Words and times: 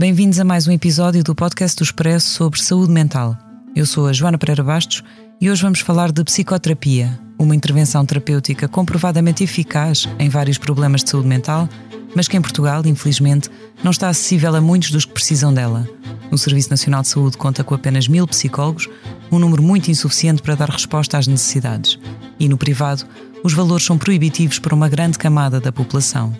bem-vindos 0.00 0.40
a 0.40 0.44
mais 0.46 0.66
um 0.66 0.72
episódio 0.72 1.22
do 1.22 1.34
podcast 1.34 1.76
do 1.76 1.84
Expresso 1.84 2.30
sobre 2.30 2.58
saúde 2.62 2.90
mental. 2.90 3.36
Eu 3.76 3.84
sou 3.84 4.06
a 4.06 4.14
Joana 4.14 4.38
Pereira 4.38 4.64
Bastos 4.64 5.04
e 5.38 5.50
hoje 5.50 5.60
vamos 5.60 5.80
falar 5.80 6.10
de 6.10 6.24
psicoterapia, 6.24 7.20
uma 7.38 7.54
intervenção 7.54 8.06
terapêutica 8.06 8.66
comprovadamente 8.66 9.44
eficaz 9.44 10.08
em 10.18 10.30
vários 10.30 10.56
problemas 10.56 11.04
de 11.04 11.10
saúde 11.10 11.28
mental, 11.28 11.68
mas 12.16 12.28
que 12.28 12.34
em 12.34 12.40
Portugal, 12.40 12.80
infelizmente, 12.86 13.50
não 13.84 13.90
está 13.90 14.08
acessível 14.08 14.56
a 14.56 14.60
muitos 14.62 14.90
dos 14.90 15.04
que 15.04 15.12
precisam 15.12 15.52
dela. 15.52 15.86
O 16.30 16.38
Serviço 16.38 16.70
Nacional 16.70 17.02
de 17.02 17.08
Saúde 17.08 17.36
conta 17.36 17.62
com 17.62 17.74
apenas 17.74 18.08
mil 18.08 18.26
psicólogos, 18.26 18.88
um 19.30 19.38
número 19.38 19.62
muito 19.62 19.90
insuficiente 19.90 20.40
para 20.40 20.54
dar 20.54 20.70
resposta 20.70 21.18
às 21.18 21.26
necessidades. 21.26 21.98
E 22.38 22.48
no 22.48 22.56
privado, 22.56 23.04
os 23.44 23.52
valores 23.52 23.84
são 23.84 23.98
proibitivos 23.98 24.58
para 24.58 24.74
uma 24.74 24.88
grande 24.88 25.18
camada 25.18 25.60
da 25.60 25.70
população. 25.70 26.34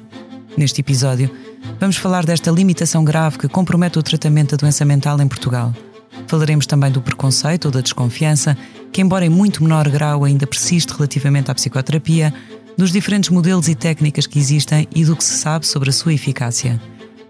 Neste 0.56 0.80
episódio, 0.80 1.30
vamos 1.78 1.96
falar 1.96 2.24
desta 2.24 2.50
limitação 2.50 3.04
grave 3.04 3.38
que 3.38 3.48
compromete 3.48 3.98
o 3.98 4.02
tratamento 4.02 4.52
da 4.52 4.56
doença 4.58 4.84
mental 4.84 5.20
em 5.20 5.28
Portugal. 5.28 5.74
Falaremos 6.26 6.66
também 6.66 6.90
do 6.90 7.02
preconceito 7.02 7.66
ou 7.66 7.70
da 7.70 7.80
desconfiança, 7.80 8.56
que, 8.92 9.00
embora 9.00 9.26
em 9.26 9.28
muito 9.28 9.62
menor 9.62 9.88
grau, 9.88 10.24
ainda 10.24 10.46
persiste 10.46 10.92
relativamente 10.92 11.50
à 11.50 11.54
psicoterapia, 11.54 12.32
dos 12.76 12.92
diferentes 12.92 13.30
modelos 13.30 13.68
e 13.68 13.74
técnicas 13.74 14.26
que 14.26 14.38
existem 14.38 14.86
e 14.94 15.04
do 15.04 15.16
que 15.16 15.24
se 15.24 15.38
sabe 15.38 15.66
sobre 15.66 15.90
a 15.90 15.92
sua 15.92 16.14
eficácia. 16.14 16.80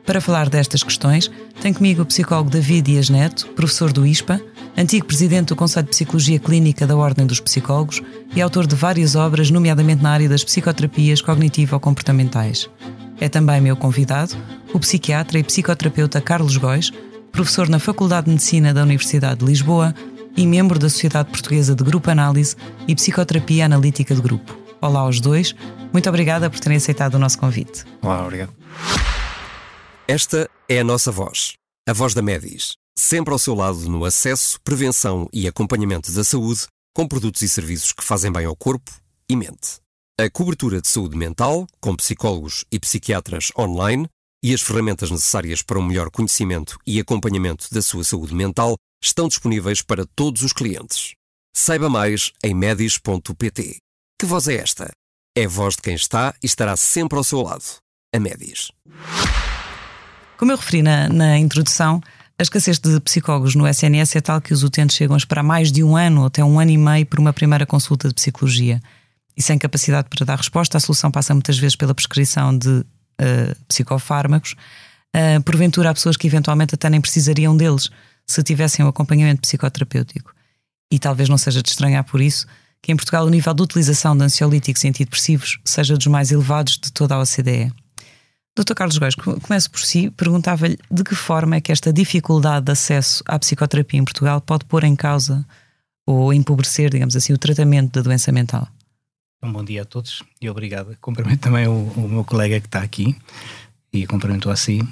Para 0.06 0.20
falar 0.20 0.48
destas 0.48 0.82
questões, 0.82 1.30
tenho 1.60 1.74
comigo 1.74 2.02
o 2.02 2.06
psicólogo 2.06 2.50
David 2.50 2.92
Dias 2.92 3.10
Neto, 3.10 3.46
professor 3.48 3.92
do 3.92 4.06
ISPA, 4.06 4.40
antigo 4.76 5.06
presidente 5.06 5.48
do 5.48 5.56
Conselho 5.56 5.84
de 5.84 5.90
Psicologia 5.90 6.38
Clínica 6.38 6.86
da 6.86 6.96
Ordem 6.96 7.26
dos 7.26 7.40
Psicólogos 7.40 8.02
e 8.34 8.40
autor 8.40 8.66
de 8.66 8.74
várias 8.74 9.14
obras, 9.14 9.50
nomeadamente 9.50 10.02
na 10.02 10.10
área 10.10 10.28
das 10.28 10.42
psicoterapias 10.42 11.20
cognitivo-comportamentais. 11.20 12.68
É 13.20 13.28
também 13.28 13.60
meu 13.60 13.76
convidado, 13.76 14.34
o 14.72 14.80
psiquiatra 14.80 15.38
e 15.38 15.44
psicoterapeuta 15.44 16.22
Carlos 16.22 16.56
Góis, 16.56 16.90
professor 17.30 17.68
na 17.68 17.78
Faculdade 17.78 18.24
de 18.24 18.30
Medicina 18.30 18.72
da 18.72 18.82
Universidade 18.82 19.40
de 19.40 19.44
Lisboa 19.44 19.94
e 20.34 20.46
membro 20.46 20.78
da 20.78 20.88
Sociedade 20.88 21.28
Portuguesa 21.28 21.74
de 21.74 21.84
Grupo 21.84 22.10
Análise 22.10 22.56
e 22.88 22.94
Psicoterapia 22.94 23.66
Analítica 23.66 24.14
de 24.14 24.22
Grupo. 24.22 24.58
Olá 24.80 25.00
aos 25.00 25.20
dois, 25.20 25.54
muito 25.92 26.08
obrigada 26.08 26.48
por 26.48 26.58
terem 26.60 26.78
aceitado 26.78 27.14
o 27.14 27.18
nosso 27.18 27.38
convite. 27.38 27.84
Olá, 28.00 28.24
obrigado. 28.24 28.54
Esta 30.08 30.48
é 30.66 30.80
a 30.80 30.84
nossa 30.84 31.12
voz, 31.12 31.52
a 31.86 31.92
voz 31.92 32.14
da 32.14 32.22
Medis, 32.22 32.72
sempre 32.96 33.34
ao 33.34 33.38
seu 33.38 33.54
lado 33.54 33.86
no 33.86 34.02
acesso, 34.06 34.58
prevenção 34.64 35.28
e 35.30 35.46
acompanhamento 35.46 36.10
da 36.10 36.24
saúde, 36.24 36.66
com 36.96 37.06
produtos 37.06 37.42
e 37.42 37.48
serviços 37.50 37.92
que 37.92 38.02
fazem 38.02 38.32
bem 38.32 38.46
ao 38.46 38.56
corpo 38.56 38.90
e 39.28 39.36
mente. 39.36 39.78
A 40.18 40.28
cobertura 40.30 40.80
de 40.80 40.88
saúde 40.88 41.16
mental, 41.16 41.66
com 41.80 41.96
psicólogos 41.96 42.64
e 42.70 42.78
psiquiatras 42.78 43.50
online, 43.58 44.08
e 44.42 44.54
as 44.54 44.60
ferramentas 44.60 45.10
necessárias 45.10 45.62
para 45.62 45.78
um 45.78 45.82
melhor 45.82 46.10
conhecimento 46.10 46.78
e 46.86 46.98
acompanhamento 46.98 47.66
da 47.72 47.82
sua 47.82 48.04
saúde 48.04 48.34
mental 48.34 48.76
estão 49.02 49.28
disponíveis 49.28 49.82
para 49.82 50.06
todos 50.14 50.42
os 50.42 50.52
clientes. 50.52 51.14
Saiba 51.54 51.88
mais 51.88 52.32
em 52.42 52.54
medis.pt. 52.54 53.78
Que 54.18 54.26
voz 54.26 54.48
é 54.48 54.56
esta? 54.56 54.90
É 55.36 55.44
a 55.44 55.48
voz 55.48 55.76
de 55.76 55.82
quem 55.82 55.94
está 55.94 56.34
e 56.42 56.46
estará 56.46 56.76
sempre 56.76 57.16
ao 57.16 57.24
seu 57.24 57.42
lado. 57.42 57.64
A 58.14 58.18
Medis. 58.18 58.72
Como 60.36 60.50
eu 60.50 60.56
referi 60.56 60.82
na, 60.82 61.08
na 61.08 61.38
introdução, 61.38 62.00
a 62.38 62.42
escassez 62.42 62.78
de 62.78 62.98
psicólogos 63.00 63.54
no 63.54 63.68
SNS 63.68 64.16
é 64.16 64.20
tal 64.20 64.40
que 64.40 64.52
os 64.52 64.64
utentes 64.64 64.96
chegam 64.96 65.14
a 65.14 65.18
esperar 65.18 65.42
mais 65.42 65.70
de 65.70 65.84
um 65.84 65.96
ano 65.96 66.22
ou 66.22 66.26
até 66.26 66.42
um 66.42 66.58
ano 66.58 66.70
e 66.70 66.78
meio 66.78 67.06
por 67.06 67.20
uma 67.20 67.32
primeira 67.32 67.66
consulta 67.66 68.08
de 68.08 68.14
psicologia. 68.14 68.80
E 69.40 69.42
sem 69.42 69.56
capacidade 69.56 70.06
para 70.10 70.26
dar 70.26 70.36
resposta, 70.36 70.76
a 70.76 70.80
solução 70.80 71.10
passa 71.10 71.32
muitas 71.32 71.56
vezes 71.56 71.74
pela 71.74 71.94
prescrição 71.94 72.54
de 72.54 72.68
uh, 72.68 73.56
psicofármacos. 73.66 74.54
Uh, 75.16 75.42
porventura, 75.42 75.88
há 75.88 75.94
pessoas 75.94 76.14
que 76.14 76.26
eventualmente 76.26 76.74
até 76.74 76.90
nem 76.90 77.00
precisariam 77.00 77.56
deles 77.56 77.88
se 78.26 78.42
tivessem 78.42 78.84
um 78.84 78.88
acompanhamento 78.88 79.40
psicoterapêutico. 79.40 80.34
E 80.92 80.98
talvez 80.98 81.30
não 81.30 81.38
seja 81.38 81.62
de 81.62 81.70
estranhar 81.70 82.04
por 82.04 82.20
isso 82.20 82.46
que 82.82 82.92
em 82.92 82.96
Portugal 82.96 83.24
o 83.24 83.30
nível 83.30 83.54
de 83.54 83.62
utilização 83.62 84.14
de 84.14 84.24
ansiolíticos 84.24 84.84
e 84.84 84.88
antidepressivos 84.88 85.58
seja 85.64 85.96
dos 85.96 86.06
mais 86.08 86.30
elevados 86.30 86.74
de 86.76 86.92
toda 86.92 87.14
a 87.14 87.20
OCDE. 87.20 87.72
Dr. 88.54 88.74
Carlos 88.74 88.98
Góis, 88.98 89.14
começo 89.14 89.70
por 89.70 89.80
si, 89.80 90.10
perguntava-lhe 90.10 90.78
de 90.90 91.02
que 91.02 91.14
forma 91.14 91.56
é 91.56 91.62
que 91.62 91.72
esta 91.72 91.90
dificuldade 91.90 92.66
de 92.66 92.72
acesso 92.72 93.24
à 93.26 93.38
psicoterapia 93.38 94.00
em 94.00 94.04
Portugal 94.04 94.38
pode 94.42 94.66
pôr 94.66 94.84
em 94.84 94.94
causa 94.94 95.46
ou 96.06 96.30
empobrecer, 96.30 96.90
digamos 96.90 97.16
assim, 97.16 97.32
o 97.32 97.38
tratamento 97.38 97.92
da 97.92 98.02
doença 98.02 98.30
mental. 98.30 98.68
Um 99.42 99.52
bom 99.52 99.64
dia 99.64 99.82
a 99.82 99.84
todos 99.86 100.22
e 100.40 100.50
obrigado. 100.50 100.94
Cumprimento 101.00 101.40
também 101.40 101.66
o, 101.66 101.72
o 101.72 102.08
meu 102.08 102.24
colega 102.24 102.60
que 102.60 102.66
está 102.66 102.80
aqui 102.80 103.16
e 103.90 104.06
cumprimento 104.06 104.50
a 104.50 104.56
si. 104.56 104.86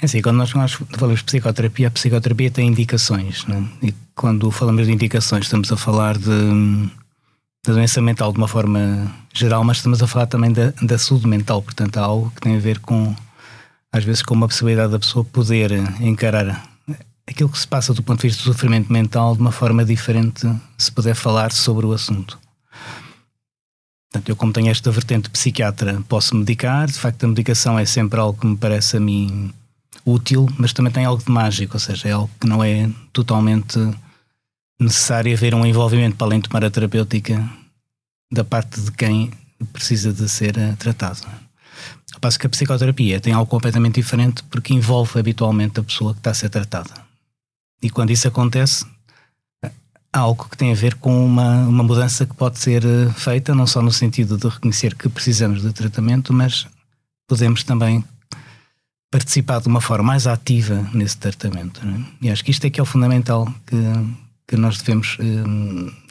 É 0.00 0.06
assim, 0.06 0.22
quando 0.22 0.36
nós, 0.36 0.50
falamos 0.50 1.18
de 1.18 1.24
psicoterapia, 1.24 1.88
a 1.88 1.90
psicoterapia 1.90 2.50
tem 2.50 2.68
indicações, 2.68 3.44
não? 3.44 3.68
e 3.82 3.94
quando 4.14 4.50
falamos 4.50 4.86
de 4.86 4.92
indicações 4.92 5.44
estamos 5.44 5.70
a 5.70 5.76
falar 5.76 6.16
de, 6.16 6.90
doença 7.66 8.00
mental 8.00 8.32
de 8.32 8.38
uma 8.38 8.48
forma 8.48 9.14
geral, 9.34 9.62
mas 9.62 9.78
estamos 9.78 10.02
a 10.02 10.06
falar 10.06 10.26
também 10.26 10.52
da, 10.52 10.72
da 10.82 10.96
saúde 10.96 11.26
mental, 11.26 11.60
portanto 11.60 11.98
há 11.98 12.02
algo 12.02 12.30
que 12.30 12.40
tem 12.40 12.56
a 12.56 12.60
ver 12.60 12.78
com, 12.78 13.14
às 13.92 14.04
vezes, 14.04 14.22
com 14.22 14.34
uma 14.34 14.48
possibilidade 14.48 14.92
da 14.92 14.98
pessoa 14.98 15.24
poder 15.24 15.72
encarar 16.00 16.66
aquilo 17.26 17.50
que 17.50 17.58
se 17.58 17.68
passa 17.68 17.92
do 17.92 18.02
ponto 18.02 18.22
de 18.22 18.28
vista 18.28 18.42
do 18.42 18.52
sofrimento 18.52 18.90
mental 18.90 19.34
de 19.34 19.40
uma 19.42 19.52
forma 19.52 19.84
diferente, 19.84 20.48
se 20.78 20.90
puder 20.90 21.14
falar 21.14 21.52
sobre 21.52 21.84
o 21.84 21.92
assunto. 21.92 22.38
Portanto, 24.10 24.28
eu 24.28 24.36
como 24.36 24.52
tenho 24.52 24.70
esta 24.70 24.90
vertente 24.90 25.28
psiquiatra, 25.30 26.02
posso 26.08 26.34
medicar, 26.36 26.86
de 26.86 26.98
facto 26.98 27.24
a 27.24 27.28
medicação 27.28 27.78
é 27.78 27.84
sempre 27.84 28.20
algo 28.20 28.38
que 28.38 28.46
me 28.46 28.56
parece 28.56 28.96
a 28.96 29.00
mim 29.00 29.52
útil, 30.04 30.48
mas 30.58 30.72
também 30.72 30.92
tem 30.92 31.04
algo 31.04 31.22
de 31.22 31.30
mágico, 31.30 31.74
ou 31.74 31.80
seja, 31.80 32.08
é 32.08 32.12
algo 32.12 32.30
que 32.40 32.46
não 32.46 32.62
é 32.62 32.88
totalmente 33.12 33.78
necessário 34.78 35.34
haver 35.34 35.54
um 35.54 35.66
envolvimento 35.66 36.16
para 36.16 36.26
além 36.28 36.40
de 36.40 36.48
tomar 36.48 36.64
a 36.64 36.70
terapêutica 36.70 37.48
da 38.30 38.44
parte 38.44 38.80
de 38.80 38.92
quem 38.92 39.32
precisa 39.72 40.12
de 40.12 40.28
ser 40.28 40.54
tratado. 40.76 41.26
Ao 42.14 42.20
passo 42.20 42.38
que 42.38 42.46
a 42.46 42.50
psicoterapia 42.50 43.20
tem 43.20 43.32
algo 43.32 43.50
completamente 43.50 43.96
diferente 43.96 44.42
porque 44.44 44.72
envolve 44.72 45.18
habitualmente 45.18 45.80
a 45.80 45.82
pessoa 45.82 46.12
que 46.12 46.20
está 46.20 46.30
a 46.30 46.34
ser 46.34 46.48
tratada. 46.48 46.94
E 47.82 47.90
quando 47.90 48.10
isso 48.10 48.28
acontece, 48.28 48.86
algo 50.16 50.48
que 50.48 50.56
tem 50.56 50.72
a 50.72 50.74
ver 50.74 50.94
com 50.94 51.24
uma, 51.24 51.66
uma 51.66 51.82
mudança 51.82 52.26
que 52.26 52.34
pode 52.34 52.58
ser 52.58 52.82
feita, 53.14 53.54
não 53.54 53.66
só 53.66 53.80
no 53.82 53.92
sentido 53.92 54.36
de 54.36 54.48
reconhecer 54.48 54.94
que 54.94 55.08
precisamos 55.08 55.62
de 55.62 55.72
tratamento, 55.72 56.32
mas 56.32 56.66
podemos 57.26 57.62
também 57.62 58.04
participar 59.10 59.60
de 59.60 59.68
uma 59.68 59.80
forma 59.80 60.04
mais 60.04 60.26
ativa 60.26 60.88
nesse 60.92 61.16
tratamento. 61.16 61.80
É? 61.86 62.26
E 62.26 62.30
acho 62.30 62.44
que 62.44 62.50
isto 62.50 62.64
é 62.66 62.70
que 62.70 62.80
é 62.80 62.82
o 62.82 62.86
fundamental 62.86 63.46
que, 63.66 63.76
que 64.48 64.56
nós 64.56 64.78
devemos 64.78 65.18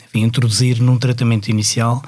enfim, 0.05 0.23
introduzir 0.23 0.81
num 0.81 0.97
tratamento 0.97 1.49
inicial, 1.49 2.01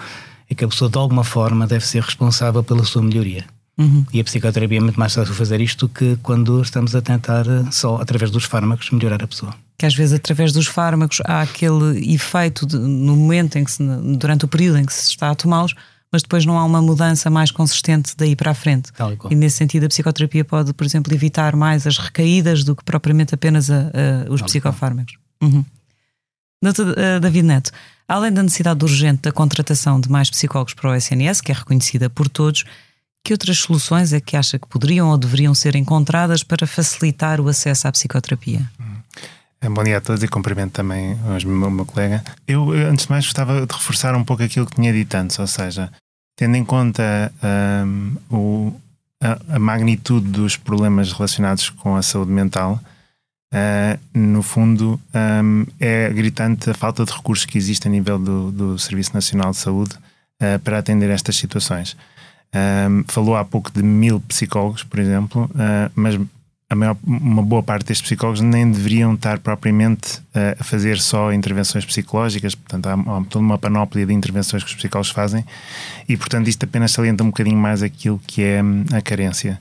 é 0.49 0.55
que 0.55 0.63
a 0.63 0.67
pessoa 0.67 0.89
de 0.89 0.97
alguma 0.97 1.23
forma 1.23 1.67
deve 1.67 1.85
ser 1.85 2.01
responsável 2.01 2.63
pela 2.63 2.83
sua 2.83 3.01
melhoria. 3.01 3.45
Uhum. 3.77 4.05
E 4.11 4.19
a 4.19 4.23
psicoterapia 4.23 4.79
é 4.79 4.81
muito 4.81 4.99
mais 4.99 5.13
fácil 5.13 5.33
fazer 5.33 5.61
isto 5.61 5.87
que 5.87 6.17
quando 6.23 6.61
estamos 6.61 6.95
a 6.95 7.01
tentar 7.01 7.45
só, 7.71 7.97
através 7.97 8.31
dos 8.31 8.45
fármacos, 8.45 8.89
melhorar 8.89 9.21
a 9.21 9.27
pessoa. 9.27 9.53
Que 9.77 9.85
às 9.85 9.93
vezes, 9.93 10.13
através 10.13 10.51
dos 10.51 10.65
fármacos, 10.65 11.21
há 11.25 11.41
aquele 11.41 12.13
efeito 12.13 12.65
de, 12.65 12.77
no 12.77 13.15
momento 13.15 13.57
em 13.57 13.63
que 13.63 13.71
se, 13.71 13.83
durante 14.17 14.45
o 14.45 14.47
período 14.47 14.79
em 14.79 14.85
que 14.85 14.93
se 14.93 15.09
está 15.09 15.29
a 15.29 15.35
tomá-los, 15.35 15.75
mas 16.11 16.21
depois 16.21 16.45
não 16.45 16.57
há 16.57 16.65
uma 16.65 16.81
mudança 16.81 17.29
mais 17.29 17.51
consistente 17.51 18.13
daí 18.17 18.35
para 18.35 18.51
a 18.51 18.53
frente. 18.53 18.91
E, 19.29 19.33
e, 19.33 19.35
nesse 19.35 19.57
sentido, 19.57 19.85
a 19.85 19.89
psicoterapia 19.89 20.43
pode, 20.43 20.73
por 20.73 20.85
exemplo, 20.85 21.13
evitar 21.13 21.55
mais 21.55 21.85
as 21.85 21.97
recaídas 21.97 22.63
do 22.63 22.75
que 22.75 22.83
propriamente 22.83 23.35
apenas 23.35 23.69
a, 23.69 23.91
a, 24.27 24.31
os 24.31 24.39
Tal 24.39 24.47
psicofármacos. 24.47 25.17
Uhum. 25.41 25.63
Uh, 26.63 27.19
David 27.21 27.45
Neto, 27.45 27.71
além 28.07 28.31
da 28.31 28.41
necessidade 28.41 28.83
urgente 28.83 29.23
da 29.23 29.31
contratação 29.31 29.99
de 29.99 30.09
mais 30.09 30.29
psicólogos 30.29 30.73
para 30.73 30.89
o 30.89 30.95
SNS, 30.95 31.41
que 31.41 31.51
é 31.51 31.55
reconhecida 31.55 32.09
por 32.09 32.27
todos, 32.27 32.63
que 33.23 33.33
outras 33.33 33.59
soluções 33.59 34.13
é 34.13 34.19
que 34.19 34.37
acha 34.37 34.57
que 34.57 34.67
poderiam 34.67 35.09
ou 35.09 35.17
deveriam 35.17 35.53
ser 35.53 35.75
encontradas 35.75 36.43
para 36.43 36.65
facilitar 36.65 37.39
o 37.41 37.47
acesso 37.47 37.87
à 37.87 37.91
psicoterapia? 37.91 38.61
Hum. 39.63 39.73
Bom 39.73 39.83
dia 39.83 39.97
a 39.97 40.01
todos 40.01 40.23
e 40.23 40.27
cumprimento 40.27 40.73
também 40.73 41.17
o 41.45 41.69
meu 41.69 41.85
colega. 41.85 42.23
Eu, 42.47 42.71
antes 42.71 43.05
de 43.05 43.11
mais, 43.11 43.25
gostava 43.25 43.65
de 43.65 43.73
reforçar 43.73 44.15
um 44.15 44.23
pouco 44.23 44.43
aquilo 44.43 44.65
que 44.65 44.75
tinha 44.75 44.93
dito 44.93 45.13
antes, 45.15 45.37
ou 45.39 45.47
seja, 45.47 45.91
tendo 46.35 46.55
em 46.55 46.63
conta 46.63 47.31
um, 47.83 48.15
o, 48.29 48.81
a, 49.21 49.55
a, 49.55 49.59
magnitude 49.59 50.27
dos 50.27 50.55
problemas 50.55 51.11
relacionados 51.11 51.69
com 51.69 51.95
a 51.95 52.03
saúde 52.03 52.31
mental, 52.31 52.79
uh, 53.53 53.99
no 54.17 54.43
fundo, 54.43 54.99
um, 55.43 55.65
é 55.79 56.09
gritante 56.09 56.69
a 56.69 56.73
falta 56.73 57.03
de 57.03 57.11
recursos 57.11 57.45
que 57.45 57.57
existe 57.57 57.87
a 57.87 57.91
nível 57.91 58.19
do, 58.19 58.51
do 58.51 58.79
Serviço 58.79 59.13
Nacional 59.13 59.51
de 59.51 59.57
Saúde 59.57 59.95
uh, 59.95 60.59
para 60.59 60.77
atender 60.77 61.09
estas 61.09 61.35
situações. 61.35 61.97
Um, 62.53 63.03
falou 63.07 63.35
há 63.35 63.43
pouco 63.43 63.71
de 63.71 63.83
mil 63.83 64.19
psicólogos, 64.21 64.83
por 64.83 64.99
exemplo, 64.99 65.45
uh, 65.45 65.91
mas 65.95 66.17
maior, 66.75 66.97
uma 67.05 67.41
boa 67.41 67.63
parte 67.63 67.87
destes 67.87 68.05
psicólogos 68.05 68.41
nem 68.41 68.69
deveriam 68.69 69.13
estar 69.13 69.39
propriamente 69.39 70.17
uh, 70.17 70.59
a 70.59 70.63
fazer 70.63 70.99
só 70.99 71.31
intervenções 71.31 71.85
psicológicas, 71.85 72.55
portanto, 72.55 72.87
há, 72.87 72.93
há, 72.93 73.23
toda 73.23 73.39
uma 73.39 73.57
panóplia 73.57 74.05
de 74.05 74.13
intervenções 74.13 74.63
que 74.63 74.69
os 74.69 74.75
psicólogos 74.75 75.11
fazem. 75.11 75.45
E, 76.09 76.17
portanto, 76.17 76.47
isto 76.49 76.63
apenas 76.65 76.91
salienta 76.91 77.23
um 77.23 77.27
bocadinho 77.27 77.57
mais 77.57 77.81
aquilo 77.81 78.19
que 78.27 78.43
é 78.43 78.61
hum, 78.61 78.83
a 78.91 79.01
carência. 79.01 79.59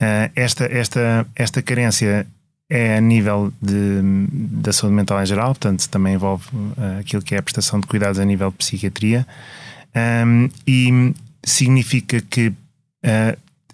Uh, 0.00 0.30
esta, 0.36 0.66
esta, 0.66 1.26
esta 1.34 1.62
carência 1.62 2.26
é 2.70 2.96
a 2.96 3.00
nível 3.00 3.52
de, 3.60 4.00
da 4.30 4.72
saúde 4.72 4.94
mental 4.94 5.20
em 5.20 5.26
geral, 5.26 5.48
portanto, 5.48 5.88
também 5.88 6.14
envolve 6.14 6.46
uh, 6.54 7.00
aquilo 7.00 7.22
que 7.22 7.34
é 7.34 7.38
a 7.38 7.42
prestação 7.42 7.80
de 7.80 7.88
cuidados 7.88 8.20
a 8.20 8.24
nível 8.24 8.50
de 8.50 8.56
psiquiatria. 8.56 9.26
Um, 9.96 10.48
e 10.66 11.14
significa 11.42 12.20
que 12.20 12.52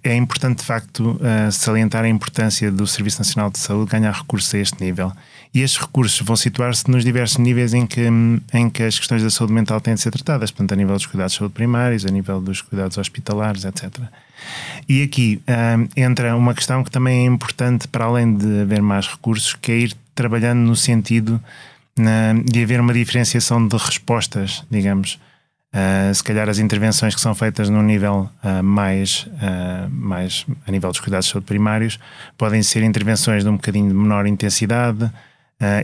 é 0.04 0.16
importante 0.16 0.58
de 0.58 0.64
facto 0.64 1.12
uh, 1.12 1.52
salientar 1.52 2.04
a 2.04 2.08
importância 2.08 2.70
do 2.72 2.86
Serviço 2.86 3.20
Nacional 3.20 3.50
de 3.50 3.58
Saúde 3.58 3.90
ganhar 3.90 4.12
recursos 4.12 4.52
a 4.54 4.58
este 4.58 4.82
nível. 4.82 5.12
E 5.54 5.60
estes 5.60 5.80
recursos 5.80 6.20
vão 6.26 6.34
situar-se 6.34 6.90
nos 6.90 7.04
diversos 7.04 7.38
níveis 7.38 7.72
em 7.74 7.86
que, 7.86 8.08
em 8.52 8.70
que 8.70 8.82
as 8.82 8.98
questões 8.98 9.22
da 9.22 9.30
saúde 9.30 9.52
mental 9.52 9.80
têm 9.80 9.94
de 9.94 10.00
ser 10.00 10.10
tratadas, 10.10 10.50
portanto, 10.50 10.72
a 10.72 10.76
nível 10.76 10.94
dos 10.94 11.06
cuidados 11.06 11.32
de 11.32 11.38
saúde 11.38 11.54
primários, 11.54 12.04
a 12.04 12.10
nível 12.10 12.40
dos 12.40 12.62
cuidados 12.62 12.98
hospitalares, 12.98 13.64
etc. 13.64 13.90
E 14.88 15.02
aqui 15.02 15.40
uh, 15.46 15.88
entra 15.96 16.36
uma 16.36 16.54
questão 16.54 16.82
que 16.82 16.90
também 16.90 17.20
é 17.20 17.24
importante, 17.26 17.86
para 17.86 18.06
além 18.06 18.34
de 18.36 18.62
haver 18.62 18.82
mais 18.82 19.06
recursos, 19.06 19.54
que 19.54 19.70
é 19.70 19.78
ir 19.78 19.94
trabalhando 20.14 20.60
no 20.60 20.74
sentido 20.74 21.40
de 22.46 22.62
haver 22.62 22.80
uma 22.80 22.94
diferenciação 22.94 23.66
de 23.68 23.76
respostas, 23.76 24.64
digamos 24.70 25.18
Uh, 25.74 26.14
se 26.14 26.22
calhar 26.22 26.50
as 26.50 26.58
intervenções 26.58 27.14
que 27.14 27.20
são 27.20 27.34
feitas 27.34 27.70
num 27.70 27.82
nível 27.82 28.28
uh, 28.44 28.62
mais, 28.62 29.26
uh, 29.26 29.88
mais 29.90 30.44
a 30.66 30.70
nível 30.70 30.90
dos 30.90 31.00
cuidados 31.00 31.24
de 31.26 31.32
saúde 31.32 31.46
primários 31.46 31.98
podem 32.36 32.62
ser 32.62 32.82
intervenções 32.82 33.42
de 33.42 33.48
um 33.48 33.56
bocadinho 33.56 33.88
de 33.88 33.94
menor 33.94 34.26
intensidade, 34.26 35.10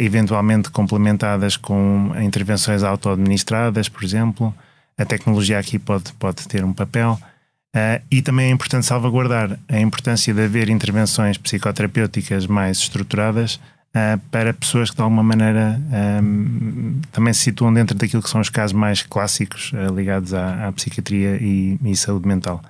eventualmente 0.01 0.71
complementadas 0.71 1.57
com 1.57 2.11
intervenções 2.21 2.83
auto-administradas, 2.83 3.89
por 3.89 4.03
exemplo. 4.03 4.53
A 4.99 5.05
tecnologia 5.05 5.57
aqui 5.57 5.79
pode, 5.79 6.13
pode 6.15 6.49
ter 6.49 6.65
um 6.65 6.73
papel. 6.73 7.17
e 8.11 8.21
também 8.21 8.49
é 8.49 8.51
importante 8.51 8.87
salvaguardar 8.87 9.57
a 9.69 9.79
importância 9.79 10.35
de 10.35 10.43
haver 10.43 10.69
intervenções 10.69 11.39
psicoterapêuticas 11.39 12.45
mais 12.45 12.79
estruturadas 12.79 13.61
uh, 13.99 14.19
para 14.31 14.53
pessoas 14.55 14.91
que 14.91 14.97
de 14.97 15.03
alguma 15.03 15.23
maneira 15.23 15.81
um, 16.23 17.01
também 17.11 17.33
se 17.33 17.41
situam 17.41 17.73
dentro 17.73 17.97
daquilo 17.97 18.23
que 18.23 18.31
são 18.31 18.41
os 18.41 18.49
casos 18.49 18.73
mais 18.73 19.03
clássicos 19.03 19.73
uh, 19.73 19.95
ligados 19.95 20.33
à, 20.33 20.69
à, 20.69 20.73
psiquiatria 20.73 21.37
e, 21.41 21.79
e, 21.85 21.97
saúde 21.97 22.27
mental. 22.27 22.63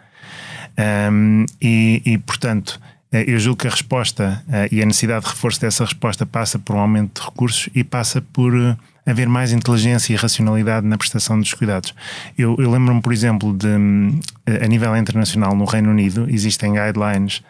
Um, 1.10 1.44
e, 1.60 2.02
e, 2.04 2.18
portanto, 2.18 2.80
eh, 3.10 3.24
eu 3.26 3.38
julgo 3.38 3.60
que 3.60 3.66
a 3.66 3.70
resposta 3.70 4.42
uh, 4.46 4.72
e 4.72 4.80
a 4.80 4.86
necessidade 4.86 5.24
de 5.24 5.30
reforço 5.30 5.60
dessa 5.60 5.84
resposta 5.84 6.24
passa 6.24 6.58
por 6.58 6.76
um 6.76 6.78
aumento 6.78 7.20
de 7.20 7.26
recursos 7.26 7.68
e 7.74 7.82
passa 7.82 8.20
por 8.20 8.52
haver 9.04 9.28
mais 9.28 9.52
inteligência 9.52 10.12
e 10.12 10.16
racionalidade 10.16 10.86
na 10.86 10.96
prestação 10.98 11.40
dos 11.40 11.52
cuidados. 11.54 11.94
Eu, 12.36 12.54
eu 12.58 12.70
lembro-me, 12.70 13.00
por 13.00 13.12
exemplo, 13.12 13.56
de 13.56 13.68
a 14.46 14.66
nível 14.68 14.94
internacional 14.96 15.56
no 15.56 15.64
Reino 15.64 15.90
Unido 15.90 16.26
existem 16.28 16.74
guidelines 16.74 17.42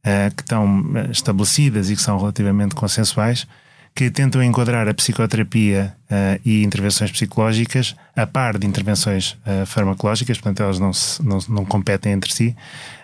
uh, 0.00 0.34
que 0.34 0.42
estão 0.42 0.84
eh, 0.94 1.10
estabelecidas 1.10 1.90
e 1.90 1.96
que 1.96 2.02
são 2.02 2.18
relativamente 2.18 2.74
consensuais, 2.74 3.46
que 3.94 4.10
tentam 4.10 4.42
enquadrar 4.42 4.88
a 4.88 4.94
psicoterapia 4.94 5.94
uh, 6.04 6.40
e 6.44 6.62
intervenções 6.62 7.10
psicológicas 7.10 7.96
a 8.16 8.26
par 8.26 8.56
de 8.56 8.66
intervenções 8.66 9.32
uh, 9.46 9.66
farmacológicas, 9.66 10.38
portanto, 10.38 10.62
elas 10.62 10.78
não, 10.78 10.92
se, 10.92 11.22
não, 11.22 11.38
não 11.48 11.64
competem 11.64 12.12
entre 12.12 12.32
si, 12.32 12.56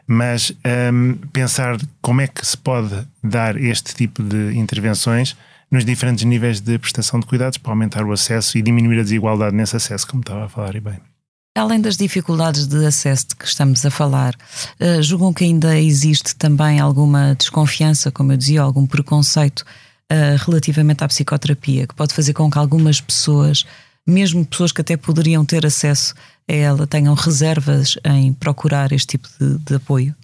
mas 0.06 0.50
um, 0.50 0.54
ehm, 0.64 1.12
pensar 1.32 1.76
como 2.00 2.20
é 2.20 2.28
que 2.28 2.46
se 2.46 2.56
pode 2.56 3.06
dar 3.22 3.56
este 3.56 3.92
tipo 3.94 4.22
de 4.22 4.56
intervenções 4.56 5.36
nos 5.68 5.84
diferentes 5.84 6.24
níveis 6.24 6.60
de 6.60 6.78
prestação 6.78 7.18
de 7.18 7.26
cuidados 7.26 7.58
para 7.58 7.72
aumentar 7.72 8.04
o 8.04 8.12
acesso 8.12 8.56
e 8.56 8.62
diminuir 8.62 9.00
a 9.00 9.02
desigualdade 9.02 9.56
nesse 9.56 9.74
acesso, 9.76 10.06
como 10.06 10.20
estava 10.20 10.44
a 10.44 10.48
falar 10.48 10.76
e 10.76 10.80
bem. 10.80 11.15
Além 11.56 11.80
das 11.80 11.96
dificuldades 11.96 12.66
de 12.66 12.84
acesso 12.84 13.28
de 13.28 13.36
que 13.36 13.46
estamos 13.46 13.86
a 13.86 13.90
falar, 13.90 14.34
uh, 14.78 15.02
julgam 15.02 15.32
que 15.32 15.42
ainda 15.42 15.80
existe 15.80 16.36
também 16.36 16.78
alguma 16.80 17.34
desconfiança, 17.34 18.10
como 18.10 18.30
eu 18.30 18.36
dizia, 18.36 18.60
algum 18.60 18.86
preconceito 18.86 19.60
uh, 19.60 20.36
relativamente 20.44 21.02
à 21.02 21.08
psicoterapia, 21.08 21.86
que 21.86 21.94
pode 21.94 22.12
fazer 22.12 22.34
com 22.34 22.50
que 22.50 22.58
algumas 22.58 23.00
pessoas, 23.00 23.64
mesmo 24.06 24.44
pessoas 24.44 24.70
que 24.70 24.82
até 24.82 24.98
poderiam 24.98 25.46
ter 25.46 25.64
acesso 25.64 26.14
a 26.46 26.52
ela, 26.52 26.86
tenham 26.86 27.14
reservas 27.14 27.96
em 28.04 28.34
procurar 28.34 28.92
este 28.92 29.16
tipo 29.16 29.26
de, 29.40 29.56
de 29.56 29.76
apoio? 29.76 30.14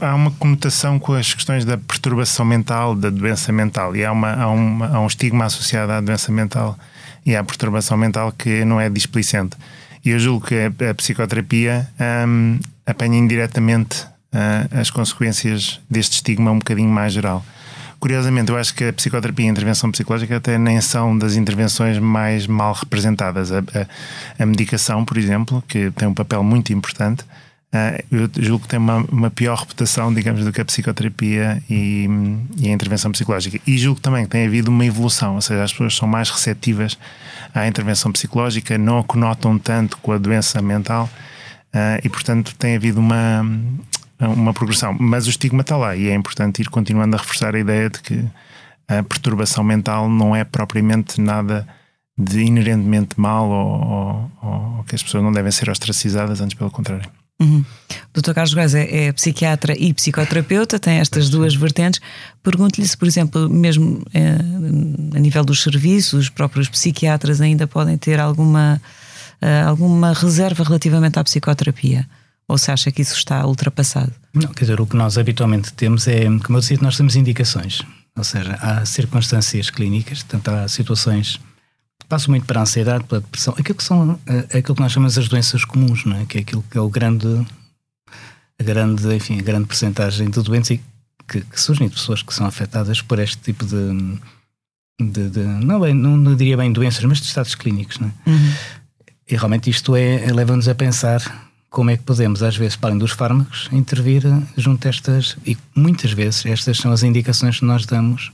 há 0.00 0.14
uma 0.14 0.30
conotação 0.32 0.98
com 0.98 1.14
as 1.14 1.32
questões 1.32 1.64
da 1.64 1.78
perturbação 1.78 2.44
mental, 2.44 2.94
da 2.94 3.08
doença 3.08 3.52
mental, 3.52 3.96
e 3.96 4.04
há, 4.04 4.12
uma, 4.12 4.34
há, 4.34 4.48
uma, 4.48 4.88
há 4.88 5.00
um 5.00 5.06
estigma 5.06 5.46
associado 5.46 5.92
à 5.92 6.00
doença 6.00 6.30
mental 6.30 6.78
e 7.24 7.34
à 7.34 7.42
perturbação 7.42 7.96
mental 7.96 8.32
que 8.32 8.64
não 8.64 8.80
é 8.80 8.90
displicente. 8.90 9.56
E 10.04 10.10
eu 10.10 10.18
julgo 10.18 10.46
que 10.46 10.54
a, 10.54 10.90
a 10.90 10.94
psicoterapia 10.94 11.88
um, 12.26 12.58
apanha 12.86 13.18
indiretamente 13.18 14.02
uh, 14.32 14.78
as 14.78 14.90
consequências 14.90 15.80
deste 15.88 16.14
estigma 16.14 16.50
um 16.50 16.58
bocadinho 16.58 16.88
mais 16.88 17.12
geral. 17.12 17.44
Curiosamente, 18.00 18.50
eu 18.50 18.58
acho 18.58 18.74
que 18.74 18.82
a 18.82 18.92
psicoterapia 18.92 19.46
e 19.46 19.48
a 19.48 19.52
intervenção 19.52 19.88
psicológica 19.92 20.36
até 20.36 20.58
nem 20.58 20.80
são 20.80 21.16
das 21.16 21.36
intervenções 21.36 21.98
mais 22.00 22.48
mal 22.48 22.72
representadas. 22.72 23.52
A, 23.52 23.58
a, 23.60 24.42
a 24.42 24.46
medicação, 24.46 25.04
por 25.04 25.16
exemplo, 25.16 25.62
que 25.68 25.92
tem 25.92 26.08
um 26.08 26.14
papel 26.14 26.42
muito 26.42 26.72
importante, 26.72 27.24
eu 28.10 28.28
julgo 28.38 28.64
que 28.64 28.68
tem 28.68 28.78
uma, 28.78 28.98
uma, 29.10 29.30
pior 29.30 29.56
reputação, 29.56 30.12
digamos, 30.12 30.44
do 30.44 30.52
que 30.52 30.60
a 30.60 30.64
psicoterapia 30.64 31.62
e, 31.70 32.06
e, 32.58 32.68
a 32.68 32.72
intervenção 32.72 33.10
psicológica. 33.10 33.58
E 33.66 33.78
julgo 33.78 33.98
também 33.98 34.24
que 34.24 34.30
tem 34.30 34.46
havido 34.46 34.70
uma 34.70 34.84
evolução, 34.84 35.36
ou 35.36 35.40
seja, 35.40 35.64
as 35.64 35.72
pessoas 35.72 35.96
são 35.96 36.06
mais 36.06 36.28
receptivas 36.28 36.98
à 37.54 37.66
intervenção 37.66 38.12
psicológica, 38.12 38.76
não 38.76 38.98
a 38.98 39.04
conotam 39.04 39.58
tanto 39.58 39.96
com 39.98 40.12
a 40.12 40.18
doença 40.18 40.60
mental 40.60 41.08
uh, 41.74 42.04
e, 42.04 42.08
portanto, 42.10 42.54
tem 42.58 42.76
havido 42.76 43.00
uma, 43.00 43.40
uma 44.20 44.52
progressão. 44.52 44.94
Mas 45.00 45.26
o 45.26 45.30
estigma 45.30 45.62
está 45.62 45.76
lá 45.78 45.96
e 45.96 46.08
é 46.08 46.14
importante 46.14 46.60
ir 46.60 46.68
continuando 46.68 47.16
a 47.16 47.18
reforçar 47.18 47.54
a 47.54 47.58
ideia 47.58 47.88
de 47.88 48.00
que 48.00 48.22
a 48.86 49.02
perturbação 49.02 49.64
mental 49.64 50.10
não 50.10 50.36
é 50.36 50.44
propriamente 50.44 51.18
nada 51.18 51.66
de 52.18 52.42
inerentemente 52.42 53.18
mal 53.18 53.48
ou, 53.48 54.30
ou, 54.42 54.76
ou 54.76 54.84
que 54.84 54.94
as 54.94 55.02
pessoas 55.02 55.24
não 55.24 55.32
devem 55.32 55.50
ser 55.50 55.70
ostracizadas, 55.70 56.42
antes 56.42 56.54
pelo 56.54 56.70
contrário. 56.70 57.21
Uhum. 57.40 57.64
Dr. 58.14 58.32
Carlos 58.32 58.54
Góes 58.54 58.74
é, 58.74 59.06
é, 59.06 59.12
psiquiatra 59.12 59.74
e 59.76 59.92
psicoterapeuta, 59.92 60.78
tem 60.78 60.98
estas 60.98 61.28
duas 61.28 61.54
vertentes. 61.54 62.00
Pergunto-lhe 62.42 62.86
se, 62.86 62.96
por 62.96 63.08
exemplo, 63.08 63.48
mesmo 63.48 64.02
é, 64.14 64.36
a 65.16 65.18
nível 65.18 65.44
dos 65.44 65.62
serviços, 65.62 66.12
os 66.24 66.28
próprios 66.28 66.68
psiquiatras 66.68 67.40
ainda 67.40 67.66
podem 67.66 67.96
ter 67.96 68.20
alguma, 68.20 68.80
uh, 69.42 69.68
alguma 69.68 70.12
reserva 70.12 70.62
relativamente 70.62 71.18
à 71.18 71.24
psicoterapia. 71.24 72.06
Ou 72.46 72.58
se 72.58 72.70
acha 72.70 72.90
que 72.90 73.02
isso 73.02 73.14
está 73.14 73.46
ultrapassado? 73.46 74.12
Não, 74.34 74.52
quer 74.52 74.64
dizer, 74.64 74.80
o 74.80 74.86
que 74.86 74.96
nós 74.96 75.16
habitualmente 75.16 75.72
temos 75.72 76.06
é, 76.06 76.24
como 76.44 76.58
eu 76.58 76.60
disse, 76.60 76.82
nós 76.82 76.96
temos 76.96 77.16
indicações. 77.16 77.82
Ou 78.16 78.24
seja, 78.24 78.58
há 78.60 78.84
circunstâncias 78.84 79.70
clínicas, 79.70 80.22
portanto, 80.22 80.48
há 80.48 80.68
situações 80.68 81.40
passo 82.12 82.30
muito 82.30 82.44
para 82.44 82.60
a 82.60 82.62
ansiedade, 82.64 83.04
pela 83.04 83.22
depressão, 83.22 83.54
aquilo 83.58 83.74
que 83.74 83.82
são 83.82 84.20
eh, 84.26 84.58
aquilo 84.58 84.74
que 84.74 84.82
nós 84.82 84.92
chamamos 84.92 85.16
as 85.16 85.28
doenças 85.28 85.64
comuns, 85.64 86.04
não 86.04 86.18
é? 86.18 86.26
que 86.26 86.36
é 86.36 86.40
aquilo 86.42 86.62
que 86.70 86.76
é 86.76 86.80
o 86.82 86.90
grande, 86.90 87.26
a 88.60 88.62
grande, 88.62 89.14
enfim, 89.14 89.38
a 89.38 89.42
grande 89.42 89.66
percentagem 89.66 90.28
de 90.28 90.42
doentes 90.42 90.78
que, 91.26 91.40
que 91.40 91.58
surgem 91.58 91.88
de 91.88 91.94
pessoas 91.94 92.22
que 92.22 92.34
são 92.34 92.44
afetadas 92.44 93.00
por 93.00 93.18
este 93.18 93.38
tipo 93.38 93.64
de, 93.64 94.18
de, 95.00 95.30
de 95.30 95.40
não, 95.40 95.80
bem, 95.80 95.94
não, 95.94 96.14
não, 96.18 96.36
diria 96.36 96.54
bem 96.54 96.70
doenças, 96.70 97.02
mas 97.02 97.18
de 97.18 97.28
estados 97.28 97.54
clínicos. 97.54 97.98
Não 97.98 98.08
é? 98.08 98.30
Uhum. 98.30 98.52
E 99.30 99.34
realmente 99.34 99.70
isto 99.70 99.96
é, 99.96 100.30
leva-nos 100.30 100.68
a 100.68 100.74
pensar 100.74 101.48
como 101.70 101.88
é 101.88 101.96
que 101.96 102.02
podemos, 102.02 102.42
às 102.42 102.54
vezes, 102.54 102.76
para 102.76 102.90
além 102.90 102.98
dos 102.98 103.12
fármacos, 103.12 103.70
intervir 103.72 104.22
junto 104.54 104.86
a 104.86 104.90
estas, 104.90 105.38
e 105.46 105.56
muitas 105.74 106.12
vezes 106.12 106.44
estas 106.44 106.76
são 106.76 106.92
as 106.92 107.02
indicações 107.02 107.60
que 107.60 107.64
nós 107.64 107.86
damos 107.86 108.30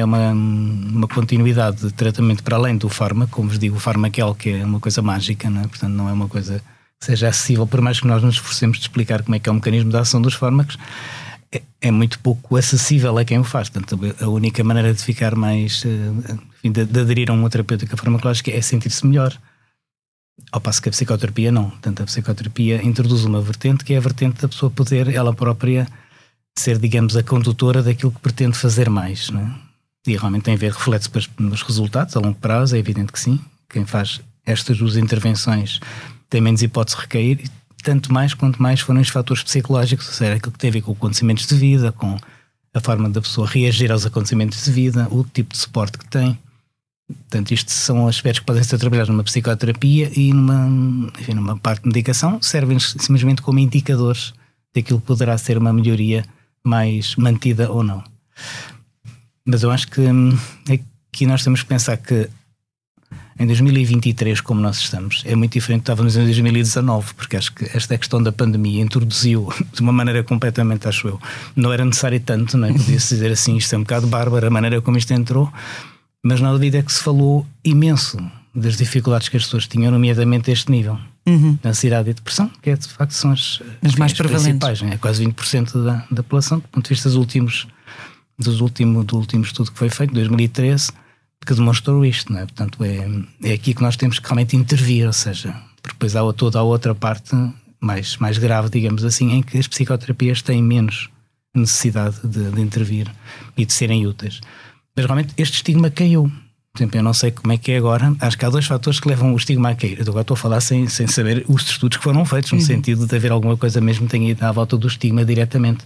é 0.00 0.04
uma, 0.04 0.30
uma 0.30 1.08
continuidade 1.08 1.82
de 1.82 1.92
tratamento 1.92 2.42
para 2.42 2.56
além 2.56 2.76
do 2.76 2.88
fármaco, 2.88 3.32
como 3.32 3.48
vos 3.48 3.58
digo, 3.58 3.76
o 3.76 3.80
farmaquel 3.80 4.34
que 4.34 4.50
é 4.50 4.64
uma 4.64 4.80
coisa 4.80 5.02
mágica, 5.02 5.50
não 5.50 5.62
é? 5.62 5.66
portanto 5.66 5.92
não 5.92 6.08
é 6.08 6.12
uma 6.12 6.28
coisa 6.28 6.62
que 7.00 7.06
seja 7.06 7.28
acessível, 7.28 7.66
por 7.66 7.80
mais 7.80 8.00
que 8.00 8.06
nós 8.06 8.22
nos 8.22 8.34
esforcemos 8.34 8.78
de 8.78 8.84
explicar 8.84 9.22
como 9.22 9.34
é 9.34 9.38
que 9.38 9.48
é 9.48 9.52
o 9.52 9.54
mecanismo 9.54 9.90
de 9.90 9.96
ação 9.96 10.20
dos 10.20 10.34
fármacos, 10.34 10.78
é, 11.52 11.62
é 11.80 11.90
muito 11.90 12.18
pouco 12.20 12.56
acessível 12.56 13.16
a 13.18 13.24
quem 13.24 13.38
o 13.38 13.44
faz. 13.44 13.68
Portanto, 13.68 13.98
a 14.20 14.28
única 14.28 14.62
maneira 14.62 14.92
de 14.92 15.02
ficar 15.02 15.34
mais, 15.34 15.82
eh, 15.84 16.34
enfim, 16.58 16.72
de, 16.72 16.84
de 16.84 17.00
aderir 17.00 17.30
a 17.30 17.34
uma 17.34 17.48
terapêutica 17.48 17.96
farmacológica 17.96 18.50
é 18.50 18.60
sentir-se 18.60 19.06
melhor. 19.06 19.36
Ao 20.52 20.60
passo 20.60 20.82
que 20.82 20.88
a 20.88 20.92
psicoterapia 20.92 21.50
não. 21.50 21.70
Portanto, 21.70 22.02
a 22.02 22.06
psicoterapia 22.06 22.84
introduz 22.84 23.24
uma 23.24 23.40
vertente 23.40 23.84
que 23.84 23.94
é 23.94 23.96
a 23.96 24.00
vertente 24.00 24.42
da 24.42 24.48
pessoa 24.48 24.70
poder 24.70 25.08
ela 25.08 25.32
própria 25.32 25.86
ser, 26.58 26.78
digamos, 26.78 27.16
a 27.16 27.22
condutora 27.22 27.82
daquilo 27.82 28.12
que 28.12 28.20
pretende 28.20 28.56
fazer 28.56 28.90
mais. 28.90 29.30
Não 29.30 29.40
é? 29.40 29.67
E 30.06 30.16
realmente 30.16 30.44
tem 30.44 30.54
a 30.54 30.58
ver, 30.58 30.72
reflete-se 30.72 31.28
nos 31.38 31.62
resultados 31.62 32.16
a 32.16 32.20
longo 32.20 32.38
prazo, 32.38 32.76
é 32.76 32.78
evidente 32.78 33.12
que 33.12 33.20
sim. 33.20 33.40
Quem 33.68 33.84
faz 33.84 34.20
estas 34.46 34.78
duas 34.78 34.96
intervenções 34.96 35.80
tem 36.30 36.40
menos 36.40 36.62
hipótese 36.62 36.96
de 36.96 37.02
recair, 37.02 37.50
tanto 37.82 38.12
mais 38.12 38.34
quanto 38.34 38.62
mais 38.62 38.80
forem 38.80 39.02
os 39.02 39.08
fatores 39.08 39.42
psicológicos, 39.42 40.06
ou 40.08 40.14
seja, 40.14 40.34
aquilo 40.34 40.52
que 40.52 40.58
tem 40.58 40.70
a 40.70 40.72
ver 40.72 40.82
com 40.82 40.92
acontecimentos 40.92 41.46
de 41.46 41.54
vida, 41.54 41.92
com 41.92 42.16
a 42.74 42.80
forma 42.80 43.08
da 43.08 43.20
pessoa 43.20 43.46
reagir 43.46 43.90
aos 43.90 44.06
acontecimentos 44.06 44.64
de 44.64 44.70
vida, 44.70 45.08
o 45.10 45.24
tipo 45.24 45.52
de 45.52 45.58
suporte 45.58 45.98
que 45.98 46.06
tem. 46.06 46.38
Portanto, 47.06 47.52
isto 47.52 47.70
são 47.70 48.06
aspectos 48.06 48.40
que 48.40 48.46
podem 48.46 48.62
ser 48.62 48.78
trabalhados 48.78 49.08
numa 49.08 49.24
psicoterapia 49.24 50.10
e 50.14 50.32
numa, 50.32 51.10
enfim, 51.18 51.32
numa 51.32 51.56
parte 51.56 51.82
de 51.82 51.88
medicação, 51.88 52.40
servem 52.42 52.78
simplesmente 52.78 53.40
como 53.40 53.58
indicadores 53.58 54.34
daquilo 54.74 55.00
que 55.00 55.06
poderá 55.06 55.36
ser 55.38 55.56
uma 55.56 55.72
melhoria 55.72 56.24
mais 56.62 57.16
mantida 57.16 57.70
ou 57.70 57.82
não. 57.82 58.04
Mas 59.48 59.62
eu 59.62 59.70
acho 59.70 59.88
que 59.88 60.02
hum, 60.02 60.38
aqui 60.70 61.24
nós 61.24 61.42
temos 61.42 61.62
que 61.62 61.68
pensar 61.68 61.96
que 61.96 62.28
em 63.38 63.46
2023, 63.46 64.42
como 64.42 64.60
nós 64.60 64.76
estamos, 64.78 65.22
é 65.24 65.34
muito 65.34 65.54
diferente 65.54 65.80
do 65.80 65.84
que 65.84 65.90
estávamos 65.90 66.16
em 66.16 66.24
2019, 66.24 67.14
porque 67.14 67.36
acho 67.36 67.54
que 67.54 67.64
esta 67.74 67.96
questão 67.96 68.22
da 68.22 68.30
pandemia 68.30 68.82
introduziu 68.82 69.48
de 69.72 69.80
uma 69.80 69.92
maneira 69.92 70.22
completamente, 70.22 70.86
acho 70.86 71.08
eu, 71.08 71.20
não 71.56 71.72
era 71.72 71.82
necessário 71.82 72.20
tanto, 72.20 72.58
não 72.58 72.68
é? 72.68 72.72
Podia-se 72.74 73.14
dizer 73.14 73.32
assim, 73.32 73.56
isto 73.56 73.74
é 73.74 73.78
um 73.78 73.82
bocado 73.82 74.06
bárbaro, 74.06 74.46
a 74.46 74.50
maneira 74.50 74.82
como 74.82 74.98
isto 74.98 75.12
entrou, 75.12 75.50
mas 76.22 76.42
na 76.42 76.52
é 76.52 76.82
que 76.82 76.92
se 76.92 77.02
falou 77.02 77.46
imenso 77.64 78.18
das 78.54 78.76
dificuldades 78.76 79.30
que 79.30 79.36
as 79.38 79.44
pessoas 79.44 79.66
tinham, 79.66 79.90
nomeadamente 79.90 80.50
a 80.50 80.52
este 80.52 80.70
nível. 80.70 80.98
Uhum. 81.26 81.58
Ansiedade 81.64 82.10
e 82.10 82.14
depressão, 82.14 82.50
que 82.60 82.68
é, 82.68 82.76
de 82.76 82.88
facto 82.88 83.12
são 83.12 83.32
as, 83.32 83.62
as 83.82 83.94
mais 83.94 84.12
as 84.12 84.18
prevalentes. 84.18 84.82
É 84.82 84.98
quase 84.98 85.24
20% 85.24 85.84
da, 85.84 86.04
da 86.10 86.22
população, 86.22 86.58
do 86.58 86.68
ponto 86.68 86.84
de 86.84 86.90
vista 86.90 87.08
dos 87.08 87.16
últimos, 87.16 87.66
dos 88.38 88.60
último, 88.60 89.02
do 89.04 89.16
último 89.16 89.44
estudo 89.44 89.72
que 89.72 89.78
foi 89.78 89.90
feito, 89.90 90.14
2013 90.14 90.92
que 91.46 91.54
demonstrou 91.54 92.04
isto, 92.04 92.32
não 92.32 92.40
é? 92.40 92.44
Portanto, 92.44 92.84
é, 92.84 93.48
é 93.48 93.54
aqui 93.54 93.72
que 93.72 93.80
nós 93.82 93.96
temos 93.96 94.18
que 94.18 94.26
realmente 94.26 94.56
intervir, 94.56 95.06
ou 95.06 95.12
seja, 95.12 95.54
porque 95.80 95.94
depois 95.94 96.14
há 96.14 96.32
toda 96.32 96.58
a 96.58 96.62
outra 96.62 96.94
parte 96.94 97.34
mais, 97.80 98.16
mais 98.18 98.38
grave, 98.38 98.68
digamos 98.68 99.04
assim, 99.04 99.32
em 99.32 99.42
que 99.42 99.56
as 99.56 99.66
psicoterapias 99.66 100.42
têm 100.42 100.62
menos 100.62 101.08
necessidade 101.54 102.20
de, 102.22 102.50
de 102.50 102.60
intervir 102.60 103.10
e 103.56 103.64
de 103.64 103.72
serem 103.72 104.06
úteis. 104.06 104.40
Mas 104.94 105.06
realmente 105.06 105.32
este 105.38 105.54
estigma 105.54 105.90
caiu. 105.90 106.30
Por 106.72 106.80
exemplo, 106.80 106.98
eu 106.98 107.02
não 107.02 107.14
sei 107.14 107.30
como 107.30 107.52
é 107.52 107.58
que 107.58 107.72
é 107.72 107.78
agora. 107.78 108.14
Acho 108.20 108.38
que 108.38 108.44
há 108.44 108.50
dois 108.50 108.66
fatores 108.66 109.00
que 109.00 109.08
levam 109.08 109.32
o 109.32 109.36
estigma 109.36 109.70
a 109.70 109.74
cair. 109.74 109.98
Eu 109.98 110.04
agora 110.08 110.20
estou 110.20 110.34
a 110.34 110.38
falar 110.38 110.60
sem, 110.60 110.86
sem 110.86 111.06
saber 111.06 111.44
os 111.48 111.62
estudos 111.62 111.98
que 111.98 112.04
foram 112.04 112.24
feitos, 112.24 112.52
no 112.52 112.58
uhum. 112.58 112.64
sentido 112.64 113.06
de 113.06 113.16
haver 113.16 113.32
alguma 113.32 113.56
coisa 113.56 113.80
mesmo 113.80 114.06
que 114.06 114.12
tenha 114.12 114.30
ido 114.30 114.42
à 114.44 114.52
volta 114.52 114.76
do 114.76 114.86
estigma 114.86 115.24
diretamente. 115.24 115.84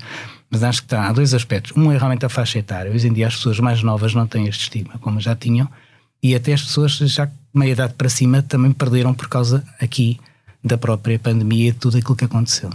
Mas 0.51 0.63
acho 0.63 0.81
que 0.83 0.87
está, 0.87 1.09
há 1.09 1.13
dois 1.13 1.33
aspectos. 1.33 1.73
Um 1.77 1.91
é 1.91 1.97
realmente 1.97 2.27
a 2.27 2.29
faixa 2.29 2.59
etária. 2.59 2.93
Hoje 2.93 3.09
em 3.09 3.13
dia 3.13 3.27
as 3.27 3.37
pessoas 3.37 3.59
mais 3.59 3.83
novas 3.83 4.13
não 4.13 4.27
têm 4.27 4.47
este 4.49 4.65
estigma, 4.65 4.99
como 4.99 5.19
já 5.19 5.35
tinham, 5.35 5.67
e 6.23 6.35
até 6.35 6.53
as 6.53 6.63
pessoas 6.63 6.93
já 6.93 7.29
meia 7.55 7.73
idade 7.73 7.95
para 7.95 8.09
cima 8.09 8.43
também 8.43 8.71
perderam 8.71 9.15
por 9.15 9.29
causa 9.29 9.65
aqui 9.81 10.21
da 10.63 10.77
própria 10.77 11.19
pandemia 11.19 11.71
e 11.71 11.73
de 11.73 11.79
tudo 11.79 11.97
aquilo 11.97 12.17
que 12.17 12.25
aconteceu. 12.25 12.71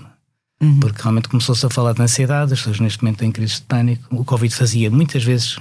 Uhum. 0.60 0.80
Porque 0.80 1.02
realmente 1.02 1.30
começou-se 1.30 1.66
a 1.66 1.70
falar 1.70 1.94
de 1.94 2.02
ansiedade, 2.02 2.54
as 2.54 2.60
pessoas 2.60 2.80
neste 2.80 3.04
momento 3.04 3.20
têm 3.20 3.32
crise 3.32 3.56
de 3.56 3.62
pânico. 3.62 4.04
O 4.16 4.26
Covid 4.26 4.54
fazia 4.54 4.90
muitas 4.90 5.24
vezes 5.24 5.58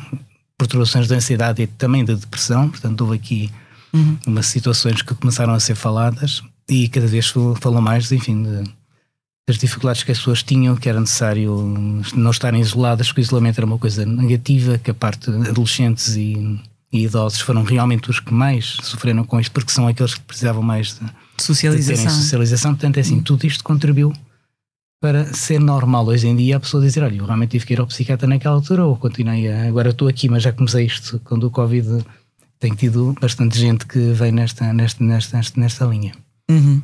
perturbações 0.59 1.07
de 1.07 1.15
ansiedade 1.15 1.63
e 1.63 1.67
também 1.67 2.05
de 2.05 2.15
depressão, 2.15 2.69
portanto 2.69 3.01
houve 3.03 3.17
aqui 3.17 3.51
uhum. 3.93 4.17
umas 4.27 4.47
situações 4.47 5.03
que 5.03 5.15
começaram 5.15 5.53
a 5.53 5.61
ser 5.61 5.75
faladas 5.75 6.43
e 6.69 6.89
cada 6.89 7.07
vez 7.07 7.33
falou 7.61 7.81
mais, 7.81 8.11
enfim, 8.11 8.43
de, 8.43 8.65
das 9.47 9.59
dificuldades 9.59 10.03
que 10.03 10.11
as 10.11 10.19
pessoas 10.19 10.43
tinham, 10.43 10.77
que 10.77 10.89
era 10.89 10.99
necessário 10.99 12.03
não 12.15 12.31
estarem 12.31 12.61
isoladas, 12.61 13.13
que 13.13 13.21
o 13.21 13.23
isolamento 13.23 13.59
era 13.59 13.67
uma 13.67 13.79
coisa 13.79 14.05
negativa, 14.05 14.79
que 14.79 14.91
a 14.91 14.95
parte 14.95 15.31
de 15.31 15.49
adolescentes 15.49 16.17
e, 16.17 16.61
e 16.93 17.05
idosos 17.05 17.41
foram 17.41 17.63
realmente 17.63 18.11
os 18.11 18.19
que 18.19 18.33
mais 18.33 18.79
sofreram 18.83 19.25
com 19.25 19.39
isto, 19.39 19.53
porque 19.53 19.71
são 19.71 19.87
aqueles 19.87 20.15
que 20.15 20.23
precisavam 20.23 20.63
mais 20.63 20.99
de, 20.99 21.45
socialização. 21.45 22.07
De 22.07 22.13
socialização. 22.13 22.71
Portanto, 22.73 22.97
é 22.97 23.01
assim, 23.01 23.21
tudo 23.21 23.47
isto 23.47 23.63
contribuiu 23.63 24.13
para 25.07 25.33
ser 25.33 25.61
normal 25.61 26.05
hoje 26.05 26.27
em 26.27 26.35
dia 26.35 26.57
a 26.57 26.61
pessoa 26.61 26.83
dizer, 26.83 27.05
olha, 27.05 27.15
eu 27.15 27.25
realmente 27.25 27.51
tive 27.51 27.65
que 27.65 27.75
ir 27.75 27.79
ao 27.79 27.87
psiquiatra 27.87 28.27
naquela 28.27 28.57
altura, 28.57 28.85
ou 28.85 28.97
continuei, 28.97 29.47
a, 29.47 29.69
agora 29.69 29.91
estou 29.91 30.09
aqui, 30.09 30.29
mas 30.29 30.43
já 30.43 30.53
comecei 30.53 30.85
isto 30.85 31.21
quando 31.23 31.45
o 31.45 31.51
Covid 31.51 32.05
tem 32.59 32.75
tido 32.75 33.15
bastante 33.21 33.57
gente 33.57 33.87
que 33.87 34.13
vem 34.13 34.33
nesta, 34.33 34.73
nesta, 34.73 35.05
nesta, 35.05 35.41
nesta 35.55 35.85
linha. 35.85 36.13
Uhum. 36.51 36.83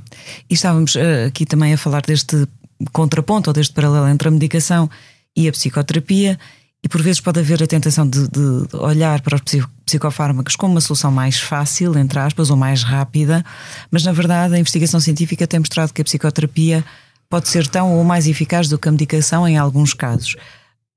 E 0.49 0.55
estávamos 0.55 0.95
uh, 0.95 1.27
aqui 1.27 1.45
também 1.45 1.73
a 1.73 1.77
falar 1.77 2.03
deste 2.03 2.47
contraponto 2.93 3.51
ou 3.51 3.55
deste 3.55 3.75
paralelo 3.75 4.07
entre 4.07 4.29
a 4.29 4.31
medicação 4.31 4.89
e 5.37 5.49
a 5.49 5.53
psicoterapia, 5.53 6.39
e 6.81 6.89
por 6.89 7.03
vezes 7.03 7.21
pode 7.21 7.41
haver 7.41 7.61
a 7.61 7.67
tentação 7.67 8.09
de, 8.09 8.29
de 8.29 8.77
olhar 8.77 9.21
para 9.21 9.35
os 9.35 9.43
psicofármacos 9.85 10.55
como 10.55 10.75
uma 10.75 10.81
solução 10.81 11.11
mais 11.11 11.41
fácil, 11.41 11.99
entre 11.99 12.21
aspas, 12.21 12.51
ou 12.51 12.57
mais 12.57 12.85
rápida, 12.85 13.45
mas 13.91 14.05
na 14.05 14.13
verdade 14.13 14.55
a 14.55 14.59
investigação 14.61 15.01
científica 15.01 15.45
tem 15.45 15.59
mostrado 15.59 15.93
que 15.93 16.03
a 16.03 16.05
psicoterapia 16.05 16.85
pode 17.33 17.49
ser 17.49 17.67
tão 17.67 17.95
ou 17.95 18.05
mais 18.05 18.29
eficaz 18.29 18.69
do 18.69 18.79
que 18.79 18.87
a 18.91 18.93
medicação 18.93 19.49
em 19.49 19.57
alguns 19.57 19.95
casos, 19.95 20.37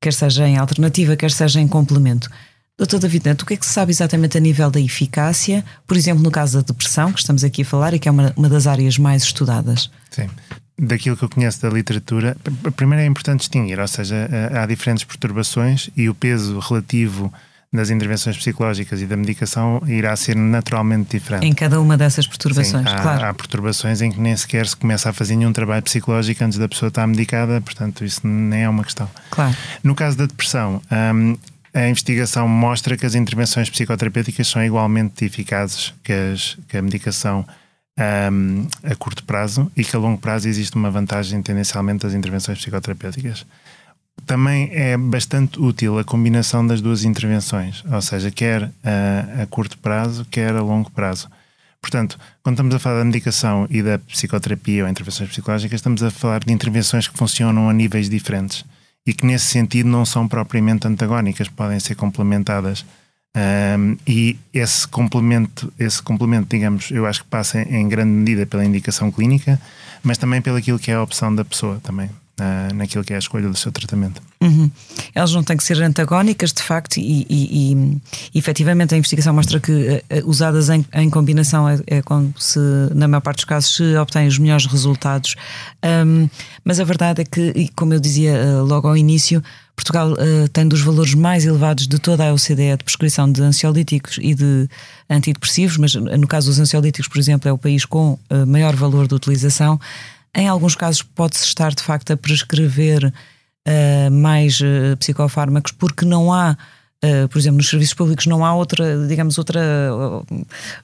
quer 0.01 0.11
seja 0.11 0.45
em 0.45 0.57
alternativa, 0.57 1.15
quer 1.15 1.31
seja 1.31 1.61
em 1.61 1.67
complemento. 1.67 2.29
Doutor 2.77 2.99
David 2.99 3.25
Neto, 3.25 3.43
o 3.43 3.45
que 3.45 3.53
é 3.53 3.57
que 3.57 3.65
se 3.65 3.71
sabe 3.71 3.93
exatamente 3.93 4.37
a 4.37 4.41
nível 4.41 4.69
da 4.69 4.81
eficácia, 4.81 5.63
por 5.87 5.95
exemplo, 5.95 6.21
no 6.21 6.29
caso 6.29 6.57
da 6.57 6.73
depressão, 6.73 7.13
que 7.13 7.21
estamos 7.21 7.45
aqui 7.45 7.61
a 7.61 7.65
falar 7.65 7.93
e 7.93 7.99
que 7.99 8.09
é 8.09 8.11
uma, 8.11 8.33
uma 8.35 8.49
das 8.49 8.67
áreas 8.67 8.97
mais 8.97 9.23
estudadas? 9.23 9.89
Sim. 10.11 10.27
Daquilo 10.77 11.15
que 11.15 11.23
eu 11.23 11.29
conheço 11.29 11.61
da 11.61 11.69
literatura, 11.69 12.35
primeiro 12.75 13.01
é 13.01 13.05
importante 13.05 13.39
distinguir, 13.39 13.79
ou 13.79 13.87
seja, 13.87 14.27
há 14.61 14.65
diferentes 14.65 15.05
perturbações 15.05 15.89
e 15.95 16.09
o 16.09 16.13
peso 16.13 16.59
relativo 16.59 17.33
das 17.75 17.89
intervenções 17.89 18.37
psicológicas 18.37 19.01
e 19.01 19.05
da 19.05 19.15
medicação 19.15 19.81
irá 19.87 20.15
ser 20.15 20.35
naturalmente 20.35 21.17
diferente. 21.17 21.45
Em 21.45 21.53
cada 21.53 21.79
uma 21.79 21.97
dessas 21.97 22.25
perturbações, 22.27 22.89
Sim, 22.89 22.95
há, 22.95 23.01
claro. 23.01 23.25
Há 23.25 23.33
perturbações 23.33 24.01
em 24.01 24.11
que 24.11 24.19
nem 24.19 24.35
sequer 24.35 24.67
se 24.67 24.75
começa 24.75 25.09
a 25.09 25.13
fazer 25.13 25.35
nenhum 25.35 25.53
trabalho 25.53 25.83
psicológico 25.83 26.43
antes 26.43 26.57
da 26.57 26.67
pessoa 26.67 26.87
estar 26.87 27.05
medicada, 27.05 27.59
portanto, 27.61 28.03
isso 28.03 28.25
nem 28.25 28.63
é 28.63 28.69
uma 28.69 28.83
questão. 28.83 29.09
Claro. 29.29 29.55
No 29.83 29.93
caso 29.93 30.17
da 30.17 30.25
depressão, 30.25 30.81
um, 31.13 31.37
a 31.73 31.89
investigação 31.89 32.47
mostra 32.47 32.95
que 32.95 33.05
as 33.05 33.15
intervenções 33.15 33.69
psicoterapêuticas 33.69 34.47
são 34.47 34.63
igualmente 34.63 35.25
eficazes 35.25 35.93
que, 36.03 36.13
as, 36.13 36.57
que 36.69 36.77
a 36.77 36.81
medicação 36.81 37.45
um, 38.31 38.67
a 38.83 38.95
curto 38.95 39.23
prazo 39.23 39.71
e 39.75 39.83
que 39.83 39.95
a 39.95 39.99
longo 39.99 40.17
prazo 40.17 40.47
existe 40.47 40.75
uma 40.75 40.89
vantagem 40.89 41.41
tendencialmente 41.41 42.03
das 42.03 42.13
intervenções 42.13 42.57
psicoterapêuticas. 42.59 43.45
Também 44.25 44.69
é 44.71 44.97
bastante 44.97 45.59
útil 45.59 45.99
a 45.99 46.03
combinação 46.03 46.65
das 46.65 46.81
duas 46.81 47.03
intervenções, 47.03 47.83
ou 47.91 48.01
seja, 48.01 48.31
quer 48.31 48.71
a, 48.83 49.43
a 49.43 49.47
curto 49.47 49.77
prazo, 49.77 50.25
quer 50.25 50.55
a 50.55 50.61
longo 50.61 50.89
prazo. 50.91 51.29
Portanto, 51.79 52.17
quando 52.41 52.55
estamos 52.55 52.73
a 52.73 52.79
falar 52.79 52.99
da 52.99 53.05
medicação 53.05 53.67
e 53.69 53.83
da 53.83 53.99
psicoterapia 53.99 54.83
ou 54.83 54.89
intervenções 54.89 55.29
psicológicas, 55.29 55.77
estamos 55.77 56.01
a 56.01 56.09
falar 56.09 56.43
de 56.43 56.51
intervenções 56.51 57.07
que 57.07 57.15
funcionam 57.15 57.69
a 57.69 57.73
níveis 57.73 58.09
diferentes 58.09 58.65
e 59.05 59.13
que 59.13 59.23
nesse 59.23 59.45
sentido 59.45 59.87
não 59.87 60.03
são 60.03 60.27
propriamente 60.27 60.87
antagónicas, 60.87 61.47
podem 61.47 61.79
ser 61.79 61.93
complementadas. 61.93 62.83
Um, 63.37 63.97
e 64.07 64.39
esse 64.51 64.87
complemento, 64.87 65.71
esse 65.77 66.01
complemento, 66.01 66.47
digamos, 66.49 66.89
eu 66.89 67.05
acho 67.05 67.23
que 67.23 67.29
passa 67.29 67.61
em 67.61 67.87
grande 67.87 68.09
medida 68.11 68.47
pela 68.47 68.65
indicação 68.65 69.11
clínica, 69.11 69.61
mas 70.01 70.17
também 70.17 70.41
pelo 70.41 70.59
que 70.59 70.89
é 70.89 70.95
a 70.95 71.03
opção 71.03 71.35
da 71.35 71.45
pessoa 71.45 71.79
também. 71.83 72.09
Uh, 72.37 72.73
naquilo 72.75 73.01
que 73.01 73.13
é 73.13 73.15
a 73.15 73.19
escolha 73.19 73.47
do 73.47 73.55
seu 73.55 73.71
tratamento. 73.71 74.21
Uhum. 74.41 74.69
Elas 75.13 75.33
não 75.33 75.41
têm 75.41 75.55
que 75.55 75.63
ser 75.63 75.81
antagónicas, 75.81 76.51
de 76.51 76.61
facto, 76.61 76.97
e, 76.97 77.25
e, 77.29 78.01
e 78.33 78.37
efetivamente 78.37 78.93
a 78.93 78.97
investigação 78.97 79.33
mostra 79.33 79.57
que 79.57 79.71
uh, 79.71 80.01
usadas 80.29 80.69
em, 80.69 80.85
em 80.95 81.09
combinação 81.09 81.69
é, 81.69 81.79
é 81.87 82.01
como 82.01 82.33
se, 82.37 82.59
na 82.93 83.07
maior 83.07 83.21
parte 83.21 83.37
dos 83.37 83.45
casos, 83.45 83.77
se 83.77 83.95
obtêm 83.95 84.27
os 84.27 84.37
melhores 84.37 84.65
resultados. 84.65 85.37
Um, 86.05 86.27
mas 86.61 86.81
a 86.81 86.83
verdade 86.83 87.21
é 87.21 87.23
que, 87.23 87.69
como 87.73 87.93
eu 87.93 88.01
dizia 88.01 88.33
uh, 88.33 88.65
logo 88.65 88.89
ao 88.89 88.97
início, 88.97 89.41
Portugal 89.73 90.11
uh, 90.11 90.49
tem 90.49 90.67
dos 90.67 90.81
valores 90.81 91.13
mais 91.13 91.45
elevados 91.45 91.87
de 91.87 91.99
toda 91.99 92.27
a 92.27 92.33
OCDE 92.33 92.75
de 92.77 92.83
prescrição 92.83 93.31
de 93.31 93.41
ansiolíticos 93.41 94.19
e 94.21 94.35
de 94.35 94.67
antidepressivos, 95.09 95.77
mas 95.77 95.95
no 95.95 96.27
caso 96.27 96.47
dos 96.47 96.59
ansiolíticos, 96.59 97.07
por 97.07 97.17
exemplo, 97.17 97.47
é 97.47 97.53
o 97.53 97.57
país 97.57 97.85
com 97.85 98.19
maior 98.45 98.75
valor 98.75 99.07
de 99.07 99.15
utilização. 99.15 99.79
Em 100.35 100.47
alguns 100.47 100.75
casos, 100.75 101.01
pode-se 101.01 101.45
estar 101.45 101.73
de 101.73 101.81
facto 101.81 102.11
a 102.11 102.17
prescrever 102.17 103.05
uh, 103.05 104.11
mais 104.11 104.59
psicofármacos 104.99 105.71
porque 105.71 106.05
não 106.05 106.33
há 106.33 106.57
Uh, 107.03 107.27
por 107.27 107.37
exemplo, 107.37 107.57
nos 107.57 107.69
serviços 107.69 107.93
públicos 107.93 108.25
não 108.25 108.43
há 108.43 108.55
outra, 108.55 109.05
digamos, 109.07 109.37
outra, 109.37 109.61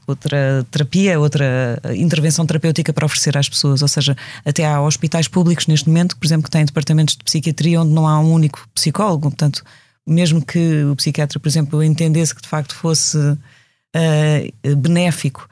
outra 0.06 0.66
terapia, 0.70 1.20
outra 1.20 1.82
intervenção 1.96 2.46
terapêutica 2.46 2.94
para 2.94 3.06
oferecer 3.06 3.36
às 3.36 3.50
pessoas. 3.50 3.82
Ou 3.82 3.88
seja, 3.88 4.16
até 4.46 4.66
há 4.66 4.80
hospitais 4.82 5.28
públicos 5.28 5.66
neste 5.66 5.88
momento, 5.88 6.16
por 6.18 6.26
exemplo, 6.26 6.44
que 6.44 6.52
têm 6.52 6.66
departamentos 6.66 7.16
de 7.16 7.24
psiquiatria 7.24 7.82
onde 7.82 7.92
não 7.92 8.08
há 8.08 8.20
um 8.20 8.32
único 8.34 8.68
psicólogo. 8.76 9.30
Portanto, 9.30 9.64
mesmo 10.06 10.46
que 10.46 10.84
o 10.84 10.96
psiquiatra, 10.96 11.40
por 11.40 11.48
exemplo, 11.48 11.82
entendesse 11.82 12.36
que 12.36 12.42
de 12.42 12.48
facto 12.48 12.76
fosse 12.76 13.18
uh, 13.18 14.76
benéfico 14.78 15.48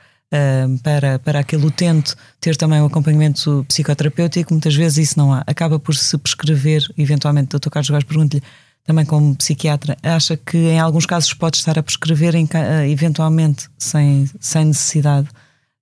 para, 0.84 1.18
para 1.20 1.40
aquele 1.40 1.66
utente 1.66 2.16
ter 2.40 2.56
também 2.56 2.82
um 2.82 2.86
acompanhamento 2.86 3.66
psicoterapêutico, 3.68 4.54
muitas 4.54 4.76
vezes 4.76 5.10
isso 5.10 5.18
não 5.18 5.34
há. 5.34 5.44
Acaba 5.48 5.80
por 5.80 5.96
se 5.96 6.18
prescrever, 6.18 6.84
eventualmente, 6.98 7.56
o 7.56 7.60
Dr. 7.60 7.70
Carlos 7.70 7.90
Gás 7.90 8.04
pergunta-lhe 8.04 8.44
também 8.86 9.06
como 9.06 9.36
psiquiatra, 9.36 9.98
acha 10.02 10.36
que 10.36 10.58
em 10.58 10.80
alguns 10.80 11.06
casos 11.06 11.32
pode 11.34 11.58
estar 11.58 11.78
a 11.78 11.84
prescrever 11.84 12.34
em, 12.36 12.50
eventualmente 12.92 13.70
sem, 13.78 14.28
sem 14.40 14.66
necessidade 14.66 15.28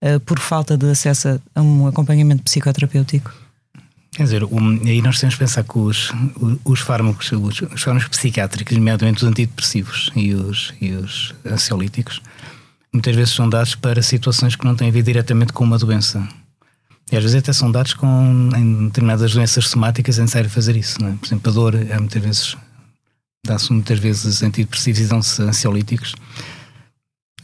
uh, 0.03 0.19
por 0.21 0.39
falta 0.39 0.77
de 0.77 0.89
acesso 0.89 1.41
a 1.55 1.61
um 1.61 1.87
acompanhamento 1.87 2.43
psicoterapêutico? 2.43 3.33
Quer 4.11 4.23
dizer, 4.23 4.43
um, 4.43 4.81
aí 4.83 5.01
nós 5.01 5.19
temos 5.19 5.35
que 5.35 5.39
pensar 5.39 5.63
que 5.63 5.77
os, 5.77 6.11
os 6.65 6.79
fármacos, 6.81 7.31
os, 7.31 7.61
os 7.61 7.81
fármacos 7.81 8.09
psiquiátricos, 8.09 8.75
nomeadamente 8.75 9.23
os 9.23 9.29
antidepressivos 9.29 10.11
e 10.15 10.33
os, 10.33 10.73
e 10.81 10.91
os 10.91 11.33
ansiolíticos, 11.45 12.21
muitas 12.97 13.15
vezes 13.15 13.33
são 13.33 13.47
dados 13.47 13.75
para 13.75 14.01
situações 14.01 14.55
que 14.55 14.65
não 14.65 14.75
têm 14.75 14.89
a 14.89 14.91
ver 14.91 15.03
diretamente 15.03 15.53
com 15.53 15.63
uma 15.63 15.77
doença. 15.77 16.27
E 17.11 17.15
às 17.15 17.23
vezes 17.23 17.37
até 17.37 17.53
são 17.53 17.71
dados 17.71 17.93
com 17.93 18.49
em 18.55 18.87
determinadas 18.87 19.33
doenças 19.33 19.67
somáticas 19.67 20.17
é 20.17 20.21
necessário 20.23 20.49
fazer 20.49 20.75
isso. 20.75 20.97
É? 21.05 21.13
Por 21.13 21.25
exemplo, 21.25 21.51
a 21.51 21.53
dor 21.53 21.75
é 21.75 21.99
muitas 21.99 22.21
vezes 22.21 22.57
dá-se 23.45 23.71
muitas 23.71 23.99
vezes 23.99 24.43
antidepressivos 24.43 24.99
e 24.99 25.05
dão-se 25.05 25.41
ansiolíticos 25.41 26.13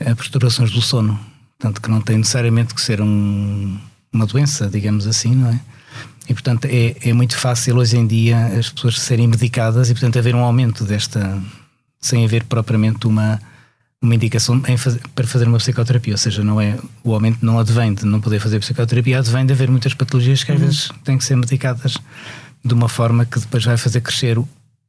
a 0.01 0.15
perturbações 0.15 0.71
do 0.71 0.81
sono. 0.81 1.17
Portanto, 1.57 1.81
que 1.81 1.89
não 1.89 2.01
tem 2.01 2.17
necessariamente 2.17 2.73
que 2.73 2.81
ser 2.81 2.99
um, 2.99 3.79
uma 4.11 4.25
doença, 4.25 4.67
digamos 4.67 5.07
assim, 5.07 5.33
não 5.33 5.49
é? 5.49 5.59
E, 6.27 6.33
portanto, 6.33 6.65
é, 6.65 6.95
é 7.01 7.13
muito 7.13 7.37
fácil 7.37 7.77
hoje 7.77 7.95
em 7.97 8.07
dia 8.07 8.47
as 8.47 8.69
pessoas 8.69 8.99
serem 8.99 9.27
medicadas 9.27 9.89
e, 9.89 9.93
portanto, 9.93 10.17
haver 10.19 10.35
um 10.35 10.43
aumento 10.43 10.83
desta, 10.83 11.41
sem 12.01 12.25
haver 12.25 12.43
propriamente 12.45 13.07
uma, 13.07 13.39
uma 14.03 14.15
indicação 14.15 14.61
fazer, 14.77 15.01
para 15.15 15.25
fazer 15.25 15.47
uma 15.47 15.57
psicoterapia. 15.57 16.13
Ou 16.13 16.17
seja, 16.17 16.43
não 16.43 16.59
é, 16.59 16.77
o 17.03 17.13
aumento 17.13 17.43
não 17.43 17.57
advém 17.57 17.93
de 17.93 18.05
não 18.05 18.19
poder 18.19 18.39
fazer 18.39 18.59
psicoterapia, 18.59 19.19
advém 19.19 19.45
de 19.45 19.53
haver 19.53 19.69
muitas 19.71 19.93
patologias 19.93 20.43
que 20.43 20.51
às 20.51 20.59
uhum. 20.59 20.65
vezes 20.65 20.91
têm 21.03 21.17
que 21.17 21.23
ser 21.23 21.37
medicadas 21.37 21.97
de 22.63 22.73
uma 22.73 22.89
forma 22.89 23.25
que 23.25 23.39
depois 23.39 23.63
vai 23.63 23.77
fazer 23.77 24.01
crescer 24.01 24.37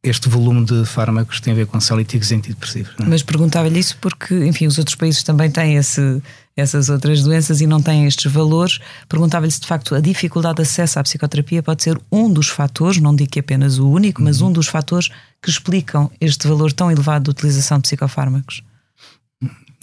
este 0.03 0.29
volume 0.29 0.67
de 0.67 0.85
fármacos 0.85 1.39
que 1.39 1.43
tem 1.45 1.55
a 1.55 1.57
ver 1.57 1.67
com 1.67 1.79
ansiolíticos 1.79 2.31
e 2.31 2.35
antidepressivos. 2.35 2.93
É? 3.01 3.05
Mas 3.05 3.23
perguntava-lhe 3.23 3.79
isso 3.79 3.97
porque, 4.01 4.35
enfim, 4.45 4.67
os 4.67 4.77
outros 4.79 4.97
países 4.97 5.23
também 5.23 5.51
têm 5.51 5.77
esse, 5.77 6.23
essas 6.55 6.91
outras 6.91 7.23
doenças 7.23 7.61
e 7.63 7.67
não 7.67 7.81
têm 7.81 8.05
estes 8.05 8.31
valores. 8.31 8.81
Perguntava-lhe 9.09 9.51
se 9.51 9.61
de 9.61 9.67
facto 9.67 9.95
a 9.95 10.01
dificuldade 10.01 10.57
de 10.57 10.63
acesso 10.63 10.99
à 10.99 11.03
psicoterapia 11.03 11.63
pode 11.63 11.83
ser 11.83 11.99
um 12.13 12.31
dos 12.31 12.49
fatores, 12.49 13.01
não 13.01 13.17
digo 13.17 13.31
que 13.31 13.41
apenas 13.41 13.79
o 13.79 13.89
único, 13.89 14.21
mas 14.23 14.41
uhum. 14.41 14.49
um 14.49 14.53
dos 14.53 14.67
fatores 14.67 15.09
que 15.41 15.49
explicam 15.49 16.11
este 16.21 16.47
valor 16.47 16.73
tão 16.73 16.91
elevado 16.91 17.25
de 17.25 17.31
utilização 17.31 17.79
de 17.79 17.83
psicofármacos. 17.83 18.63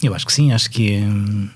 Eu 0.02 0.14
acho 0.14 0.26
que 0.26 0.32
sim, 0.32 0.52
acho 0.52 0.70
que 0.70 0.98
hum, 0.98 1.48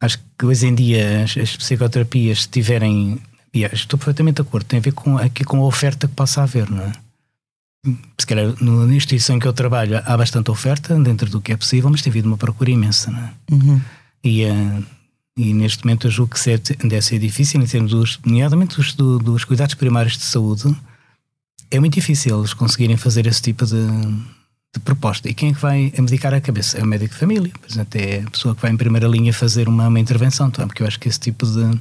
acho 0.00 0.18
que 0.38 0.46
hoje 0.46 0.66
em 0.66 0.74
dia 0.74 1.24
as, 1.24 1.36
as 1.36 1.56
psicoterapias 1.56 2.46
tiverem 2.46 3.20
e 3.56 3.64
estou 3.64 3.98
perfeitamente 3.98 4.36
de 4.36 4.42
acordo, 4.42 4.66
tem 4.66 4.78
a 4.78 4.82
ver 4.82 4.92
com, 4.92 5.16
aqui 5.16 5.42
com 5.42 5.62
a 5.62 5.64
oferta 5.64 6.06
que 6.06 6.14
possa 6.14 6.42
haver, 6.42 6.70
não 6.70 6.82
é? 6.82 6.92
Se 8.18 8.26
calhar 8.26 8.52
na 8.60 8.94
instituição 8.94 9.36
em 9.36 9.38
que 9.38 9.46
eu 9.46 9.52
trabalho 9.52 10.02
há 10.04 10.16
bastante 10.16 10.50
oferta 10.50 10.98
dentro 11.00 11.30
do 11.30 11.40
que 11.40 11.52
é 11.52 11.56
possível, 11.56 11.88
mas 11.88 12.02
tem 12.02 12.10
havido 12.10 12.28
uma 12.28 12.36
procura 12.36 12.70
imensa, 12.70 13.10
não 13.10 13.18
é? 13.18 13.32
Uhum. 13.50 13.80
E, 14.22 14.44
uh, 14.44 14.84
e 15.38 15.54
neste 15.54 15.84
momento 15.84 16.06
eu 16.06 16.10
julgo 16.10 16.34
que 16.34 16.86
deve 16.86 17.02
ser 17.02 17.18
difícil 17.18 17.62
em 17.62 17.66
termos 17.66 17.92
dos, 17.92 18.18
nomeadamente 18.26 18.76
dos, 18.76 18.92
do, 18.92 19.18
dos 19.18 19.44
cuidados 19.44 19.74
primários 19.74 20.18
de 20.18 20.24
saúde, 20.24 20.76
é 21.70 21.80
muito 21.80 21.94
difícil 21.94 22.38
eles 22.38 22.52
conseguirem 22.52 22.96
fazer 22.96 23.26
esse 23.26 23.40
tipo 23.40 23.64
de, 23.64 23.86
de 24.74 24.80
proposta. 24.80 25.28
E 25.28 25.34
quem 25.34 25.50
é 25.50 25.54
que 25.54 25.60
vai 25.60 25.92
medicar 25.98 26.34
a 26.34 26.40
cabeça? 26.40 26.78
É 26.78 26.82
o 26.82 26.86
médico 26.86 27.14
de 27.14 27.20
família, 27.20 27.52
por 27.60 27.70
exemplo, 27.70 28.00
é 28.00 28.22
a 28.26 28.30
pessoa 28.30 28.54
que 28.54 28.62
vai 28.62 28.70
em 28.70 28.76
primeira 28.76 29.08
linha 29.08 29.32
fazer 29.32 29.68
uma, 29.68 29.88
uma 29.88 30.00
intervenção, 30.00 30.50
tá? 30.50 30.66
porque 30.66 30.82
eu 30.82 30.86
acho 30.86 31.00
que 31.00 31.08
esse 31.08 31.20
tipo 31.20 31.46
de, 31.46 31.80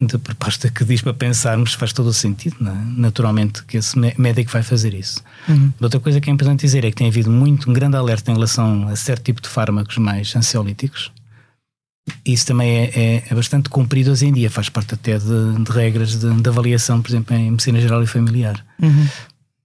de 0.00 0.18
proposta 0.18 0.70
que 0.70 0.84
diz 0.84 1.00
para 1.00 1.14
pensarmos 1.14 1.74
faz 1.74 1.92
todo 1.92 2.08
o 2.08 2.12
sentido, 2.12 2.56
é? 2.60 3.00
naturalmente, 3.00 3.62
que 3.64 3.76
esse 3.76 3.98
médico 3.98 4.50
vai 4.50 4.62
fazer 4.62 4.94
isso. 4.94 5.22
Uhum. 5.48 5.72
Outra 5.80 6.00
coisa 6.00 6.20
que 6.20 6.28
é 6.28 6.32
importante 6.32 6.60
dizer 6.60 6.84
é 6.84 6.90
que 6.90 6.96
tem 6.96 7.08
havido 7.08 7.30
muito 7.30 7.70
um 7.70 7.72
grande 7.72 7.96
alerta 7.96 8.30
em 8.30 8.34
relação 8.34 8.88
a 8.88 8.96
certo 8.96 9.24
tipo 9.24 9.40
de 9.40 9.48
fármacos 9.48 9.96
mais 9.98 10.34
ansiolíticos. 10.34 11.12
Isso 12.24 12.46
também 12.46 12.70
é, 12.70 12.84
é, 12.94 13.24
é 13.30 13.34
bastante 13.34 13.68
cumprido 13.68 14.10
hoje 14.10 14.26
em 14.26 14.32
dia, 14.32 14.50
faz 14.50 14.68
parte 14.68 14.94
até 14.94 15.18
de, 15.18 15.64
de 15.64 15.70
regras 15.70 16.18
de, 16.18 16.30
de, 16.40 16.48
avaliação, 16.48 17.02
por 17.02 17.10
exemplo, 17.10 17.36
em 17.36 17.50
medicina 17.50 17.80
geral 17.80 18.02
e 18.02 18.06
familiar. 18.06 18.64
Uhum. 18.80 19.06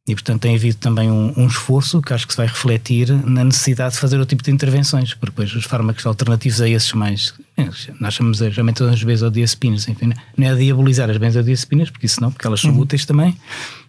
E, 0.05 0.13
portanto, 0.13 0.41
tem 0.41 0.55
havido 0.55 0.77
também 0.77 1.09
um, 1.09 1.33
um, 1.37 1.47
esforço 1.47 2.01
que 2.01 2.13
acho 2.13 2.27
que 2.27 2.33
se 2.33 2.37
vai 2.37 2.47
refletir 2.47 3.09
na 3.25 3.45
necessidade 3.45 3.93
de 3.93 4.01
fazer 4.01 4.17
outro 4.17 4.35
tipo 4.35 4.43
de 4.43 4.51
intervenções, 4.51 5.13
porque 5.13 5.27
depois 5.27 5.55
os 5.55 5.63
fármacos 5.63 6.05
alternativos 6.05 6.59
a 6.59 6.67
esses 6.67 6.91
mais. 6.91 7.33
Eh, 7.55 7.69
nós 8.01 8.13
chamamos 8.13 8.39
geralmente 8.39 8.83
as 8.83 9.01
benzodiazepinas, 9.01 9.87
enfim, 9.87 10.11
não 10.37 10.47
é 10.47 10.55
diabolizar 10.55 11.09
as 11.09 11.15
benzodiazepinas, 11.15 11.89
porque 11.89 12.05
isso 12.05 12.19
não, 12.19 12.33
porque 12.33 12.45
elas 12.45 12.59
são 12.59 12.71
uhum. 12.71 12.81
úteis 12.81 13.05
também, 13.05 13.37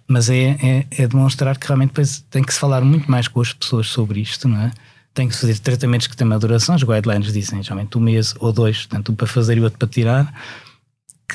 mas 0.07 0.31
é, 0.31 0.57
é, 0.63 0.87
é, 0.99 1.09
demonstrar 1.09 1.59
que 1.59 1.67
realmente 1.67 1.89
depois 1.89 2.25
tem 2.31 2.45
que 2.45 2.55
se 2.55 2.61
falar 2.61 2.83
muito 2.83 3.11
mais 3.11 3.27
com 3.27 3.41
as 3.41 3.53
pessoas 3.53 3.89
sobre 3.89 4.21
isto, 4.21 4.47
não 4.47 4.61
é? 4.61 4.71
Tem 5.13 5.29
que 5.29 5.35
fazer 5.35 5.59
tratamentos 5.59 6.07
que 6.07 6.17
têm 6.17 6.27
uma 6.27 6.39
duração, 6.39 6.77
os 6.77 6.85
guidelines 6.85 7.33
dizem 7.33 7.61
geralmente 7.61 7.99
um 7.99 8.01
mês 8.01 8.35
ou 8.39 8.53
dois, 8.53 8.87
tanto 8.87 9.11
um 9.11 9.17
para 9.17 9.27
fazer 9.27 9.59
e 9.59 9.61
outro 9.61 9.81
para 9.81 9.89
tirar 9.89 10.33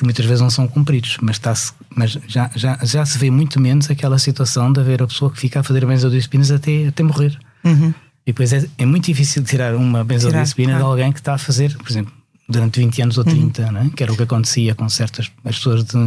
que 0.00 0.04
muitas 0.04 0.24
vezes 0.24 0.40
não 0.40 0.48
são 0.48 0.66
cumpridos, 0.66 1.18
mas, 1.20 1.36
está 1.36 1.52
mas 1.94 2.18
já, 2.26 2.50
já, 2.56 2.78
já 2.82 3.04
se 3.04 3.18
vê 3.18 3.30
muito 3.30 3.60
menos 3.60 3.90
aquela 3.90 4.18
situação 4.18 4.72
de 4.72 4.80
haver 4.80 5.02
a 5.02 5.06
pessoa 5.06 5.30
que 5.30 5.38
fica 5.38 5.60
a 5.60 5.62
fazer 5.62 5.84
benzodiazepinas 5.84 6.50
até, 6.50 6.86
até 6.86 7.02
morrer. 7.02 7.38
Uhum. 7.62 7.92
E 8.26 8.32
depois 8.32 8.50
é, 8.54 8.66
é 8.78 8.86
muito 8.86 9.04
difícil 9.04 9.44
tirar 9.44 9.74
uma 9.74 10.02
benzodiazepina 10.02 10.72
claro. 10.72 10.84
de 10.84 10.90
alguém 10.90 11.12
que 11.12 11.20
está 11.20 11.34
a 11.34 11.38
fazer, 11.38 11.76
por 11.76 11.90
exemplo, 11.90 12.14
durante 12.48 12.80
20 12.80 13.02
anos 13.02 13.18
ou 13.18 13.24
30, 13.24 13.62
uhum. 13.62 13.72
né? 13.72 13.90
que 13.94 14.02
era 14.02 14.10
o 14.10 14.16
que 14.16 14.22
acontecia 14.22 14.74
com 14.74 14.88
certas 14.88 15.30
as 15.44 15.56
pessoas 15.56 15.84
de... 15.84 15.98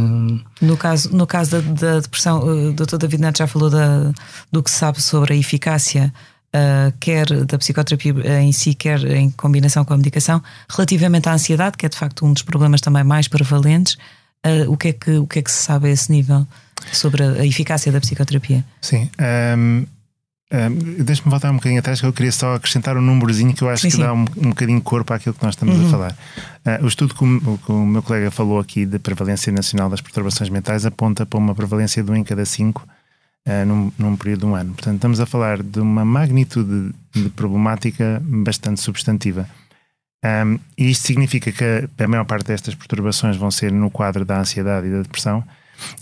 No 0.60 0.76
caso, 0.76 1.16
no 1.16 1.24
caso 1.24 1.52
da, 1.52 1.60
da 1.60 2.00
depressão, 2.00 2.40
o 2.40 2.72
Dr. 2.72 2.96
David 2.96 3.22
Neto 3.22 3.38
já 3.38 3.46
falou 3.46 3.70
da, 3.70 4.12
do 4.50 4.60
que 4.60 4.72
sabe 4.72 5.00
sobre 5.00 5.34
a 5.34 5.36
eficácia 5.36 6.12
uh, 6.54 6.94
quer 7.00 7.26
da 7.44 7.58
psicoterapia 7.58 8.40
em 8.40 8.52
si, 8.52 8.74
quer 8.74 9.04
em 9.04 9.30
combinação 9.30 9.84
com 9.84 9.92
a 9.92 9.96
medicação, 9.96 10.42
relativamente 10.68 11.28
à 11.28 11.34
ansiedade, 11.34 11.76
que 11.76 11.84
é 11.84 11.88
de 11.88 11.96
facto 11.96 12.24
um 12.24 12.32
dos 12.32 12.42
problemas 12.42 12.80
também 12.80 13.02
mais 13.02 13.26
prevalentes, 13.26 13.94
uh, 14.46 14.70
o, 14.70 14.76
que 14.76 14.88
é 14.88 14.92
que, 14.92 15.10
o 15.18 15.26
que 15.26 15.40
é 15.40 15.42
que 15.42 15.50
se 15.50 15.62
sabe 15.62 15.88
a 15.88 15.90
esse 15.90 16.10
nível 16.10 16.46
sobre 16.92 17.22
a, 17.22 17.44
eficácia 17.44 17.90
da 17.90 18.00
psicoterapia? 18.00 18.64
Sim. 18.80 19.10
Um... 19.52 19.86
Um, 20.52 21.02
Deixa-me 21.02 21.30
voltar 21.30 21.50
um 21.50 21.56
bocadinho 21.56 21.80
atrás, 21.80 22.00
que 22.00 22.06
eu 22.06 22.12
queria 22.12 22.30
só 22.30 22.54
acrescentar 22.54 22.96
um 22.96 23.00
númerozinho 23.00 23.52
que 23.52 23.62
eu 23.62 23.68
acho 23.68 23.82
sim, 23.82 23.88
que 23.88 23.96
sim. 23.96 24.02
dá 24.02 24.12
um, 24.12 24.20
um 24.36 24.50
bocadinho 24.50 24.80
corpo 24.80 25.12
àquilo 25.12 25.34
que 25.34 25.42
nós 25.42 25.54
estamos 25.54 25.76
uhum. 25.76 25.88
a 25.88 25.90
falar. 25.90 26.16
Uh, 26.64 26.84
o 26.84 26.86
estudo 26.86 27.12
que 27.12 27.24
o, 27.24 27.58
que 27.58 27.72
o, 27.72 27.84
meu 27.84 28.02
colega 28.02 28.30
falou 28.30 28.60
aqui 28.60 28.86
de 28.86 29.00
prevalência 29.00 29.50
nacional 29.50 29.90
das 29.90 30.00
perturbações 30.00 30.50
mentais 30.50 30.86
aponta 30.86 31.26
para 31.26 31.38
uma 31.38 31.56
prevalência 31.56 32.04
de 32.04 32.10
1 32.10 32.16
em 32.16 32.22
cada 32.22 32.44
5 32.44 32.86
uh, 33.46 33.66
num, 33.66 33.92
num, 33.98 34.16
período 34.16 34.40
de 34.40 34.46
um 34.46 34.54
ano. 34.54 34.74
Portanto, 34.74 34.96
estamos 34.96 35.20
a 35.20 35.26
falar 35.26 35.62
de 35.62 35.80
uma 35.80 36.04
magnitude 36.04 36.92
de 37.12 37.28
problemática 37.30 38.20
bastante 38.24 38.80
substantiva. 38.80 39.48
Um, 40.24 40.58
e 40.78 40.90
isto 40.90 41.06
significa 41.06 41.52
que 41.52 42.02
a 42.02 42.08
maior 42.08 42.24
parte 42.24 42.46
destas 42.46 42.74
perturbações 42.74 43.36
vão 43.36 43.50
ser 43.50 43.70
no 43.70 43.90
quadro 43.90 44.24
da 44.24 44.40
ansiedade 44.40 44.86
e 44.86 44.90
da 44.90 45.02
depressão, 45.02 45.44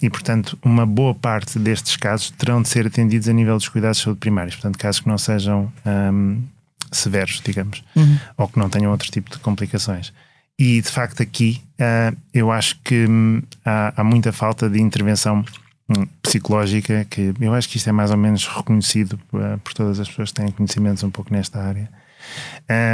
e, 0.00 0.08
portanto, 0.10 0.58
uma 0.62 0.86
boa 0.86 1.14
parte 1.14 1.58
destes 1.58 1.96
casos 1.96 2.30
terão 2.30 2.62
de 2.62 2.68
ser 2.68 2.86
atendidos 2.86 3.28
a 3.28 3.32
nível 3.32 3.56
dos 3.56 3.68
cuidados 3.68 3.98
de 3.98 4.04
saúde 4.04 4.20
primários, 4.20 4.54
portanto, 4.54 4.78
casos 4.78 5.00
que 5.00 5.08
não 5.08 5.18
sejam 5.18 5.72
um, 5.84 6.42
severos, 6.90 7.40
digamos, 7.44 7.82
uhum. 7.96 8.18
ou 8.36 8.48
que 8.48 8.58
não 8.58 8.68
tenham 8.68 8.92
outro 8.92 9.10
tipo 9.10 9.30
de 9.30 9.38
complicações. 9.38 10.12
E, 10.58 10.80
de 10.80 10.88
facto, 10.88 11.22
aqui 11.22 11.62
uh, 11.80 12.16
eu 12.32 12.52
acho 12.52 12.78
que 12.84 13.06
hum, 13.06 13.42
há, 13.64 13.94
há, 13.96 14.04
muita 14.04 14.30
falta 14.32 14.68
de 14.68 14.80
intervenção 14.80 15.44
psicológica, 16.22 17.04
que 17.04 17.34
eu 17.40 17.54
acho 17.54 17.68
que 17.68 17.76
isto 17.76 17.88
é 17.88 17.92
mais 17.92 18.10
ou 18.10 18.16
menos 18.16 18.46
reconhecido 18.46 19.18
uh, 19.32 19.58
por 19.58 19.74
todas 19.74 20.00
as 20.00 20.08
pessoas 20.08 20.30
que 20.30 20.40
têm 20.40 20.50
conhecimentos 20.50 21.02
um 21.02 21.10
pouco 21.10 21.32
nesta 21.32 21.60
área. 21.60 21.88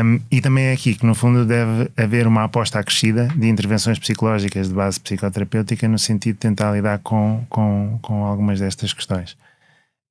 Um, 0.04 0.20
e 0.30 0.40
também 0.40 0.66
é 0.66 0.72
aqui 0.72 0.94
que, 0.94 1.06
no 1.06 1.14
fundo, 1.14 1.44
deve 1.44 1.90
haver 1.96 2.26
uma 2.26 2.44
aposta 2.44 2.78
acrescida 2.78 3.28
de 3.36 3.48
intervenções 3.48 3.98
psicológicas 3.98 4.68
de 4.68 4.74
base 4.74 4.98
psicoterapêutica 4.98 5.86
no 5.86 5.98
sentido 5.98 6.34
de 6.34 6.40
tentar 6.40 6.72
lidar 6.72 6.98
com, 7.00 7.44
com, 7.48 7.98
com 8.02 8.24
algumas 8.24 8.58
destas 8.58 8.92
questões. 8.92 9.36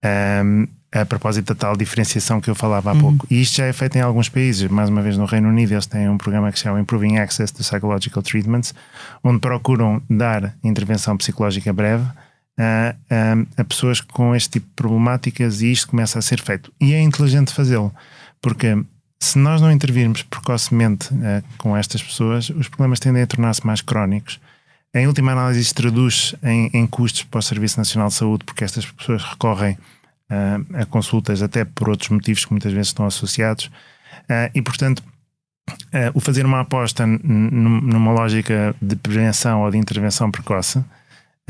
Um, 0.06 0.68
a 0.92 1.06
propósito 1.06 1.54
da 1.54 1.56
tal 1.56 1.76
diferenciação 1.76 2.40
que 2.40 2.50
eu 2.50 2.56
falava 2.56 2.92
há 2.92 2.94
uhum. 2.94 3.00
pouco. 3.00 3.28
E 3.30 3.42
isto 3.42 3.58
já 3.58 3.66
é 3.66 3.74
feito 3.74 3.98
em 3.98 4.02
alguns 4.02 4.30
países. 4.30 4.70
Mais 4.70 4.90
uma 4.90 5.02
vez, 5.02 5.18
no 5.18 5.26
Reino 5.26 5.50
Unido, 5.50 5.74
eles 5.74 5.86
têm 5.86 6.08
um 6.08 6.18
programa 6.18 6.52
que 6.52 6.58
se 6.58 6.64
chama 6.64 6.80
Improving 6.80 7.18
Access 7.18 7.52
to 7.52 7.64
Psychological 7.64 8.24
Treatments, 8.24 8.74
onde 9.24 9.40
procuram 9.40 10.02
dar 10.10 10.56
intervenção 10.64 11.18
psicológica 11.18 11.74
breve 11.74 12.06
a, 12.58 12.96
a, 13.62 13.64
pessoas 13.64 14.02
com 14.02 14.36
este 14.36 14.52
tipo 14.52 14.68
de 14.68 14.74
problemáticas 14.74 15.62
e 15.62 15.72
isto 15.72 15.88
começa 15.88 16.18
a 16.18 16.22
ser 16.22 16.42
feito. 16.42 16.74
E 16.82 16.94
é 16.94 17.00
inteligente 17.00 17.54
fazê-lo, 17.54 17.94
porque 18.42 18.76
se 19.20 19.38
nós 19.38 19.62
não 19.62 19.72
intervirmos 19.72 20.24
precocemente 20.24 21.14
uh, 21.14 21.44
com 21.58 21.76
estas 21.76 22.02
pessoas, 22.02 22.50
os 22.50 22.68
problemas 22.68 23.00
tendem 23.00 23.24
a 23.24 23.28
tornar-se 23.28 23.66
mais 23.66 23.82
crónicos. 23.82 24.40
Em 24.94 25.06
última 25.06 25.32
análise, 25.32 25.62
isto 25.62 25.76
traduz 25.76 26.34
em, 26.44 26.70
em, 26.74 26.88
custos 26.88 27.24
para 27.24 27.40
o 27.40 27.44
Serviço 27.44 27.78
Nacional 27.78 28.08
de 28.08 28.16
Saúde, 28.16 28.46
porque 28.46 28.64
estas 28.64 28.86
pessoas 28.86 29.24
recorrem 29.24 29.74
uh, 29.74 30.82
a 30.82 30.86
consultas 30.86 31.42
até 31.42 31.66
por 31.66 31.90
outros 31.90 32.10
motivos 32.10 32.46
que 32.46 32.52
muitas 32.52 32.72
vezes 32.72 32.88
estão 32.88 33.06
associados. 33.06 33.66
Uh, 33.66 34.50
e, 34.54 34.62
portanto, 34.62 35.04
o 36.14 36.22
fazer 36.22 36.46
uma 36.46 36.62
aposta 36.62 37.06
numa 37.06 38.14
lógica 38.14 38.74
de 38.82 38.96
prevenção 38.96 39.64
ou 39.64 39.72
de 39.72 39.78
intervenção 39.78 40.32
precoce 40.32 40.82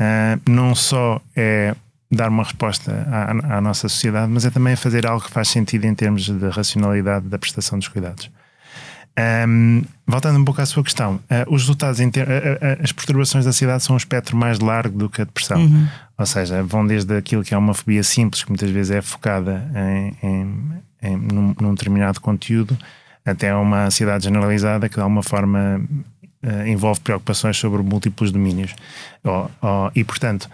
uh, 0.00 0.50
não 0.50 0.74
só 0.74 1.20
é 1.36 1.74
dar 2.10 2.30
uma 2.30 2.42
resposta 2.42 3.06
à, 3.10 3.56
à, 3.58 3.60
nossa 3.60 3.88
sociedade, 3.88 4.32
mas 4.32 4.44
é 4.44 4.50
também 4.50 4.74
fazer 4.76 5.06
algo 5.06 5.24
que 5.24 5.30
faz 5.30 5.48
sentido 5.48 5.84
em 5.84 5.94
termos 5.94 6.28
de 6.28 6.48
racionalidade 6.48 7.26
da 7.26 7.38
prestação 7.38 7.78
dos 7.78 7.88
cuidados. 7.88 8.30
Um, 9.18 9.82
voltando 10.06 10.38
um 10.38 10.44
pouco 10.44 10.60
à 10.60 10.66
sua 10.66 10.82
questão, 10.82 11.16
uh, 11.16 11.52
os 11.52 11.62
resultados, 11.62 11.98
ter, 12.12 12.22
uh, 12.22 12.30
uh, 12.30 12.82
as 12.82 12.92
perturbações 12.92 13.44
da 13.44 13.50
ansiedade 13.50 13.82
são 13.82 13.94
um 13.94 13.96
espectro 13.96 14.36
mais 14.36 14.60
largo 14.60 14.96
do 14.96 15.10
que 15.10 15.20
a 15.20 15.24
depressão. 15.24 15.60
Uhum. 15.60 15.88
Ou 16.16 16.26
seja, 16.26 16.62
vão 16.62 16.86
desde 16.86 17.16
aquilo 17.16 17.42
que 17.42 17.52
é 17.52 17.58
uma 17.58 17.74
fobia 17.74 18.02
simples, 18.04 18.44
que 18.44 18.50
muitas 18.50 18.70
vezes 18.70 18.92
é 18.92 19.02
focada 19.02 19.68
em, 19.74 20.16
em, 20.22 20.72
em 21.02 21.16
num, 21.16 21.54
num, 21.60 21.74
determinado 21.74 22.20
conteúdo, 22.20 22.78
até 23.24 23.52
uma 23.54 23.86
ansiedade 23.86 24.24
generalizada 24.24 24.88
que 24.88 24.94
de 24.94 25.00
alguma 25.00 25.22
forma 25.22 25.80
envolve 26.66 27.00
preocupações 27.00 27.56
sobre 27.56 27.82
múltiplos 27.82 28.30
domínios. 28.30 28.74
Oh, 29.24 29.48
oh, 29.62 29.90
e, 29.94 30.04
portanto, 30.04 30.48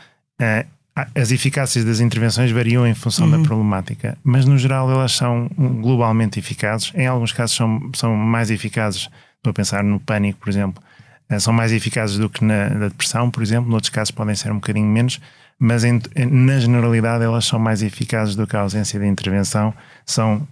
as 1.15 1.33
eficácias 1.33 1.85
das 1.85 1.99
intervenções 1.99 2.53
variam 2.53 2.87
em 2.87 2.95
função 2.95 3.27
uhum. 3.27 3.43
da 3.43 3.49
problemática, 3.49 4.17
mas 4.23 4.45
no 4.45 4.57
geral 4.57 4.91
elas 4.91 5.13
são 5.13 5.51
globalmente 5.57 6.39
eficazes. 6.39 6.93
Em 6.95 7.07
alguns 7.07 7.33
casos 7.33 7.57
são, 7.57 7.91
são 7.95 8.15
mais 8.15 8.51
eficazes, 8.51 9.11
estou 9.37 9.51
a 9.51 9.53
pensar 9.53 9.83
no 9.83 9.99
pânico, 9.99 10.39
por 10.39 10.49
exemplo, 10.49 10.83
eh, 11.29 11.39
são 11.41 11.53
mais 11.53 11.73
eficazes 11.73 12.17
do 12.17 12.31
que 12.31 12.45
na, 12.45 12.71
na 12.71 12.89
depressão, 12.89 13.29
por 13.29 13.43
exemplo. 13.43 13.69
Noutros 13.69 13.91
casos 13.91 14.13
podem 14.13 14.37
ser 14.37 14.53
um 14.53 14.57
bocadinho 14.57 14.87
menos, 14.87 15.21
mas 15.59 15.83
em, 15.83 16.01
na 16.31 16.61
generalidade 16.61 17.25
elas 17.25 17.45
são 17.45 17.59
mais 17.59 17.83
eficazes 17.83 18.37
do 18.37 18.47
que 18.47 18.57
a 18.57 18.61
ausência 18.61 18.99
de 19.01 19.07
intervenção. 19.07 19.75
São 20.07 20.47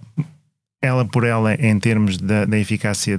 ela 0.83 1.05
por 1.05 1.25
ela 1.25 1.55
em 1.55 1.79
termos 1.79 2.18
da, 2.18 2.45
da 2.45 2.59
eficácia 2.59 3.18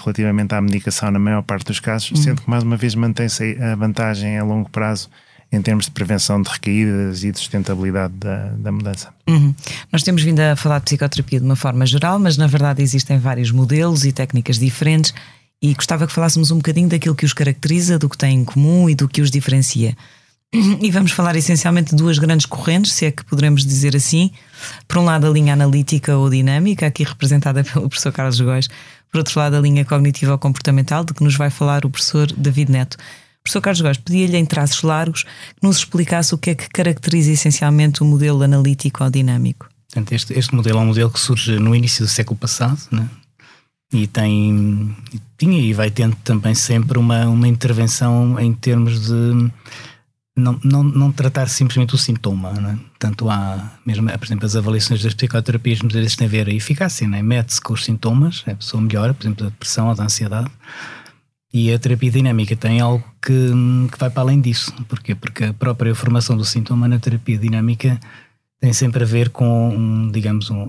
relativamente 0.00 0.52
à 0.52 0.60
medicação 0.60 1.12
na 1.12 1.18
maior 1.18 1.42
parte 1.42 1.66
dos 1.66 1.78
casos, 1.78 2.10
uhum. 2.10 2.16
sendo 2.16 2.42
que 2.42 2.50
mais 2.50 2.64
uma 2.64 2.76
vez 2.76 2.94
mantém-se 2.96 3.56
a 3.62 3.76
vantagem 3.76 4.36
a 4.36 4.42
longo 4.42 4.68
prazo 4.68 5.08
em 5.52 5.62
termos 5.62 5.84
de 5.84 5.92
prevenção 5.92 6.42
de 6.42 6.50
recaídas 6.50 7.22
e 7.22 7.30
de 7.30 7.38
sustentabilidade 7.38 8.12
da, 8.14 8.48
da 8.58 8.72
mudança. 8.72 9.10
Uhum. 9.28 9.54
Nós 9.92 10.02
temos 10.02 10.22
vindo 10.22 10.40
a 10.40 10.56
falar 10.56 10.80
de 10.80 10.86
psicoterapia 10.86 11.38
de 11.38 11.46
uma 11.46 11.54
forma 11.54 11.86
geral, 11.86 12.18
mas 12.18 12.36
na 12.36 12.48
verdade 12.48 12.82
existem 12.82 13.18
vários 13.18 13.52
modelos 13.52 14.04
e 14.04 14.10
técnicas 14.10 14.58
diferentes 14.58 15.14
e 15.62 15.72
gostava 15.72 16.06
que 16.06 16.12
falássemos 16.12 16.50
um 16.50 16.56
bocadinho 16.56 16.88
daquilo 16.88 17.14
que 17.14 17.24
os 17.24 17.32
caracteriza, 17.32 17.98
do 17.98 18.08
que 18.08 18.18
têm 18.18 18.40
em 18.40 18.44
comum 18.44 18.90
e 18.90 18.94
do 18.94 19.08
que 19.08 19.22
os 19.22 19.30
diferencia. 19.30 19.96
E 20.80 20.90
vamos 20.90 21.10
falar 21.10 21.34
essencialmente 21.36 21.90
de 21.90 21.96
duas 21.96 22.18
grandes 22.18 22.46
correntes, 22.46 22.92
se 22.92 23.06
é 23.06 23.10
que 23.10 23.24
poderemos 23.24 23.64
dizer 23.64 23.96
assim. 23.96 24.30
Por 24.86 24.98
um 24.98 25.04
lado, 25.04 25.26
a 25.26 25.30
linha 25.30 25.52
analítica 25.52 26.16
ou 26.16 26.28
dinâmica, 26.30 26.86
aqui 26.86 27.04
representada 27.04 27.62
pelo 27.64 27.88
professor 27.88 28.12
Carlos 28.12 28.40
Góis. 28.40 28.68
Por 29.10 29.18
outro 29.18 29.38
lado, 29.38 29.56
a 29.56 29.60
linha 29.60 29.84
cognitiva 29.84 30.32
ou 30.32 30.38
comportamental, 30.38 31.04
de 31.04 31.14
que 31.14 31.22
nos 31.22 31.36
vai 31.36 31.50
falar 31.50 31.84
o 31.84 31.90
professor 31.90 32.26
David 32.32 32.70
Neto 32.70 32.96
professor 33.44 33.60
Carlos 33.60 33.80
Góes 33.82 33.98
pedia-lhe 33.98 34.38
em 34.38 34.46
traços 34.46 34.82
largos 34.82 35.22
que 35.22 35.62
nos 35.62 35.76
explicasse 35.76 36.34
o 36.34 36.38
que 36.38 36.50
é 36.50 36.54
que 36.54 36.66
caracteriza 36.70 37.30
essencialmente 37.30 38.02
o 38.02 38.06
modelo 38.06 38.42
analítico 38.42 39.04
ou 39.04 39.10
dinâmico. 39.10 39.68
Este, 40.10 40.32
este 40.32 40.54
modelo 40.54 40.78
é 40.78 40.80
um 40.80 40.86
modelo 40.86 41.10
que 41.10 41.20
surge 41.20 41.58
no 41.58 41.76
início 41.76 42.06
do 42.06 42.10
século 42.10 42.38
passado, 42.38 42.80
né? 42.90 43.06
e 43.92 44.06
tem 44.06 44.96
tinha 45.38 45.60
e 45.60 45.72
vai 45.72 45.90
tendo 45.90 46.16
também 46.24 46.54
sempre 46.54 46.98
uma, 46.98 47.26
uma 47.26 47.46
intervenção 47.46 48.40
em 48.40 48.52
termos 48.52 49.06
de 49.06 49.50
não, 50.36 50.58
não, 50.64 50.82
não 50.82 51.12
tratar 51.12 51.48
simplesmente 51.48 51.94
o 51.94 51.98
sintoma. 51.98 52.52
Né? 52.52 52.78
Portanto, 52.90 53.28
há 53.30 53.72
mesmo, 53.84 54.10
por 54.10 54.24
exemplo, 54.24 54.46
as 54.46 54.56
avaliações 54.56 55.02
das 55.02 55.14
psicoterapias 55.14 55.80
muitas 55.80 56.00
vezes 56.00 56.16
têm 56.16 56.26
a 56.26 56.30
ver 56.30 56.48
a 56.48 56.52
eficácia, 56.52 57.06
né? 57.06 57.22
mete-se 57.22 57.60
com 57.60 57.72
os 57.72 57.84
sintomas, 57.84 58.42
a 58.46 58.54
pessoa 58.54 58.82
melhora, 58.82 59.14
por 59.14 59.24
exemplo, 59.24 59.44
da 59.44 59.50
depressão 59.50 59.88
ou 59.88 59.94
da 59.94 60.04
ansiedade 60.04 60.50
e 61.54 61.72
a 61.72 61.78
terapia 61.78 62.10
dinâmica 62.10 62.56
tem 62.56 62.80
algo 62.80 63.04
que, 63.22 63.52
que 63.92 63.96
vai 63.96 64.10
para 64.10 64.22
além 64.22 64.40
disso. 64.40 64.72
Porquê? 64.88 65.14
Porque 65.14 65.44
a 65.44 65.54
própria 65.54 65.94
formação 65.94 66.36
do 66.36 66.44
sintoma 66.44 66.88
na 66.88 66.98
terapia 66.98 67.38
dinâmica 67.38 68.00
tem 68.58 68.72
sempre 68.72 69.04
a 69.04 69.06
ver 69.06 69.28
com, 69.28 69.68
um, 69.68 70.10
digamos, 70.10 70.50
um, 70.50 70.68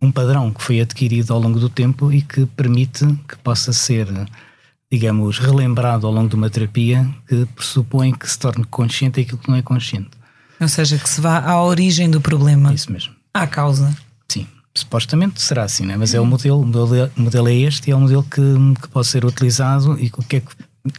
um 0.00 0.10
padrão 0.10 0.50
que 0.50 0.62
foi 0.62 0.80
adquirido 0.80 1.34
ao 1.34 1.38
longo 1.38 1.60
do 1.60 1.68
tempo 1.68 2.10
e 2.10 2.22
que 2.22 2.46
permite 2.46 3.04
que 3.28 3.36
possa 3.36 3.70
ser, 3.70 4.06
digamos, 4.94 5.38
relembrado 5.38 6.06
ao 6.06 6.12
longo 6.12 6.28
de 6.28 6.36
uma 6.36 6.48
terapia 6.48 7.08
que 7.28 7.44
pressupõe 7.46 8.12
que 8.12 8.30
se 8.30 8.38
torne 8.38 8.64
consciente 8.64 9.20
aquilo 9.20 9.38
que 9.38 9.48
não 9.48 9.56
é 9.56 9.62
consciente. 9.62 10.10
Ou 10.60 10.68
seja, 10.68 10.96
que 10.96 11.08
se 11.08 11.20
vá 11.20 11.40
à 11.40 11.60
origem 11.60 12.08
do 12.08 12.20
problema. 12.20 12.72
Isso 12.72 12.92
mesmo. 12.92 13.12
À 13.32 13.46
causa. 13.46 13.94
Sim 14.28 14.46
supostamente 14.76 15.40
será 15.40 15.62
assim, 15.62 15.86
né? 15.86 15.96
mas 15.96 16.14
é 16.14 16.20
o 16.20 16.26
modelo, 16.26 16.60
o 16.60 16.66
modelo, 16.66 17.10
o 17.16 17.20
modelo 17.20 17.48
é 17.48 17.54
este 17.54 17.90
e 17.90 17.92
é 17.92 17.96
um 17.96 18.00
modelo 18.00 18.24
que, 18.24 18.40
que 18.82 18.88
pode 18.88 19.06
ser 19.06 19.24
utilizado 19.24 19.96
e 20.00 20.08
o 20.08 20.22
que 20.24 20.36
é 20.36 20.40
que 20.40 20.48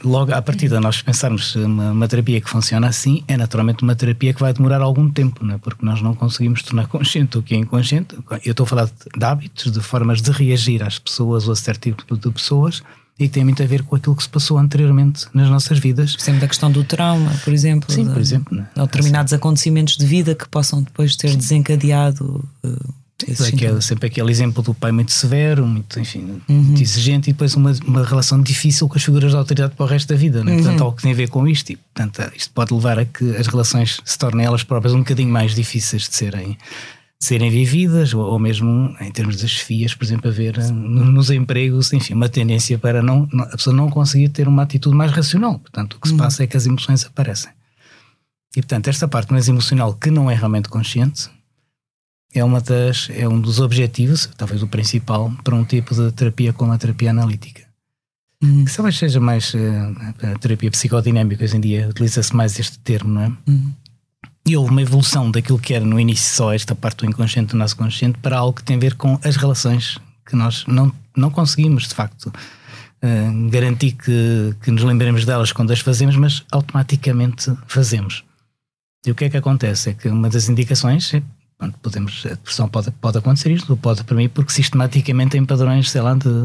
logo 0.02 0.34
à 0.34 0.42
partida 0.42 0.80
nós 0.80 1.02
pensarmos 1.02 1.54
uma, 1.56 1.92
uma, 1.92 2.08
terapia 2.08 2.40
que 2.40 2.50
funciona 2.50 2.88
assim 2.88 3.22
é 3.28 3.36
naturalmente 3.36 3.84
uma 3.84 3.94
terapia 3.94 4.34
que 4.34 4.40
vai 4.40 4.54
demorar 4.54 4.82
algum 4.82 5.10
tempo, 5.10 5.46
né? 5.46 5.60
porque 5.62 5.86
nós 5.86 6.02
não 6.02 6.16
conseguimos 6.16 6.64
tornar 6.64 6.88
consciente 6.88 7.38
o 7.38 7.44
que 7.44 7.54
é 7.54 7.58
inconsciente. 7.58 8.16
Eu 8.46 8.52
estou 8.52 8.64
a 8.64 8.68
falar 8.68 8.86
de, 8.86 8.94
de 9.14 9.26
hábitos, 9.26 9.70
de 9.74 9.82
formas 9.82 10.22
de 10.22 10.32
reagir 10.32 10.82
às 10.82 10.98
pessoas 10.98 11.46
ou 11.46 11.52
a 11.52 11.56
certo 11.58 11.92
tipo 11.92 12.18
de 12.18 12.32
pessoas 12.32 12.82
e 13.18 13.30
tem 13.30 13.44
muito 13.44 13.64
a 13.64 13.66
ver 13.66 13.84
com 13.84 13.96
aquilo 13.96 14.16
que 14.16 14.24
se 14.24 14.30
passou 14.30 14.58
anteriormente 14.58 15.26
nas 15.34 15.50
nossas 15.50 15.80
vidas. 15.80 16.16
Sempre 16.20 16.42
da 16.42 16.48
questão 16.48 16.70
do 16.70 16.84
trauma, 16.84 17.32
por 17.44 17.54
exemplo. 17.54 17.92
Sim, 17.92 18.06
por 18.06 18.20
exemplo. 18.20 18.56
Né? 18.56 18.68
Ou 18.76 18.86
determinados 18.86 19.32
acontecimentos 19.32 19.98
de 19.98 20.06
vida 20.06 20.36
que 20.36 20.48
possam 20.48 20.82
depois 20.84 21.16
ter 21.16 21.36
desencadeado. 21.36 22.44
Uh, 22.64 22.94
Aquele, 23.48 23.82
sempre 23.82 24.08
aquele 24.08 24.30
exemplo 24.30 24.62
do 24.62 24.74
pai 24.74 24.92
muito 24.92 25.14
severo, 25.14 25.66
muito, 25.66 25.98
enfim, 26.02 26.42
uhum. 26.50 26.62
muito 26.62 26.82
exigente, 26.82 27.30
e 27.30 27.34
depois 27.34 27.56
uma, 27.56 27.72
uma 27.86 28.06
relação 28.06 28.42
difícil 28.42 28.90
com 28.90 28.98
as 28.98 29.04
figuras 29.04 29.32
de 29.32 29.38
autoridade 29.38 29.74
para 29.74 29.86
o 29.86 29.88
resto 29.88 30.10
da 30.10 30.18
vida. 30.18 30.44
Né? 30.44 30.52
Uhum. 30.52 30.58
Portanto, 30.58 30.82
algo 30.84 30.98
que 30.98 31.04
tem 31.04 31.14
a 31.14 31.16
ver 31.16 31.30
com 31.30 31.48
isto. 31.48 31.70
E, 31.70 31.78
portanto, 31.78 32.30
isto 32.36 32.52
pode 32.54 32.74
levar 32.74 33.00
a 33.00 33.06
que 33.06 33.38
as 33.38 33.48
relações 33.48 34.02
se 34.04 34.18
tornem 34.18 34.46
elas 34.46 34.64
próprias 34.64 34.94
um 34.94 35.00
bocadinho 35.00 35.30
mais 35.30 35.56
difíceis 35.56 36.10
de 36.10 36.14
serem, 36.14 36.58
serem 37.20 37.50
vividas, 37.50 38.14
ou, 38.14 38.24
ou, 38.24 38.40
mesmo 38.40 38.96
em 39.00 39.12
termos 39.12 39.38
das 39.42 39.54
FIAs, 39.54 39.96
por 39.96 40.04
exemplo, 40.04 40.30
haver 40.30 40.60
eh, 40.60 40.72
nos 40.72 41.30
empregos, 41.30 41.92
enfim, 41.94 42.14
uma 42.14 42.30
tendência 42.30 42.78
para 42.78 43.02
não, 43.02 43.28
a 43.40 43.58
pessoa 43.58 43.76
não 43.76 43.90
conseguir 43.90 44.30
ter 44.30 44.48
uma 44.48 44.64
atitude 44.64 44.96
mais 44.96 45.12
racional. 45.12 45.60
Portanto, 45.60 45.94
o 45.94 46.00
que 46.00 46.08
se 46.08 46.14
uhum. 46.14 46.20
passa 46.20 46.44
é 46.44 46.48
que 46.48 46.58
as 46.58 46.66
emoções 46.66 47.06
aparecem. 47.06 47.52
E 48.56 48.62
portanto, 48.62 48.88
esta 48.88 49.08
parte 49.08 49.32
mais 49.32 49.48
emocional 49.48 49.94
que 49.94 50.12
não 50.12 50.30
é 50.30 50.36
realmente 50.36 50.70
consciente 50.70 51.30
é, 52.34 52.44
uma 52.44 52.60
das, 52.60 53.10
é 53.10 53.28
um 53.28 53.40
dos 53.40 53.60
objetivos, 53.60 54.30
talvez 54.38 54.62
o 54.62 54.68
principal, 54.68 55.32
para 55.44 55.56
um 55.56 55.64
tipo 55.64 55.96
de 55.96 56.12
terapia 56.12 56.52
como 56.52 56.74
a 56.74 56.78
terapia 56.78 57.12
analítica. 57.12 57.64
Uhum. 58.44 58.66
Que 58.66 58.76
talvez 58.76 58.98
seja 58.98 59.20
mais 59.20 59.54
uh, 59.54 60.34
a 60.34 60.38
terapia 60.38 60.70
psicodinâmica, 60.70 61.44
hoje 61.44 61.56
em 61.56 61.62
dia 61.62 61.88
utiliza-se 61.88 62.36
mais 62.36 62.60
este 62.60 62.78
termo, 62.80 63.14
não 63.14 63.22
é? 63.22 63.32
Uhum. 63.48 63.74
E 64.48 64.56
houve 64.56 64.70
uma 64.70 64.82
evolução 64.82 65.32
daquilo 65.32 65.58
que 65.58 65.74
era 65.74 65.84
no 65.84 66.00
início 66.00 66.36
só 66.36 66.54
esta 66.54 66.76
parte 66.76 66.98
do 66.98 67.06
inconsciente 67.08 67.52
do 67.52 67.58
nosso 67.58 67.76
consciente 67.76 68.20
para 68.20 68.38
algo 68.38 68.54
que 68.54 68.64
tem 68.64 68.78
a 68.78 68.80
ver 68.80 68.96
com 68.96 69.20
as 69.24 69.36
relações 69.36 69.98
que 70.26 70.36
nós 70.36 70.66
não, 70.68 70.94
não 71.16 71.32
conseguimos, 71.32 71.88
de 71.88 71.96
facto, 71.96 72.28
uh, 72.28 73.50
garantir 73.50 73.94
que, 73.94 74.56
que 74.62 74.70
nos 74.70 74.84
lembremos 74.84 75.26
delas 75.26 75.52
quando 75.52 75.72
as 75.72 75.80
fazemos, 75.80 76.16
mas 76.16 76.44
automaticamente 76.52 77.52
fazemos. 77.68 78.24
E 79.06 79.12
o 79.12 79.16
que 79.16 79.26
é 79.26 79.30
que 79.30 79.38
acontece? 79.38 79.90
É 79.90 79.94
que 79.94 80.10
uma 80.10 80.30
das 80.30 80.48
indicações 80.48 81.12
podemos, 81.82 82.26
a 82.26 82.30
depressão 82.30 82.68
pode, 82.68 82.92
pode 82.92 83.18
acontecer 83.18 83.52
isto, 83.52 83.76
pode 83.78 84.04
para 84.04 84.16
mim, 84.16 84.28
porque 84.28 84.52
sistematicamente 84.52 85.32
tem 85.32 85.46
padrões, 85.46 85.90
sei 85.90 86.02
lá, 86.02 86.14
de, 86.14 86.44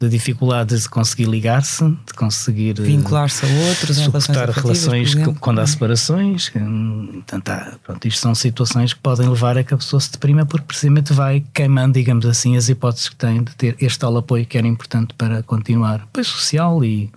de 0.00 0.08
dificuldades 0.08 0.82
de 0.82 0.88
conseguir 0.88 1.26
ligar-se, 1.26 1.84
de 1.84 2.14
conseguir 2.14 2.80
vincular-se 2.80 3.44
a 3.44 3.48
outros, 3.68 3.96
suportar 3.96 4.48
relações 4.50 5.16
quando 5.40 5.60
há 5.60 5.66
separações. 5.66 6.50
Portanto, 6.50 7.48
há, 7.48 7.72
pronto, 7.82 8.06
isto 8.06 8.20
são 8.20 8.32
situações 8.32 8.94
que 8.94 9.00
podem 9.00 9.28
levar 9.28 9.58
a 9.58 9.64
que 9.64 9.74
a 9.74 9.76
pessoa 9.76 9.98
se 9.98 10.12
deprima, 10.12 10.46
porque 10.46 10.66
precisamente 10.66 11.12
vai 11.12 11.44
queimando, 11.52 11.94
digamos 11.94 12.26
assim, 12.26 12.56
as 12.56 12.68
hipóteses 12.68 13.08
que 13.08 13.16
tem 13.16 13.42
de 13.42 13.54
ter 13.56 13.76
este 13.80 13.98
tal 13.98 14.16
apoio 14.16 14.46
que 14.46 14.56
era 14.56 14.68
importante 14.68 15.14
para 15.18 15.42
continuar, 15.42 16.02
apoio 16.02 16.24
social 16.24 16.84
e, 16.84 17.10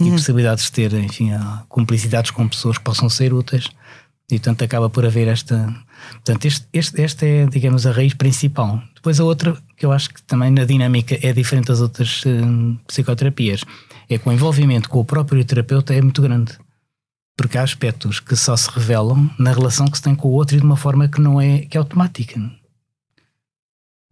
uhum. 0.00 0.08
e 0.08 0.10
possibilidades 0.12 0.64
de 0.64 0.72
ter, 0.72 0.94
enfim, 0.94 1.32
cumplicidades 1.68 2.30
com 2.30 2.48
pessoas 2.48 2.78
que 2.78 2.84
possam 2.84 3.10
ser 3.10 3.34
úteis. 3.34 3.68
E 4.32 4.38
portanto 4.38 4.64
acaba 4.64 4.88
por 4.88 5.04
haver 5.04 5.28
esta 5.28 5.72
Portanto, 6.10 6.46
este, 6.46 6.66
este, 6.72 7.00
esta 7.00 7.26
é, 7.26 7.46
digamos, 7.46 7.86
a 7.86 7.92
raiz 7.92 8.14
principal. 8.14 8.82
Depois 8.94 9.18
a 9.20 9.24
outra, 9.24 9.56
que 9.76 9.84
eu 9.84 9.92
acho 9.92 10.10
que 10.10 10.22
também 10.22 10.50
na 10.50 10.64
dinâmica 10.64 11.18
é 11.22 11.32
diferente 11.32 11.68
das 11.68 11.80
outras 11.80 12.22
uh, 12.24 12.78
psicoterapias, 12.86 13.64
é 14.08 14.18
que 14.18 14.28
o 14.28 14.32
envolvimento 14.32 14.88
com 14.88 15.00
o 15.00 15.04
próprio 15.04 15.44
terapeuta 15.44 15.94
é 15.94 16.00
muito 16.00 16.22
grande. 16.22 16.52
Porque 17.36 17.56
há 17.56 17.62
aspectos 17.62 18.20
que 18.20 18.36
só 18.36 18.56
se 18.56 18.70
revelam 18.70 19.30
na 19.38 19.52
relação 19.52 19.88
que 19.88 19.96
se 19.96 20.02
tem 20.02 20.14
com 20.14 20.28
o 20.28 20.32
outro 20.32 20.56
e 20.56 20.60
de 20.60 20.66
uma 20.66 20.76
forma 20.76 21.08
que 21.08 21.20
não 21.20 21.40
é, 21.40 21.60
que 21.60 21.76
é 21.76 21.80
automática. 21.80 22.38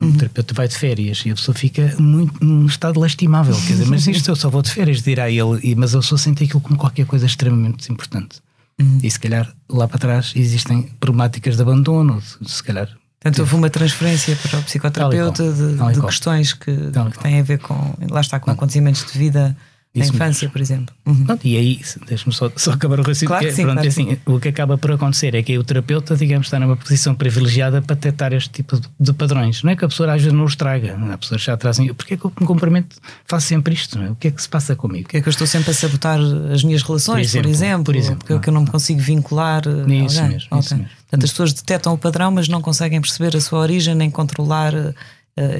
Uhum. 0.01 0.09
O 0.09 0.17
terapeuta 0.17 0.55
vai 0.55 0.67
de 0.67 0.77
férias 0.77 1.23
e 1.27 1.31
a 1.31 1.35
pessoa 1.35 1.55
fica 1.55 1.95
muito 1.99 2.43
num 2.43 2.67
estado 2.67 2.99
lastimável. 2.99 3.55
Quer 3.55 3.75
dizer, 3.75 3.87
mas 3.87 4.07
isto 4.09 4.31
eu 4.31 4.37
só 4.37 4.49
vou 4.49 4.63
de 4.63 4.71
férias, 4.71 5.03
dirá 5.03 5.31
ele, 5.31 5.75
mas 5.77 5.93
eu 5.93 6.01
só 6.01 6.17
sinto 6.17 6.43
aquilo 6.43 6.61
como 6.61 6.79
qualquer 6.79 7.05
coisa 7.05 7.27
extremamente 7.27 7.93
importante. 7.93 8.41
Uhum. 8.81 8.99
E 9.03 9.11
se 9.11 9.21
calhar 9.21 9.53
lá 9.69 9.87
para 9.87 9.99
trás 9.99 10.33
existem 10.35 10.83
problemáticas 10.99 11.57
de 11.57 11.63
abandono, 11.63 12.21
se 12.23 12.63
calhar. 12.63 12.89
Portanto, 13.21 13.41
houve 13.41 13.55
uma 13.55 13.69
transferência 13.69 14.35
para 14.37 14.59
o 14.59 14.63
psicoterapeuta 14.63 15.53
de, 15.53 15.77
de 15.95 16.01
questões 16.01 16.55
que, 16.55 16.75
que 16.75 17.19
têm 17.19 17.41
a 17.41 17.43
ver 17.43 17.59
com, 17.59 17.95
lá 18.11 18.23
está, 18.23 18.41
com 18.41 18.51
acontecimentos 18.51 19.05
de 19.05 19.19
vida 19.19 19.55
da 19.93 20.05
infância, 20.05 20.49
por 20.49 20.61
exemplo. 20.61 20.95
Uhum. 21.05 21.25
Pronto, 21.25 21.45
e 21.45 21.57
aí, 21.57 21.81
deixa-me 22.07 22.33
só, 22.33 22.51
só 22.55 22.73
acabar 22.73 23.01
o 23.01 23.03
raciocínio. 23.03 23.29
Claro 23.29 23.47
que 23.47 23.53
sim, 23.53 23.63
pronto, 23.63 23.75
claro 23.75 23.89
assim, 23.89 24.19
o 24.25 24.39
que 24.39 24.49
acaba 24.49 24.79
por 24.79 24.93
acontecer 24.93 25.35
é 25.35 25.43
que 25.43 25.59
o 25.59 25.65
terapeuta, 25.65 26.17
digamos, 26.17 26.47
está 26.47 26.61
numa 26.61 26.77
posição 26.77 27.13
privilegiada 27.13 27.83
para 27.83 27.97
detectar 27.97 28.33
este 28.33 28.51
tipo 28.51 28.79
de, 28.79 28.89
de 29.01 29.13
padrões. 29.13 29.65
Não 29.65 29.73
é 29.73 29.77
que 29.77 29.85
a 29.85 29.89
pessoa 29.89 30.13
às 30.13 30.23
vezes 30.23 30.33
não 30.33 30.45
os 30.45 30.55
traga, 30.55 30.97
a 31.13 31.19
pessoa 31.19 31.39
já 31.39 31.57
trazem. 31.57 31.93
Porquê 31.93 32.15
é 32.15 32.17
que 32.17 32.25
eu 32.25 32.33
me 32.41 32.47
comprometo, 32.47 32.97
faço 33.27 33.49
sempre 33.49 33.75
isto? 33.75 33.99
Não 33.99 34.07
é? 34.07 34.11
O 34.11 34.15
que 34.15 34.29
é 34.29 34.31
que 34.31 34.41
se 34.41 34.49
passa 34.49 34.77
comigo? 34.77 35.05
Porque 35.05 35.17
é 35.17 35.21
que 35.21 35.29
eu 35.29 35.33
estou 35.33 35.47
sempre 35.47 35.73
a 35.73 35.75
sabotar 35.75 36.21
as 36.53 36.63
minhas 36.63 36.83
relações, 36.83 37.33
por 37.33 37.47
exemplo? 37.47 37.51
Por 37.51 37.51
exemplo, 37.51 37.85
por 37.85 37.97
exemplo 37.97 38.19
porque 38.19 38.33
é 38.35 38.39
que 38.39 38.49
eu 38.49 38.55
não 38.55 38.63
me 38.63 38.71
consigo 38.71 39.01
vincular. 39.01 39.63
Isso 39.63 40.21
alguém. 40.21 40.35
mesmo, 40.35 40.49
okay. 40.51 40.61
isso 40.61 40.77
mesmo. 40.77 40.91
Portanto, 41.01 41.25
as 41.25 41.31
pessoas 41.31 41.53
detectam 41.53 41.93
o 41.93 41.99
padrão, 41.99 42.31
mas 42.31 42.47
não 42.47 42.63
conseguem 42.63 43.01
perceber 43.01 43.37
a 43.37 43.41
sua 43.41 43.59
origem 43.59 43.97
nem 43.97 44.09
controlar 44.09 44.73
Uh, 44.73 44.95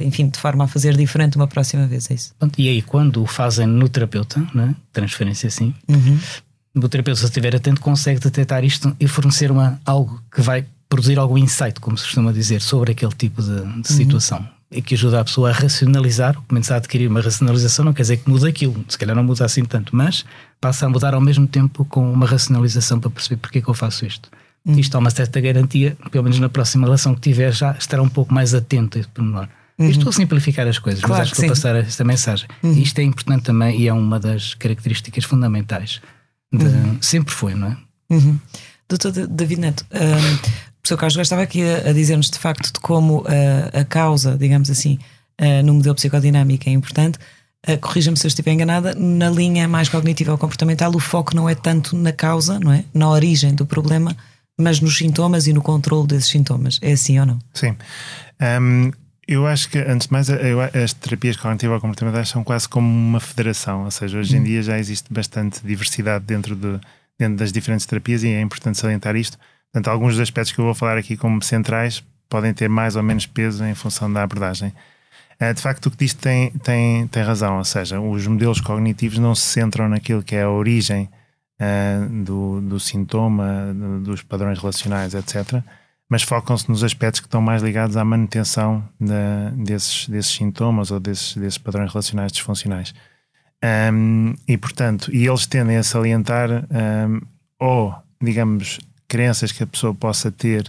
enfim, 0.03 0.29
de 0.29 0.39
forma 0.39 0.65
a 0.65 0.67
fazer 0.67 0.95
diferente 0.95 1.35
uma 1.37 1.47
próxima 1.47 1.87
vez, 1.87 2.09
é 2.11 2.13
isso. 2.13 2.33
E 2.57 2.67
aí, 2.67 2.81
quando 2.81 3.23
o 3.23 3.25
fazem 3.25 3.65
no 3.65 3.87
terapeuta, 3.89 4.45
né? 4.53 4.75
transferência 4.91 5.47
assim, 5.47 5.73
uhum. 5.87 6.19
o 6.75 6.89
terapeuta, 6.89 7.19
se 7.19 7.25
estiver 7.25 7.55
atento, 7.55 7.81
consegue 7.81 8.19
detectar 8.19 8.63
isto 8.63 8.95
e 8.99 9.07
fornecer 9.07 9.51
uma, 9.51 9.79
algo 9.85 10.21
que 10.33 10.41
vai 10.41 10.65
produzir 10.87 11.17
algum 11.17 11.37
insight, 11.37 11.79
como 11.79 11.97
se 11.97 12.03
costuma 12.03 12.33
dizer, 12.33 12.61
sobre 12.61 12.91
aquele 12.91 13.13
tipo 13.13 13.41
de, 13.41 13.55
de 13.55 13.61
uhum. 13.61 13.83
situação. 13.83 14.47
E 14.69 14.81
que 14.81 14.93
ajuda 14.93 15.19
a 15.19 15.23
pessoa 15.23 15.49
a 15.49 15.53
racionalizar, 15.53 16.35
começar 16.47 16.75
a 16.75 16.77
adquirir 16.77 17.07
uma 17.09 17.21
racionalização, 17.21 17.85
não 17.85 17.93
quer 17.93 18.03
dizer 18.03 18.17
que 18.17 18.29
muda 18.29 18.47
aquilo, 18.47 18.85
se 18.87 18.97
calhar 18.97 19.15
não 19.15 19.23
muda 19.23 19.43
assim 19.43 19.65
tanto, 19.65 19.95
mas 19.95 20.25
passa 20.59 20.85
a 20.85 20.89
mudar 20.89 21.13
ao 21.13 21.21
mesmo 21.21 21.47
tempo 21.47 21.83
com 21.85 22.11
uma 22.11 22.25
racionalização 22.25 22.99
para 22.99 23.09
perceber 23.09 23.37
porque 23.37 23.59
é 23.59 23.61
que 23.61 23.69
eu 23.69 23.73
faço 23.73 24.05
isto. 24.05 24.29
Uhum. 24.65 24.77
Isto 24.77 24.91
dá 24.93 24.99
uma 24.99 25.09
certa 25.09 25.41
garantia, 25.41 25.97
pelo 26.11 26.23
menos 26.23 26.39
na 26.39 26.49
próxima 26.49 26.85
relação 26.85 27.15
que 27.15 27.21
tiver, 27.21 27.51
já 27.51 27.71
estará 27.71 28.01
um 28.01 28.09
pouco 28.09 28.33
mais 28.33 28.53
atento 28.53 28.97
a 28.97 29.01
este 29.01 29.11
pormenor. 29.11 29.47
Uhum. 29.81 29.89
Estou 29.89 30.09
a 30.09 30.13
simplificar 30.13 30.67
as 30.67 30.77
coisas, 30.77 31.01
claro 31.01 31.21
mas 31.21 31.27
acho 31.27 31.35
que, 31.35 31.41
vou 31.41 31.49
passar 31.49 31.75
esta 31.75 32.03
mensagem. 32.03 32.47
Uhum. 32.61 32.73
Isto 32.73 32.99
é 32.99 33.03
importante 33.03 33.43
também 33.43 33.79
e 33.79 33.87
é 33.87 33.93
uma 33.93 34.19
das 34.19 34.53
características 34.53 35.23
fundamentais. 35.23 36.01
De, 36.53 36.65
uhum. 36.65 36.97
Sempre 37.01 37.33
foi, 37.33 37.55
não 37.55 37.67
é? 37.67 37.77
Uhum. 38.09 38.39
Doutor 38.87 39.11
David 39.27 39.61
Neto, 39.61 39.85
um, 39.91 40.35
o 40.35 40.81
professor 40.81 40.97
Carlos 40.97 41.17
estava 41.17 41.41
aqui 41.41 41.63
a, 41.63 41.89
a 41.89 41.93
dizer-nos 41.93 42.29
de 42.29 42.37
facto 42.37 42.73
de 42.73 42.79
como 42.79 43.21
uh, 43.21 43.79
a 43.79 43.85
causa, 43.85 44.37
digamos 44.37 44.69
assim, 44.69 44.99
uh, 45.39 45.63
no 45.63 45.75
modelo 45.75 45.95
psicodinâmico 45.95 46.67
é 46.67 46.73
importante. 46.73 47.17
Uh, 47.67 47.77
Corrija-me 47.79 48.17
se 48.17 48.25
eu 48.25 48.27
estiver 48.27 48.51
enganada, 48.51 48.93
na 48.95 49.29
linha 49.29 49.67
mais 49.67 49.87
cognitiva 49.87 50.33
ou 50.33 50.37
comportamental, 50.37 50.93
o 50.93 50.99
foco 50.99 51.35
não 51.35 51.47
é 51.47 51.55
tanto 51.55 51.95
na 51.95 52.11
causa, 52.11 52.59
não 52.59 52.73
é? 52.73 52.83
Na 52.93 53.09
origem 53.09 53.55
do 53.55 53.65
problema, 53.65 54.15
mas 54.59 54.79
nos 54.79 54.97
sintomas 54.97 55.47
e 55.47 55.53
no 55.53 55.61
controle 55.61 56.07
desses 56.07 56.29
sintomas. 56.29 56.77
É 56.81 56.91
assim 56.91 57.19
ou 57.19 57.25
não? 57.25 57.39
Sim. 57.53 57.75
Um, 58.61 58.91
eu 59.33 59.47
acho 59.47 59.69
que, 59.69 59.77
antes 59.77 60.07
de 60.07 60.13
mais, 60.13 60.27
as 60.29 60.93
terapias 60.93 61.37
cognitivo-comportamentais 61.37 62.29
são 62.29 62.43
quase 62.43 62.67
como 62.67 62.87
uma 62.87 63.19
federação, 63.19 63.85
ou 63.85 63.91
seja, 63.91 64.19
hoje 64.19 64.35
em 64.35 64.41
hum. 64.41 64.43
dia 64.43 64.61
já 64.61 64.77
existe 64.77 65.11
bastante 65.11 65.65
diversidade 65.65 66.25
dentro, 66.25 66.55
de, 66.55 66.79
dentro 67.17 67.37
das 67.37 67.51
diferentes 67.51 67.85
terapias 67.85 68.23
e 68.23 68.29
é 68.29 68.41
importante 68.41 68.77
salientar 68.77 69.15
isto. 69.15 69.37
Portanto, 69.71 69.87
alguns 69.87 70.13
dos 70.13 70.21
aspectos 70.21 70.53
que 70.53 70.59
eu 70.59 70.65
vou 70.65 70.73
falar 70.73 70.97
aqui 70.97 71.15
como 71.15 71.41
centrais 71.41 72.03
podem 72.27 72.53
ter 72.53 72.69
mais 72.69 72.95
ou 72.95 73.03
menos 73.03 73.25
peso 73.25 73.63
em 73.63 73.73
função 73.73 74.11
da 74.11 74.23
abordagem. 74.23 74.73
Eh, 75.39 75.53
de 75.53 75.61
facto, 75.61 75.85
o 75.85 75.91
que 75.91 75.97
diz 75.97 76.13
tem, 76.13 76.51
tem, 76.51 77.07
tem 77.07 77.23
razão, 77.23 77.57
ou 77.57 77.65
seja, 77.65 77.99
os 77.99 78.27
modelos 78.27 78.59
cognitivos 78.59 79.17
não 79.17 79.33
se 79.33 79.43
centram 79.43 79.87
naquilo 79.87 80.21
que 80.21 80.35
é 80.35 80.43
a 80.43 80.49
origem 80.49 81.09
uh, 81.59 82.23
do, 82.23 82.61
do 82.61 82.79
sintoma, 82.79 83.73
dos 84.03 84.23
padrões 84.23 84.59
relacionais, 84.59 85.13
etc 85.13 85.63
mas 86.11 86.23
focam-se 86.23 86.67
nos 86.67 86.83
aspectos 86.83 87.21
que 87.21 87.27
estão 87.27 87.41
mais 87.41 87.63
ligados 87.63 87.95
à 87.95 88.03
manutenção 88.03 88.83
desses, 89.55 90.09
desses 90.09 90.33
sintomas 90.33 90.91
ou 90.91 90.99
desses, 90.99 91.37
desses 91.37 91.57
padrões 91.57 91.89
relacionais 91.89 92.33
disfuncionais. 92.33 92.93
Um, 93.93 94.33
e, 94.45 94.57
portanto, 94.57 95.09
e 95.15 95.25
eles 95.25 95.45
tendem 95.45 95.77
a 95.77 95.83
salientar 95.83 96.49
um, 96.51 97.21
ou, 97.57 97.95
digamos, 98.21 98.77
crenças 99.07 99.53
que 99.53 99.63
a 99.63 99.67
pessoa 99.67 99.93
possa 99.95 100.29
ter 100.29 100.67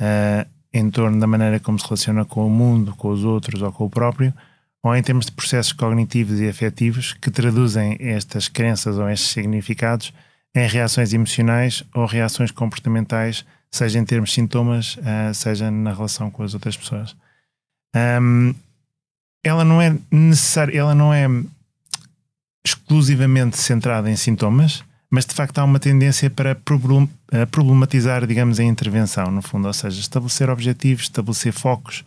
uh, 0.00 0.50
em 0.74 0.90
torno 0.90 1.20
da 1.20 1.26
maneira 1.26 1.60
como 1.60 1.78
se 1.78 1.84
relaciona 1.84 2.24
com 2.24 2.44
o 2.44 2.50
mundo, 2.50 2.92
com 2.96 3.10
os 3.10 3.22
outros 3.22 3.62
ou 3.62 3.70
com 3.70 3.84
o 3.84 3.90
próprio, 3.90 4.34
ou 4.82 4.96
em 4.96 5.02
termos 5.04 5.26
de 5.26 5.32
processos 5.32 5.72
cognitivos 5.72 6.40
e 6.40 6.48
afetivos 6.48 7.12
que 7.12 7.30
traduzem 7.30 7.96
estas 8.00 8.48
crenças 8.48 8.98
ou 8.98 9.08
estes 9.08 9.30
significados 9.30 10.12
em 10.52 10.66
reações 10.66 11.12
emocionais 11.12 11.84
ou 11.94 12.06
reações 12.06 12.50
comportamentais 12.50 13.44
seja 13.70 13.98
em 13.98 14.04
termos 14.04 14.30
de 14.30 14.36
sintomas, 14.36 14.96
uh, 14.96 15.34
seja 15.34 15.70
na 15.70 15.92
relação 15.92 16.30
com 16.30 16.42
as 16.42 16.54
outras 16.54 16.76
pessoas. 16.76 17.14
Um, 17.94 18.54
ela 19.44 19.64
não 19.64 19.80
é 19.80 19.96
necessária, 20.10 20.78
ela 20.78 20.94
não 20.94 21.12
é 21.14 21.26
exclusivamente 22.64 23.58
centrada 23.58 24.10
em 24.10 24.16
sintomas, 24.16 24.84
mas 25.10 25.24
de 25.24 25.34
facto 25.34 25.58
há 25.58 25.64
uma 25.64 25.80
tendência 25.80 26.30
para 26.30 26.56
problematizar, 27.50 28.26
digamos, 28.26 28.60
a 28.60 28.64
intervenção, 28.64 29.30
no 29.30 29.42
fundo, 29.42 29.66
ou 29.66 29.72
seja, 29.72 29.98
estabelecer 30.00 30.50
objetivos, 30.50 31.04
estabelecer 31.04 31.52
focos. 31.52 32.04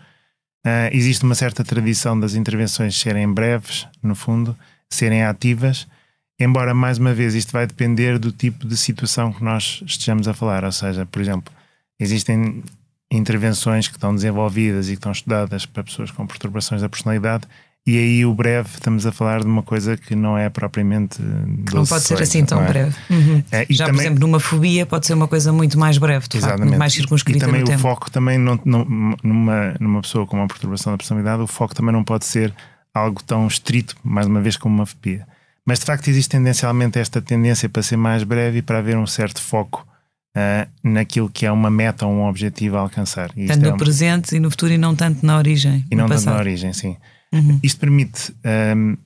Uh, 0.66 0.88
existe 0.92 1.26
uma 1.26 1.36
certa 1.36 1.64
tradição 1.64 2.18
das 2.18 2.36
intervenções 2.36 2.98
serem 2.98 3.32
breves, 3.32 3.88
no 4.02 4.16
fundo, 4.16 4.58
serem 4.90 5.24
ativas, 5.24 5.88
embora 6.40 6.74
mais 6.74 6.98
uma 6.98 7.14
vez 7.14 7.36
isto 7.36 7.52
vai 7.52 7.68
depender 7.68 8.18
do 8.18 8.32
tipo 8.32 8.68
de 8.68 8.76
situação 8.76 9.32
que 9.32 9.44
nós 9.44 9.84
estejamos 9.86 10.28
a 10.28 10.34
falar, 10.34 10.64
ou 10.64 10.72
seja, 10.72 11.06
por 11.06 11.22
exemplo, 11.22 11.54
existem 12.00 12.64
intervenções 13.12 13.88
que 13.88 13.96
estão 13.96 14.14
desenvolvidas 14.14 14.88
e 14.88 14.92
que 14.92 14.96
estão 14.96 15.12
estudadas 15.12 15.66
para 15.66 15.84
pessoas 15.84 16.12
com 16.12 16.26
perturbações 16.26 16.82
da 16.82 16.90
personalidade 16.90 17.48
e 17.86 17.98
aí 17.98 18.26
o 18.26 18.34
breve 18.34 18.70
estamos 18.74 19.06
a 19.06 19.12
falar 19.12 19.42
de 19.42 19.46
uma 19.46 19.62
coisa 19.62 19.98
que 19.98 20.16
não 20.16 20.38
é 20.38 20.50
propriamente 20.50 21.22
não 21.22 21.86
pode 21.86 22.06
ser 22.06 22.22
assim 22.22 22.46
tão 22.46 22.64
é? 22.64 22.68
breve 22.68 22.96
uhum. 23.10 23.44
é, 23.52 23.68
já 23.70 23.86
também, 23.86 23.98
por 23.98 24.06
exemplo 24.06 24.20
numa 24.22 24.40
fobia 24.40 24.86
pode 24.86 25.06
ser 25.06 25.14
uma 25.14 25.28
coisa 25.28 25.52
muito 25.52 25.78
mais 25.78 25.98
breve 25.98 26.28
de 26.30 26.40
facto, 26.40 26.60
muito 26.60 26.78
mais 26.78 26.94
circunscrita 26.94 27.40
e 27.40 27.42
também 27.42 27.62
o 27.62 27.66
tempo. 27.66 27.80
foco 27.80 28.10
também 28.10 28.38
não, 28.38 28.58
não, 28.64 28.86
numa, 29.22 29.76
numa 29.80 30.02
pessoa 30.02 30.26
com 30.26 30.38
uma 30.38 30.48
perturbação 30.48 30.94
da 30.94 30.98
personalidade 30.98 31.42
o 31.42 31.48
foco 31.48 31.76
também 31.76 31.92
não 31.92 32.06
pode 32.06 32.26
ser 32.26 32.54
algo 32.94 33.22
tão 33.22 33.46
estrito 33.48 33.96
mais 34.02 34.28
uma 34.28 34.40
vez 34.40 34.56
como 34.56 34.74
uma 34.74 34.86
fobia 34.86 35.28
mas 35.66 35.80
de 35.80 35.86
facto 35.86 36.08
existe 36.08 36.30
tendencialmente 36.30 37.00
esta 37.00 37.22
tendência 37.22 37.70
para 37.70 37.84
ser 37.84 37.98
mais 37.98 38.24
breve 38.24 38.60
e 38.60 38.62
para 38.62 38.80
haver 38.80 38.98
um 38.98 39.08
certo 39.08 39.42
foco 39.42 39.88
Uh, 40.36 40.66
naquilo 40.84 41.30
que 41.30 41.46
é 41.46 41.52
uma 41.52 41.70
meta 41.70 42.08
ou 42.08 42.12
um 42.12 42.28
objetivo 42.28 42.76
a 42.76 42.80
alcançar. 42.80 43.30
E 43.38 43.46
tanto 43.46 43.62
no 43.62 43.68
é 43.68 43.74
um... 43.76 43.78
presente 43.78 44.36
e 44.36 44.40
no 44.40 44.50
futuro 44.50 44.74
e 44.74 44.80
não 44.80 44.96
tanto 44.96 45.24
na 45.24 45.38
origem. 45.38 45.86
E 45.92 45.96
não 45.96 46.08
passado. 46.08 46.24
tanto 46.24 46.34
na 46.34 46.40
origem, 46.40 46.74
sim. 46.74 46.98
Uhum. 47.32 47.60
Isto 47.62 47.80
permite. 47.80 48.34
Um, 48.76 48.98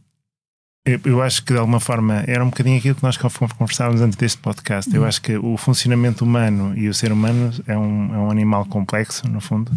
eu, 0.86 1.02
eu, 1.04 1.22
acho 1.22 1.43
que 1.43 1.52
de 1.52 1.60
alguma 1.60 1.82
forma 1.82 2.24
era 2.26 2.41
um 2.41 2.50
bocadinho 2.50 2.78
aquilo 2.78 2.96
que 2.96 3.04
nós 3.04 3.17
conversávamos 3.17 4.00
antes 4.00 4.15
deste 4.15 4.38
podcast. 4.38 4.89
Uhum. 4.89 4.96
Eu 4.96 5.06
acho 5.06 5.22
que 5.22 5.36
o 5.36 5.58
funcionamento 5.58 6.24
humano 6.24 6.72
e 6.78 6.88
o 6.88 6.93
ser 6.93 7.12
humano 7.12 7.52
é 7.67 7.78
um, 7.78 8.15
é 8.15 8.17
um 8.20 8.32
animal 8.32 8.63
complexo, 8.63 9.28
no 9.28 9.41
fundo. 9.41 9.70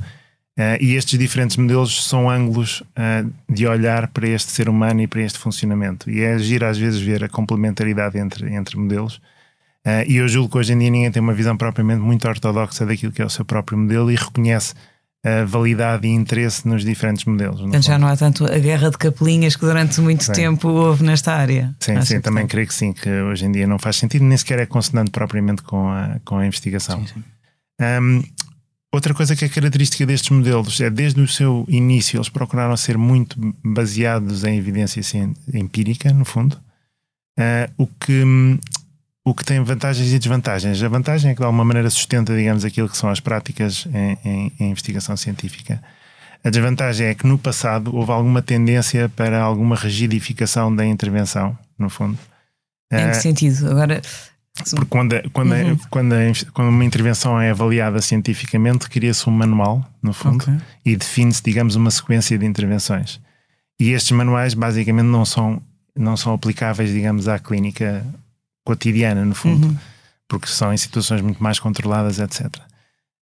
Uh, 0.61 0.77
e 0.79 0.95
estes 0.95 1.19
diferentes 1.19 1.57
modelos 1.57 2.05
são 2.05 2.29
ângulos 2.29 2.83
uh, 2.83 3.33
de 3.49 3.67
olhar 3.67 4.09
para 4.09 4.29
este 4.29 4.53
ser 4.53 4.69
humano 4.69 5.01
e 5.01 5.07
para 5.07 5.23
este 5.23 5.39
funcionamento. 5.39 6.11
E 6.11 6.21
é 6.21 6.35
agir 6.35 6.63
às 6.63 6.77
vezes 6.77 7.01
ver 7.01 7.25
a 7.25 7.29
complementaridade 7.29 8.19
entre, 8.19 8.53
entre 8.55 8.77
modelos 8.77 9.21
Uh, 9.87 10.05
e 10.07 10.17
eu 10.17 10.29
julgo 10.29 10.51
que 10.51 10.59
hoje 10.59 10.75
em 10.75 10.79
dia 10.79 10.91
ninguém 10.91 11.11
tem 11.11 11.23
uma 11.23 11.33
visão 11.33 11.57
propriamente 11.57 12.03
muito 12.03 12.29
ortodoxa 12.29 12.85
daquilo 12.85 13.13
que 13.13 13.23
é 13.23 13.25
o 13.25 13.31
seu 13.31 13.47
próprio 13.47 13.79
modelo 13.79 14.11
e 14.11 14.15
reconhece 14.15 14.75
a 15.25 15.45
validade 15.45 16.07
e 16.07 16.11
interesse 16.11 16.69
nos 16.69 16.85
diferentes 16.85 17.25
modelos. 17.25 17.61
Então 17.63 17.81
já 17.81 17.99
não 17.99 18.09
há 18.09 18.17
tanto 18.17 18.45
a 18.45 18.59
guerra 18.59 18.91
de 18.91 18.99
capelinhas 18.99 19.57
que 19.57 19.65
durante 19.65 20.01
muito 20.01 20.25
sim. 20.25 20.33
tempo 20.33 20.69
houve 20.69 21.03
nesta 21.03 21.33
área. 21.33 21.75
Sim, 21.81 21.93
Acho 21.93 22.09
sim, 22.09 22.21
também 22.21 22.47
creio 22.47 22.67
que 22.67 22.75
sim, 22.75 22.93
que 22.93 23.09
hoje 23.09 23.47
em 23.47 23.53
dia 23.53 23.67
não 23.67 23.79
faz 23.79 23.97
sentido, 23.97 24.25
nem 24.25 24.37
sequer 24.37 24.59
é 24.61 24.67
consonante 24.67 25.11
propriamente 25.11 25.63
com 25.63 25.89
a, 25.89 26.21
com 26.25 26.39
a 26.39 26.47
investigação. 26.47 27.07
Sim, 27.07 27.15
sim. 27.15 27.25
Um, 28.03 28.23
outra 28.93 29.15
coisa 29.15 29.37
que 29.37 29.45
é 29.45 29.49
característica 29.49 30.05
destes 30.05 30.31
modelos 30.31 30.81
é 30.81 30.91
desde 30.91 31.21
o 31.21 31.29
seu 31.29 31.65
início 31.69 32.17
eles 32.17 32.29
procuraram 32.29 32.77
ser 32.77 32.99
muito 32.99 33.37
baseados 33.65 34.45
em 34.45 34.57
evidência 34.57 35.01
empírica, 35.53 36.13
no 36.13 36.25
fundo, 36.25 36.55
uh, 37.39 37.73
o 37.77 37.87
que 37.87 38.25
o 39.25 39.35
que 39.35 39.45
tem 39.45 39.63
vantagens 39.63 40.13
e 40.13 40.19
desvantagens. 40.19 40.83
A 40.83 40.89
vantagem 40.89 41.31
é 41.31 41.35
que 41.35 41.41
de 41.41 41.45
alguma 41.45 41.65
maneira 41.65 41.91
sustenta, 41.91 42.35
digamos, 42.35 42.65
aquilo 42.65 42.89
que 42.89 42.97
são 42.97 43.11
as 43.11 43.21
práticas 43.21 43.87
em, 43.93 44.19
em, 44.25 44.53
em, 44.59 44.71
investigação 44.71 45.17
científica. 45.17 45.81
A 46.43 46.49
desvantagem 46.49 47.07
é 47.07 47.15
que 47.15 47.27
no 47.27 47.39
passado 47.39 47.95
houve 47.95 48.11
alguma 48.11 48.41
tendência 48.41 49.11
para 49.11 49.41
alguma 49.41 49.77
rigidificação 49.77 50.75
da 50.75 50.87
intervenção, 50.87 51.57
no 51.79 51.91
fundo. 51.91 52.19
Em 52.91 53.11
que 53.11 53.19
uh, 53.19 53.21
sentido? 53.21 53.71
Agora. 53.71 54.01
Porque 54.63 54.87
quando, 54.87 55.31
quando, 55.33 55.53
uhum. 55.53 55.79
quando, 55.91 56.15
quando, 56.53 56.69
uma 56.69 56.85
intervenção 56.85 57.41
é 57.41 57.51
avaliada 57.51 58.01
cientificamente, 58.01 58.89
cria-se 58.89 59.29
um 59.29 59.33
manual, 59.33 59.85
no 60.03 60.13
fundo, 60.13 60.37
okay. 60.37 60.55
e 60.85 60.97
define-se, 60.97 61.43
digamos, 61.43 61.77
uma 61.77 61.91
sequência 61.91 62.39
de 62.39 62.47
intervenções. 62.47 63.21
E 63.79 63.91
estes 63.91 64.13
manuais, 64.13 64.55
basicamente, 64.55 65.07
não 65.07 65.25
são, 65.25 65.63
não 65.97 66.17
são 66.17 66.35
aplicáveis, 66.35 66.93
digamos, 66.93 67.29
à 67.29 67.39
clínica 67.39 68.05
cotidiana, 68.65 69.25
no 69.25 69.35
fundo, 69.35 69.69
uhum. 69.69 69.77
porque 70.29 70.47
são 70.49 70.73
em 70.73 70.77
situações 70.77 71.21
muito 71.21 71.43
mais 71.43 71.59
controladas, 71.59 72.19
etc. 72.19 72.47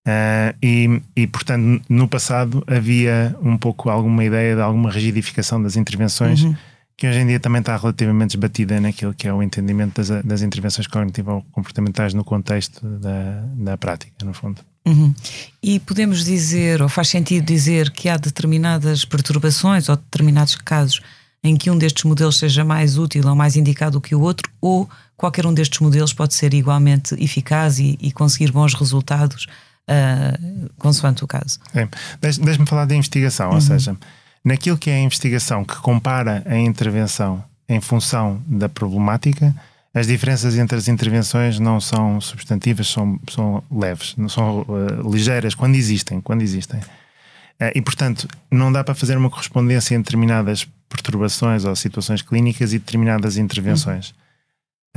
Uh, 0.06 0.56
e, 0.62 1.02
e, 1.14 1.26
portanto, 1.26 1.82
no 1.88 2.08
passado 2.08 2.64
havia 2.66 3.36
um 3.42 3.58
pouco 3.58 3.90
alguma 3.90 4.24
ideia 4.24 4.54
de 4.54 4.62
alguma 4.62 4.90
rigidificação 4.90 5.62
das 5.62 5.76
intervenções, 5.76 6.42
uhum. 6.42 6.56
Que 6.98 7.06
hoje 7.06 7.20
em 7.20 7.26
dia 7.28 7.38
também 7.38 7.60
está 7.60 7.76
relativamente 7.76 8.30
esbatida 8.30 8.80
naquilo 8.80 9.14
que 9.14 9.28
é 9.28 9.32
o 9.32 9.40
entendimento 9.40 10.02
das, 10.02 10.24
das 10.24 10.42
intervenções 10.42 10.88
cognitivo-comportamentais 10.88 12.12
no 12.12 12.24
contexto 12.24 12.84
da, 12.84 13.44
da 13.54 13.78
prática, 13.78 14.12
no 14.24 14.34
fundo. 14.34 14.60
Uhum. 14.84 15.14
E 15.62 15.78
podemos 15.78 16.24
dizer, 16.24 16.82
ou 16.82 16.88
faz 16.88 17.08
sentido 17.08 17.46
dizer, 17.46 17.92
que 17.92 18.08
há 18.08 18.16
determinadas 18.16 19.04
perturbações 19.04 19.88
ou 19.88 19.94
determinados 19.94 20.56
casos 20.56 21.00
em 21.44 21.56
que 21.56 21.70
um 21.70 21.78
destes 21.78 22.02
modelos 22.02 22.36
seja 22.36 22.64
mais 22.64 22.98
útil 22.98 23.22
ou 23.28 23.36
mais 23.36 23.54
indicado 23.54 24.00
que 24.00 24.16
o 24.16 24.20
outro, 24.20 24.50
ou 24.60 24.90
qualquer 25.16 25.46
um 25.46 25.54
destes 25.54 25.78
modelos 25.78 26.12
pode 26.12 26.34
ser 26.34 26.52
igualmente 26.52 27.14
eficaz 27.22 27.78
e, 27.78 27.96
e 28.00 28.10
conseguir 28.10 28.50
bons 28.50 28.74
resultados 28.74 29.46
uh, 29.88 30.68
consoante 30.78 31.22
o 31.22 31.28
caso. 31.28 31.60
É. 31.72 31.86
Deixe-me 32.20 32.66
falar 32.66 32.86
da 32.86 32.96
investigação, 32.96 33.50
uhum. 33.50 33.54
ou 33.54 33.60
seja, 33.60 33.96
naquilo 34.44 34.78
que 34.78 34.90
é 34.90 34.94
a 34.94 35.00
investigação 35.00 35.64
que 35.64 35.76
compara 35.76 36.42
a 36.46 36.56
intervenção 36.56 37.42
em 37.68 37.80
função 37.80 38.40
da 38.46 38.68
problemática, 38.68 39.54
as 39.92 40.06
diferenças 40.06 40.56
entre 40.56 40.76
as 40.76 40.88
intervenções 40.88 41.58
não 41.58 41.80
são 41.80 42.20
substantivas, 42.20 42.88
são, 42.88 43.18
são 43.28 43.62
leves, 43.70 44.14
não 44.16 44.28
são 44.28 44.60
uh, 44.60 45.10
ligeiras 45.10 45.54
quando 45.54 45.74
existem, 45.74 46.20
quando 46.20 46.42
existem. 46.42 46.80
Uh, 46.80 47.72
e 47.74 47.82
portanto, 47.82 48.28
não 48.50 48.70
dá 48.70 48.84
para 48.84 48.94
fazer 48.94 49.16
uma 49.16 49.30
correspondência 49.30 49.94
entre 49.94 50.16
determinadas 50.16 50.66
perturbações 50.88 51.64
ou 51.64 51.74
situações 51.74 52.22
clínicas 52.22 52.72
e 52.72 52.78
determinadas 52.78 53.36
intervenções. 53.36 54.10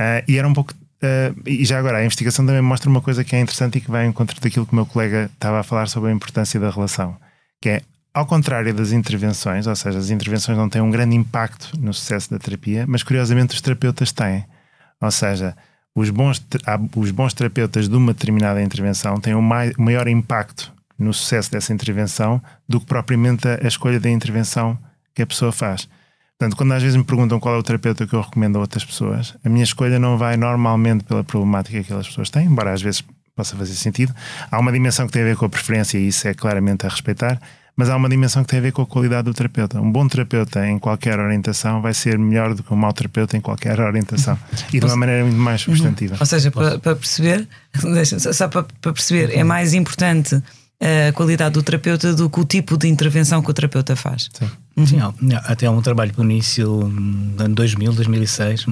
Uh, 0.00 0.22
e 0.28 0.38
era 0.38 0.46
um 0.46 0.54
pouco 0.54 0.74
e 1.44 1.64
já 1.64 1.80
agora, 1.80 1.98
a 1.98 2.04
investigação 2.04 2.46
também 2.46 2.62
mostra 2.62 2.88
uma 2.88 3.00
coisa 3.00 3.24
que 3.24 3.34
é 3.34 3.40
interessante 3.40 3.78
e 3.78 3.80
que 3.80 3.90
vai 3.90 4.06
em 4.06 4.10
encontro 4.10 4.40
daquilo 4.40 4.64
que 4.64 4.72
o 4.72 4.76
meu 4.76 4.86
colega 4.86 5.28
estava 5.34 5.58
a 5.58 5.62
falar 5.64 5.88
sobre 5.88 6.10
a 6.10 6.12
importância 6.12 6.60
da 6.60 6.70
relação, 6.70 7.16
que 7.60 7.68
é, 7.70 7.82
ao 8.14 8.26
contrário 8.26 8.74
das 8.74 8.92
intervenções, 8.92 9.66
ou 9.66 9.74
seja, 9.74 9.98
as 9.98 10.10
intervenções 10.10 10.56
não 10.58 10.68
têm 10.68 10.82
um 10.82 10.90
grande 10.90 11.16
impacto 11.16 11.72
no 11.78 11.94
sucesso 11.94 12.30
da 12.30 12.38
terapia, 12.38 12.84
mas 12.86 13.02
curiosamente 13.02 13.54
os 13.54 13.60
terapeutas 13.60 14.12
têm. 14.12 14.44
Ou 15.00 15.10
seja, 15.10 15.56
os 15.94 16.10
bons, 16.10 16.44
os 16.96 17.10
bons 17.10 17.34
terapeutas 17.34 17.88
de 17.88 17.96
uma 17.96 18.12
determinada 18.12 18.62
intervenção 18.62 19.20
têm 19.20 19.34
um 19.34 19.42
maior 19.78 20.08
impacto 20.08 20.72
no 20.98 21.12
sucesso 21.12 21.50
dessa 21.50 21.72
intervenção 21.72 22.40
do 22.68 22.80
que 22.80 22.86
propriamente 22.86 23.48
a 23.48 23.66
escolha 23.66 23.98
da 23.98 24.08
intervenção 24.08 24.78
que 25.14 25.22
a 25.22 25.26
pessoa 25.26 25.52
faz. 25.52 25.88
Portanto, 26.38 26.56
quando 26.56 26.72
às 26.72 26.82
vezes 26.82 26.96
me 26.96 27.04
perguntam 27.04 27.38
qual 27.38 27.54
é 27.54 27.58
o 27.58 27.62
terapeuta 27.62 28.06
que 28.06 28.14
eu 28.14 28.20
recomendo 28.20 28.56
a 28.56 28.60
outras 28.60 28.84
pessoas, 28.84 29.36
a 29.44 29.48
minha 29.48 29.64
escolha 29.64 29.98
não 29.98 30.18
vai 30.18 30.36
normalmente 30.36 31.04
pela 31.04 31.22
problemática 31.22 31.78
que 31.78 31.84
aquelas 31.84 32.08
pessoas 32.08 32.30
têm, 32.30 32.46
embora 32.46 32.72
às 32.72 32.82
vezes 32.82 33.02
possa 33.34 33.56
fazer 33.56 33.74
sentido. 33.74 34.14
Há 34.50 34.58
uma 34.58 34.72
dimensão 34.72 35.06
que 35.06 35.12
tem 35.12 35.22
a 35.22 35.26
ver 35.26 35.36
com 35.36 35.46
a 35.46 35.48
preferência 35.48 35.98
e 35.98 36.08
isso 36.08 36.26
é 36.26 36.34
claramente 36.34 36.86
a 36.86 36.88
respeitar, 36.88 37.40
mas 37.76 37.88
há 37.88 37.96
uma 37.96 38.08
dimensão 38.08 38.42
que 38.42 38.50
tem 38.50 38.58
a 38.58 38.62
ver 38.62 38.72
com 38.72 38.82
a 38.82 38.86
qualidade 38.86 39.24
do 39.24 39.34
terapeuta. 39.34 39.80
Um 39.80 39.90
bom 39.90 40.06
terapeuta 40.06 40.66
em 40.66 40.78
qualquer 40.78 41.18
orientação 41.18 41.80
vai 41.80 41.94
ser 41.94 42.18
melhor 42.18 42.54
do 42.54 42.62
que 42.62 42.72
um 42.72 42.76
mau 42.76 42.92
terapeuta 42.92 43.36
em 43.36 43.40
qualquer 43.40 43.80
orientação 43.80 44.38
e 44.72 44.78
de 44.78 44.84
uma 44.84 44.96
maneira 44.96 45.24
muito 45.24 45.38
mais 45.38 45.62
substantiva. 45.62 46.16
Ou 46.20 46.26
seja, 46.26 46.50
para, 46.50 46.78
para 46.78 46.94
perceber, 46.94 47.48
só 48.32 48.48
para, 48.48 48.64
para 48.80 48.92
perceber, 48.92 49.36
é 49.36 49.42
mais 49.42 49.72
importante 49.72 50.42
a 51.08 51.12
qualidade 51.12 51.54
do 51.54 51.62
terapeuta 51.62 52.12
do 52.12 52.28
que 52.28 52.40
o 52.40 52.44
tipo 52.44 52.76
de 52.76 52.88
intervenção 52.88 53.40
que 53.40 53.50
o 53.50 53.54
terapeuta 53.54 53.94
faz. 53.94 54.28
Sim, 54.32 54.50
uhum. 54.76 54.86
Sim 54.86 54.98
até 55.44 55.66
há 55.66 55.70
um 55.70 55.80
trabalho 55.80 56.12
no 56.16 56.24
início, 56.24 56.68
no 56.68 57.42
ano 57.42 57.54
2000, 57.54 57.92
2006, 57.92 58.66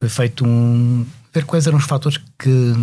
foi 0.00 0.08
feito 0.08 0.44
um. 0.44 1.06
ver 1.32 1.44
quais 1.44 1.66
eram 1.66 1.78
os 1.78 1.84
fatores 1.84 2.20
que 2.38 2.74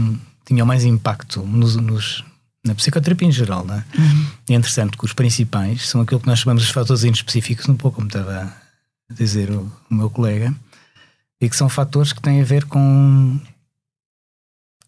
tinham 0.46 0.66
mais 0.66 0.84
impacto 0.84 1.42
nos, 1.42 1.76
nos 1.76 2.24
na 2.66 2.76
psicoterapia 2.76 3.28
em 3.28 3.32
geral. 3.32 3.66
Não 3.66 3.76
é? 3.76 3.84
Uhum. 3.98 4.28
é 4.50 4.54
interessante 4.54 4.98
que 4.98 5.06
os 5.06 5.14
principais 5.14 5.88
são 5.88 6.02
aquilo 6.02 6.20
que 6.20 6.28
nós 6.28 6.40
chamamos 6.40 6.66
de 6.66 6.74
fatores 6.74 7.04
específicos, 7.04 7.68
um 7.68 7.76
pouco 7.76 7.96
como 7.96 8.08
estava 8.08 8.54
a 9.10 9.14
dizer 9.14 9.52
o, 9.52 9.72
o 9.90 9.94
meu 9.94 10.10
colega, 10.10 10.54
e 11.42 11.50
que 11.50 11.56
são 11.56 11.68
fatores 11.68 12.14
que 12.14 12.22
têm 12.22 12.42
a 12.42 12.46
ver 12.46 12.66
com 12.66 13.40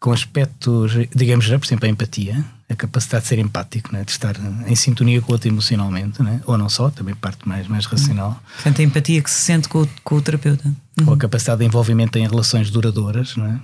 com 0.05 0.11
aspectos, 0.11 0.91
digamos, 1.15 1.47
por 1.47 1.65
exemplo, 1.65 1.87
a 1.87 1.89
empatia, 1.89 2.45
a 2.69 2.75
capacidade 2.75 3.23
de 3.23 3.29
ser 3.29 3.39
empático, 3.39 3.91
né? 3.91 4.03
de 4.03 4.11
estar 4.11 4.35
em 4.67 4.75
sintonia 4.75 5.19
com 5.19 5.31
o 5.31 5.33
outro 5.33 5.49
emocionalmente, 5.49 6.21
né? 6.21 6.41
ou 6.45 6.59
não 6.59 6.69
só, 6.69 6.91
também 6.91 7.15
parte 7.15 7.47
mais, 7.47 7.67
mais 7.67 7.87
racional. 7.87 8.39
Portanto, 8.53 8.81
a 8.81 8.83
empatia 8.83 9.19
que 9.19 9.31
se 9.31 9.41
sente 9.41 9.67
com 9.67 9.81
o, 9.81 9.89
com 10.03 10.15
o 10.15 10.21
terapeuta. 10.21 10.71
Ou 11.07 11.13
a 11.13 11.17
capacidade 11.17 11.59
de 11.61 11.65
envolvimento 11.65 12.19
em 12.19 12.27
relações 12.27 12.69
duradouras, 12.69 13.35
não 13.35 13.47
é? 13.47 13.59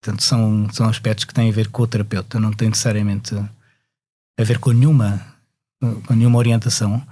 Portanto, 0.00 0.22
são, 0.22 0.68
são 0.72 0.88
aspectos 0.88 1.24
que 1.24 1.34
têm 1.34 1.48
a 1.48 1.52
ver 1.52 1.68
com 1.68 1.82
o 1.82 1.86
terapeuta, 1.86 2.38
não 2.38 2.52
tem 2.52 2.68
necessariamente 2.68 3.34
a 3.34 4.44
ver 4.44 4.58
com 4.58 4.70
nenhuma, 4.70 5.20
com 6.06 6.14
nenhuma 6.14 6.38
orientação. 6.38 7.02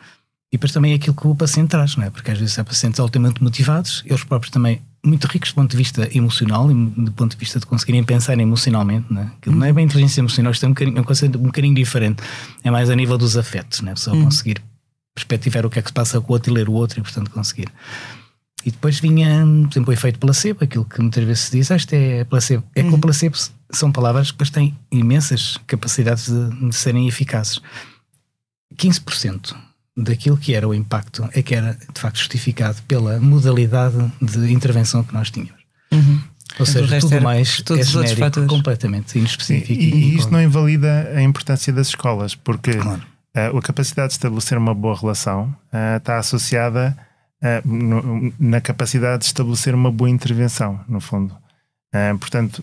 E 0.52 0.56
depois 0.56 0.72
também 0.72 0.92
é 0.92 0.94
aquilo 0.94 1.14
que 1.14 1.26
o 1.26 1.34
paciente 1.34 1.70
traz, 1.70 1.96
não 1.96 2.04
é? 2.04 2.10
Porque 2.10 2.30
às 2.30 2.38
vezes 2.38 2.58
há 2.58 2.64
pacientes 2.64 3.00
altamente 3.00 3.42
motivados, 3.42 4.04
eles 4.06 4.22
próprios 4.22 4.50
também 4.50 4.80
muito 5.06 5.26
ricos 5.26 5.50
do 5.50 5.54
ponto 5.54 5.70
de 5.70 5.76
vista 5.76 6.08
emocional 6.16 6.70
e 6.70 6.74
do 6.74 7.12
ponto 7.12 7.32
de 7.32 7.36
vista 7.36 7.60
de 7.60 7.66
conseguirem 7.66 8.02
pensar 8.02 8.38
emocionalmente, 8.38 9.12
né? 9.12 9.30
que 9.40 9.48
não 9.48 9.64
é 9.64 9.72
bem 9.72 9.84
inteligência 9.84 10.20
emocional, 10.20 10.52
isto 10.52 10.64
é 10.64 10.68
um, 10.68 10.72
bocadinho, 10.72 10.98
é 10.98 11.00
um 11.00 11.04
conceito 11.04 11.38
um 11.38 11.42
bocadinho 11.42 11.74
diferente, 11.74 12.22
é 12.62 12.70
mais 12.70 12.90
a 12.90 12.96
nível 12.96 13.16
dos 13.16 13.36
afetos, 13.36 13.80
né? 13.82 13.94
só 13.96 14.12
uhum. 14.12 14.24
conseguir 14.24 14.60
perspectivar 15.14 15.64
o 15.64 15.70
que 15.70 15.78
é 15.78 15.82
que 15.82 15.88
se 15.88 15.94
passa 15.94 16.20
com 16.20 16.32
o 16.32 16.34
outro 16.34 16.52
e 16.52 16.54
ler 16.54 16.68
o 16.68 16.72
outro 16.72 17.00
e 17.00 17.02
portanto 17.02 17.30
conseguir. 17.30 17.68
E 18.66 18.70
depois 18.72 18.98
vinha, 18.98 19.46
por 19.62 19.70
exemplo, 19.70 19.90
o 19.90 19.92
efeito 19.92 20.18
placebo, 20.18 20.64
aquilo 20.64 20.84
que 20.84 21.00
muitas 21.00 21.22
vezes 21.22 21.44
se 21.44 21.52
diz, 21.52 21.70
ah, 21.70 21.76
isto 21.76 21.92
é 21.92 22.24
placebo. 22.24 22.64
É 22.74 22.82
que 22.82 22.88
o 22.88 22.94
uhum. 22.94 23.00
placebo 23.00 23.36
são 23.70 23.92
palavras 23.92 24.26
que 24.26 24.32
depois 24.32 24.50
têm 24.50 24.76
imensas 24.90 25.56
capacidades 25.68 26.28
de, 26.28 26.68
de 26.68 26.74
serem 26.74 27.06
eficazes. 27.06 27.60
15% 28.76 29.54
daquilo 29.96 30.36
que 30.36 30.52
era 30.52 30.66
o 30.66 30.74
impacto 30.74 31.28
é 31.32 31.42
que 31.42 31.54
era 31.54 31.74
de 31.74 32.00
facto 32.00 32.18
justificado 32.18 32.82
pela 32.88 33.20
modalidade 33.20 33.96
de 34.20 34.52
intervenção 34.52 35.04
que 35.04 35.14
nós 35.14 35.30
tínhamos. 35.30 35.62
Uhum. 35.92 36.20
Ou 36.58 36.66
seja, 36.66 36.98
tudo 36.98 37.20
mais 37.20 37.62
é 37.70 37.82
genérico, 37.84 38.46
completamente 38.48 39.16
inespecífico. 39.16 39.72
E, 39.72 39.76
e, 39.76 39.94
e 39.94 40.16
isto 40.16 40.32
não 40.32 40.42
invalida 40.42 41.12
a 41.14 41.22
importância 41.22 41.72
das 41.72 41.86
escolas, 41.86 42.34
porque 42.34 42.72
claro. 42.72 43.02
uh, 43.36 43.56
a 43.56 43.62
capacidade 43.62 44.08
de 44.08 44.14
estabelecer 44.14 44.58
uma 44.58 44.74
boa 44.74 44.98
relação 44.98 45.54
uh, 45.72 45.98
está 45.98 46.18
associada 46.18 47.05
uh, 47.42 47.68
no, 47.68 48.32
na 48.38 48.60
capacidade 48.60 49.20
de 49.20 49.26
estabelecer 49.26 49.74
uma 49.74 49.90
boa 49.90 50.10
intervenção, 50.10 50.80
no 50.88 51.00
fundo. 51.00 51.36
portanto, 52.20 52.62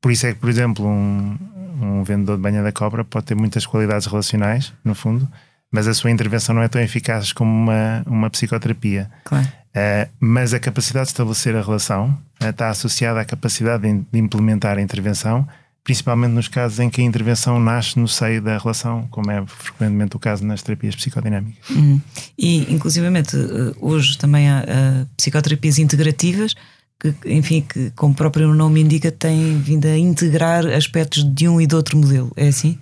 por 0.00 0.12
isso 0.12 0.26
é 0.26 0.32
que, 0.32 0.38
por 0.38 0.48
exemplo, 0.48 0.86
um, 0.86 1.36
um 1.80 2.04
vendedor 2.04 2.36
de 2.36 2.42
banha 2.42 2.62
da 2.62 2.72
cobra 2.72 3.04
pode 3.04 3.26
ter 3.26 3.34
muitas 3.34 3.66
qualidades 3.66 4.06
relacionais, 4.06 4.72
no 4.84 4.94
fundo, 4.94 5.28
mas 5.70 5.86
a 5.86 5.94
sua 5.94 6.10
intervenção 6.10 6.54
não 6.54 6.62
é 6.62 6.68
tão 6.68 6.80
eficaz 6.80 7.32
como 7.32 7.50
uma, 7.50 8.02
uma 8.06 8.30
psicoterapia. 8.30 9.10
Claro. 9.24 9.46
Uh, 9.46 10.10
mas 10.18 10.54
a 10.54 10.58
capacidade 10.58 11.06
de 11.06 11.12
estabelecer 11.12 11.54
a 11.54 11.62
relação 11.62 12.18
uh, 12.42 12.48
está 12.48 12.70
associada 12.70 13.20
à 13.20 13.24
capacidade 13.24 13.82
de, 13.82 14.04
de, 14.10 14.18
implementar 14.18 14.78
a 14.78 14.82
intervenção, 14.82 15.46
principalmente 15.88 16.32
nos 16.32 16.48
casos 16.48 16.78
em 16.80 16.90
que 16.90 17.00
a 17.00 17.04
intervenção 17.04 17.58
nasce 17.58 17.98
no 17.98 18.06
seio 18.06 18.42
da 18.42 18.58
relação, 18.58 19.08
como 19.10 19.30
é 19.30 19.42
frequentemente 19.46 20.14
o 20.16 20.18
caso 20.18 20.44
nas 20.44 20.60
terapias 20.60 20.94
psicodinâmicas. 20.94 21.70
Uhum. 21.70 21.98
E, 22.36 22.70
inclusivamente, 22.70 23.34
eh, 23.34 23.74
hoje 23.80 24.18
também 24.18 24.50
há 24.50 24.64
uh, 24.64 25.08
psicoterapias 25.16 25.78
integrativas 25.78 26.54
que, 27.00 27.14
enfim, 27.24 27.62
que, 27.66 27.90
como 27.96 28.12
o 28.12 28.14
próprio 28.16 28.52
nome 28.52 28.82
indica, 28.82 29.10
têm 29.10 29.58
vindo 29.60 29.86
a 29.86 29.96
integrar 29.96 30.66
aspectos 30.66 31.24
de 31.24 31.48
um 31.48 31.58
e 31.58 31.66
de 31.66 31.74
outro 31.74 31.96
modelo. 31.96 32.30
É 32.36 32.48
assim? 32.48 32.78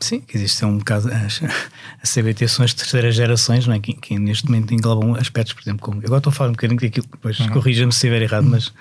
Sim, 0.00 0.22
existe 0.32 0.64
um 0.64 0.78
bocado 0.78 1.08
as, 1.08 1.40
as 2.02 2.12
CBT 2.12 2.48
são 2.48 2.64
as 2.64 2.74
terceiras 2.74 3.14
gerações, 3.14 3.66
não 3.66 3.74
é? 3.74 3.78
que, 3.78 3.94
que, 3.94 4.18
neste 4.18 4.46
momento 4.46 4.74
englobam 4.74 5.14
aspectos, 5.14 5.52
por 5.54 5.62
exemplo, 5.62 5.80
como 5.80 5.98
agora 5.98 6.18
estou 6.18 6.30
a 6.30 6.34
falar 6.34 6.50
um 6.50 6.52
bocadinho 6.52 6.80
daquilo, 6.80 7.06
depois 7.10 7.38
uhum. 7.38 7.48
corrija-me 7.50 7.92
se 7.92 7.98
estiver 7.98 8.22
errado, 8.22 8.44
mas, 8.44 8.72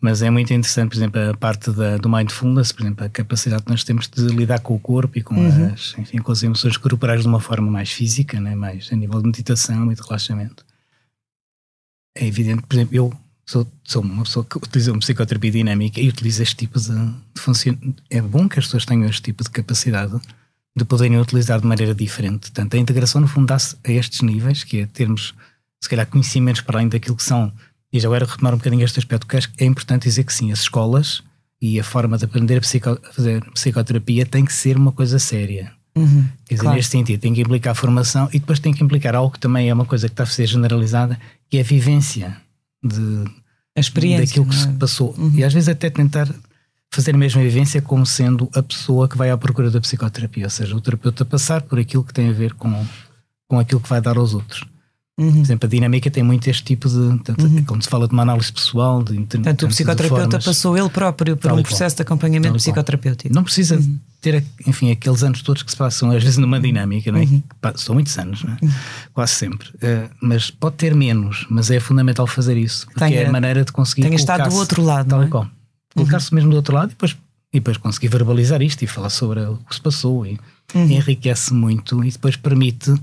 mas 0.00 0.22
é 0.22 0.30
muito 0.30 0.52
interessante, 0.52 0.90
por 0.90 0.96
exemplo, 0.96 1.30
a 1.30 1.34
parte 1.34 1.70
da, 1.70 1.96
do 1.98 2.08
mindfulness, 2.08 2.72
por 2.72 2.82
exemplo, 2.82 3.04
a 3.04 3.08
capacidade 3.08 3.62
que 3.62 3.70
nós 3.70 3.84
temos 3.84 4.08
de 4.08 4.22
lidar 4.26 4.60
com 4.60 4.74
o 4.74 4.80
corpo 4.80 5.18
e 5.18 5.22
com, 5.22 5.34
uhum. 5.34 5.72
as, 5.72 5.94
enfim, 5.98 6.18
com 6.18 6.32
as 6.32 6.42
emoções 6.42 6.76
corporais 6.76 7.22
de 7.22 7.28
uma 7.28 7.40
forma 7.40 7.70
mais 7.70 7.90
física, 7.90 8.40
né? 8.40 8.54
mais 8.54 8.88
a 8.90 8.96
nível 8.96 9.20
de 9.20 9.26
meditação 9.26 9.92
e 9.92 9.94
de 9.94 10.02
relaxamento. 10.02 10.64
É 12.14 12.26
evidente, 12.26 12.62
por 12.62 12.74
exemplo, 12.74 12.94
eu 12.94 13.12
sou, 13.52 13.66
sou 13.84 14.02
uma 14.02 14.24
pessoa 14.24 14.44
que 14.44 14.56
utiliza 14.56 14.92
uma 14.92 15.00
psicoterapia 15.00 15.50
dinâmica 15.50 16.00
e 16.00 16.08
utiliza 16.08 16.42
este 16.42 16.56
tipo 16.56 16.80
de, 16.80 16.88
de 16.88 17.40
funcionamento. 17.40 18.02
É 18.08 18.20
bom 18.20 18.48
que 18.48 18.58
as 18.58 18.64
pessoas 18.64 18.86
tenham 18.86 19.04
este 19.04 19.22
tipo 19.22 19.44
de 19.44 19.50
capacidade 19.50 20.18
de 20.74 20.84
poderem 20.86 21.20
utilizar 21.20 21.60
de 21.60 21.66
maneira 21.66 21.94
diferente. 21.94 22.50
Portanto, 22.50 22.74
a 22.74 22.78
integração, 22.78 23.20
no 23.20 23.28
fundo, 23.28 23.46
dá-se 23.46 23.76
a 23.84 23.92
estes 23.92 24.22
níveis, 24.22 24.64
que 24.64 24.80
é 24.80 24.86
termos, 24.86 25.34
se 25.80 25.88
calhar, 25.88 26.06
conhecimentos 26.06 26.62
para 26.62 26.78
além 26.78 26.88
daquilo 26.88 27.16
que 27.16 27.22
são. 27.22 27.52
E 27.92 28.00
já 28.00 28.08
agora 28.08 28.24
retomar 28.24 28.54
um 28.54 28.56
bocadinho 28.56 28.82
este 28.82 28.98
aspecto, 28.98 29.26
que 29.26 29.36
acho 29.36 29.52
que 29.52 29.62
é 29.62 29.66
importante 29.66 30.04
dizer 30.04 30.24
que 30.24 30.32
sim, 30.32 30.50
as 30.50 30.60
escolas 30.60 31.22
e 31.60 31.78
a 31.78 31.84
forma 31.84 32.16
de 32.16 32.24
aprender 32.24 32.56
a, 32.56 32.60
psico, 32.60 32.88
a 32.88 33.12
fazer 33.12 33.44
psicoterapia 33.52 34.24
tem 34.24 34.46
que 34.46 34.52
ser 34.52 34.78
uma 34.78 34.92
coisa 34.92 35.18
séria. 35.18 35.72
Uhum, 35.94 36.24
Quer 36.46 36.54
dizer, 36.54 36.62
claro. 36.62 36.76
neste 36.76 36.90
sentido, 36.90 37.20
tem 37.20 37.34
que 37.34 37.42
implicar 37.42 37.74
formação 37.74 38.30
e 38.32 38.38
depois 38.38 38.58
tem 38.58 38.72
que 38.72 38.82
implicar 38.82 39.14
algo 39.14 39.30
que 39.30 39.38
também 39.38 39.68
é 39.68 39.74
uma 39.74 39.84
coisa 39.84 40.08
que 40.08 40.14
está 40.14 40.22
a 40.22 40.26
ser 40.26 40.46
generalizada, 40.46 41.20
que 41.50 41.58
é 41.58 41.60
a 41.60 41.64
vivência 41.64 42.40
de, 42.82 43.24
a 43.76 43.80
experiência 43.80 44.26
daquilo 44.26 44.46
que 44.46 44.54
é? 44.54 44.58
se 44.58 44.68
passou. 44.72 45.14
Uhum. 45.16 45.32
E 45.34 45.44
às 45.44 45.52
vezes 45.52 45.68
até 45.68 45.88
tentar 45.90 46.28
fazer 46.90 47.14
a 47.14 47.18
mesma 47.18 47.42
vivência 47.42 47.80
como 47.80 48.04
sendo 48.04 48.50
a 48.54 48.62
pessoa 48.62 49.08
que 49.08 49.16
vai 49.16 49.30
à 49.30 49.38
procura 49.38 49.70
da 49.70 49.80
psicoterapia, 49.80 50.44
ou 50.44 50.50
seja, 50.50 50.76
o 50.76 50.80
terapeuta 50.80 51.24
passar 51.24 51.62
por 51.62 51.78
aquilo 51.78 52.04
que 52.04 52.12
tem 52.12 52.28
a 52.28 52.32
ver 52.32 52.52
com, 52.54 52.86
com 53.48 53.58
aquilo 53.58 53.80
que 53.80 53.88
vai 53.88 54.00
dar 54.00 54.18
aos 54.18 54.34
outros. 54.34 54.64
Uhum. 55.18 55.30
Por 55.32 55.40
exemplo, 55.40 55.66
a 55.66 55.70
dinâmica 55.70 56.10
tem 56.10 56.22
muito 56.22 56.48
este 56.48 56.64
tipo 56.64 56.88
de. 56.88 57.18
Tanto, 57.22 57.44
uhum. 57.44 57.64
Quando 57.64 57.82
se 57.82 57.88
fala 57.88 58.08
de 58.08 58.14
uma 58.14 58.22
análise 58.22 58.50
pessoal, 58.50 59.02
de 59.02 59.14
Portanto, 59.14 59.66
o 59.66 59.68
psicoterapeuta 59.68 60.22
formas, 60.22 60.44
passou 60.44 60.76
ele 60.76 60.88
próprio 60.88 61.36
por 61.36 61.52
um 61.52 61.62
processo 61.62 61.96
de 61.96 62.02
acompanhamento 62.02 62.54
psicoterapêutico. 62.54 63.34
Não 63.34 63.44
precisa 63.44 63.76
uhum. 63.76 63.98
ter, 64.22 64.42
enfim, 64.66 64.90
aqueles 64.90 65.22
anos 65.22 65.42
todos 65.42 65.62
que 65.62 65.70
se 65.70 65.76
passam, 65.76 66.10
às 66.10 66.22
vezes, 66.22 66.38
numa 66.38 66.58
dinâmica, 66.58 67.12
não 67.12 67.18
é? 67.18 67.24
Uhum. 67.24 67.42
São 67.76 67.94
muitos 67.94 68.16
anos, 68.16 68.42
é? 68.42 68.64
Uhum. 68.64 68.72
quase 69.12 69.34
sempre. 69.34 69.68
Uh, 69.68 70.08
mas 70.22 70.50
pode 70.50 70.76
ter 70.76 70.94
menos, 70.94 71.46
mas 71.50 71.70
é 71.70 71.78
fundamental 71.78 72.26
fazer 72.26 72.56
isso, 72.56 72.86
porque 72.86 73.00
Tenha, 73.00 73.20
é 73.20 73.26
a 73.26 73.32
maneira 73.32 73.66
de 73.66 73.72
conseguir. 73.72 74.02
Tenha 74.02 74.16
estado 74.16 74.48
do 74.48 74.56
outro 74.56 74.82
lado. 74.82 75.08
Tal 75.08 75.18
não 75.18 75.26
é? 75.26 75.28
qual. 75.30 75.46
Colocar-se 75.94 76.34
mesmo 76.34 76.48
do 76.48 76.56
outro 76.56 76.74
lado 76.74 76.88
e 76.88 76.92
depois, 76.92 77.14
e 77.52 77.60
depois 77.60 77.76
conseguir 77.76 78.08
verbalizar 78.08 78.62
isto 78.62 78.80
e 78.80 78.86
falar 78.86 79.10
sobre 79.10 79.40
o 79.40 79.58
que 79.58 79.74
se 79.74 79.80
passou 79.80 80.24
e 80.24 80.40
uhum. 80.74 80.86
enriquece 80.86 81.52
muito 81.52 82.02
e 82.02 82.10
depois 82.10 82.34
permite 82.34 82.94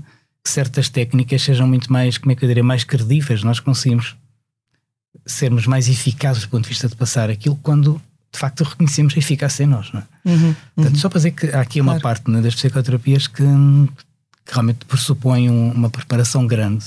que 0.42 0.50
certas 0.50 0.88
técnicas 0.88 1.42
sejam 1.42 1.66
muito 1.66 1.92
mais, 1.92 2.18
como 2.18 2.32
é 2.32 2.34
que 2.34 2.44
eu 2.44 2.48
diria, 2.48 2.64
mais 2.64 2.84
credíveis. 2.84 3.42
Nós 3.42 3.60
conseguimos 3.60 4.16
sermos 5.26 5.66
mais 5.66 5.88
eficazes 5.88 6.42
do 6.42 6.48
ponto 6.48 6.64
de 6.64 6.68
vista 6.70 6.88
de 6.88 6.96
passar 6.96 7.30
aquilo 7.30 7.56
quando 7.56 8.00
de 8.32 8.38
facto 8.38 8.62
reconhecemos 8.64 9.14
a 9.14 9.18
eficácia 9.18 9.64
em 9.64 9.66
nós. 9.66 9.92
Não 9.92 10.00
é? 10.00 10.04
uhum, 10.24 10.54
Portanto, 10.74 10.94
uhum. 10.94 11.00
só 11.00 11.08
para 11.08 11.18
dizer 11.18 11.30
que 11.32 11.46
há 11.48 11.60
aqui 11.60 11.80
uma 11.80 11.92
claro. 11.92 12.02
parte 12.02 12.30
né, 12.30 12.40
das 12.40 12.54
psicoterapias 12.54 13.26
que, 13.26 13.42
que, 13.42 14.52
realmente 14.52 14.84
pressupõe 14.84 15.48
uma 15.50 15.90
preparação 15.90 16.46
grande 16.46 16.86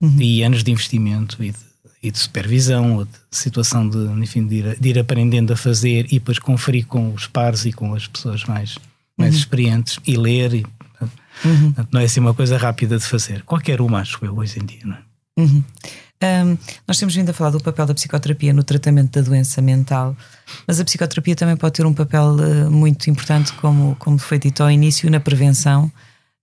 uhum. 0.00 0.20
e 0.20 0.42
anos 0.42 0.62
de 0.62 0.70
investimento 0.70 1.42
e 1.42 1.50
de, 1.50 1.58
e 2.02 2.10
de, 2.10 2.18
supervisão, 2.18 2.96
ou 2.98 3.04
de 3.04 3.10
situação 3.30 3.88
de, 3.88 3.98
enfim, 4.20 4.46
de 4.46 4.56
ir, 4.56 4.80
de 4.80 4.88
ir, 4.88 4.98
aprendendo 4.98 5.52
a 5.52 5.56
fazer 5.56 6.06
e 6.06 6.18
depois 6.18 6.38
conferir 6.38 6.86
com 6.86 7.12
os 7.12 7.26
pares 7.26 7.64
e 7.64 7.72
com 7.72 7.94
as 7.94 8.06
pessoas 8.06 8.44
mais, 8.44 8.78
mais 9.16 9.34
uhum. 9.34 9.40
experientes 9.40 9.98
e 10.06 10.16
ler 10.16 10.54
e 10.54 10.66
Uhum. 11.44 11.74
Não 11.90 12.00
é 12.00 12.04
assim 12.04 12.20
uma 12.20 12.34
coisa 12.34 12.56
rápida 12.56 12.98
de 12.98 13.04
fazer. 13.04 13.42
Qualquer 13.42 13.80
uma, 13.80 14.00
acho 14.00 14.24
eu, 14.24 14.36
hoje 14.36 14.60
em 14.60 14.64
dia. 14.64 14.82
Não 14.84 14.94
é? 14.94 15.02
Uhum. 15.38 15.64
Um, 16.22 16.56
nós 16.86 16.98
temos 16.98 17.14
vindo 17.14 17.30
a 17.30 17.32
falar 17.32 17.50
do 17.50 17.60
papel 17.60 17.84
da 17.84 17.94
psicoterapia 17.94 18.52
no 18.52 18.62
tratamento 18.62 19.18
da 19.18 19.26
doença 19.26 19.60
mental, 19.60 20.16
mas 20.66 20.78
a 20.78 20.84
psicoterapia 20.84 21.34
também 21.34 21.56
pode 21.56 21.74
ter 21.74 21.84
um 21.84 21.92
papel 21.92 22.36
uh, 22.36 22.70
muito 22.70 23.10
importante, 23.10 23.52
como, 23.54 23.96
como 23.96 24.18
foi 24.18 24.38
dito 24.38 24.62
ao 24.62 24.70
início, 24.70 25.10
na 25.10 25.18
prevenção 25.18 25.90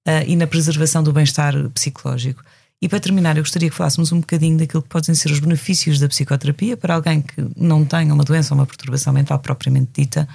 uh, 0.06 0.24
e 0.28 0.36
na 0.36 0.46
preservação 0.46 1.02
do 1.02 1.14
bem-estar 1.14 1.54
psicológico. 1.70 2.44
E 2.82 2.90
para 2.90 3.00
terminar, 3.00 3.38
eu 3.38 3.44
gostaria 3.44 3.70
que 3.70 3.76
falássemos 3.76 4.12
um 4.12 4.20
bocadinho 4.20 4.58
daquilo 4.58 4.82
que 4.82 4.90
podem 4.90 5.14
ser 5.16 5.32
os 5.32 5.40
benefícios 5.40 6.00
da 6.00 6.08
psicoterapia 6.08 6.76
para 6.76 6.96
alguém 6.96 7.22
que 7.22 7.46
não 7.56 7.86
tenha 7.86 8.14
uma 8.14 8.24
doença 8.24 8.54
ou 8.54 8.60
uma 8.60 8.66
perturbação 8.66 9.14
mental 9.14 9.40
propriamente 9.40 9.92
dita, 10.02 10.28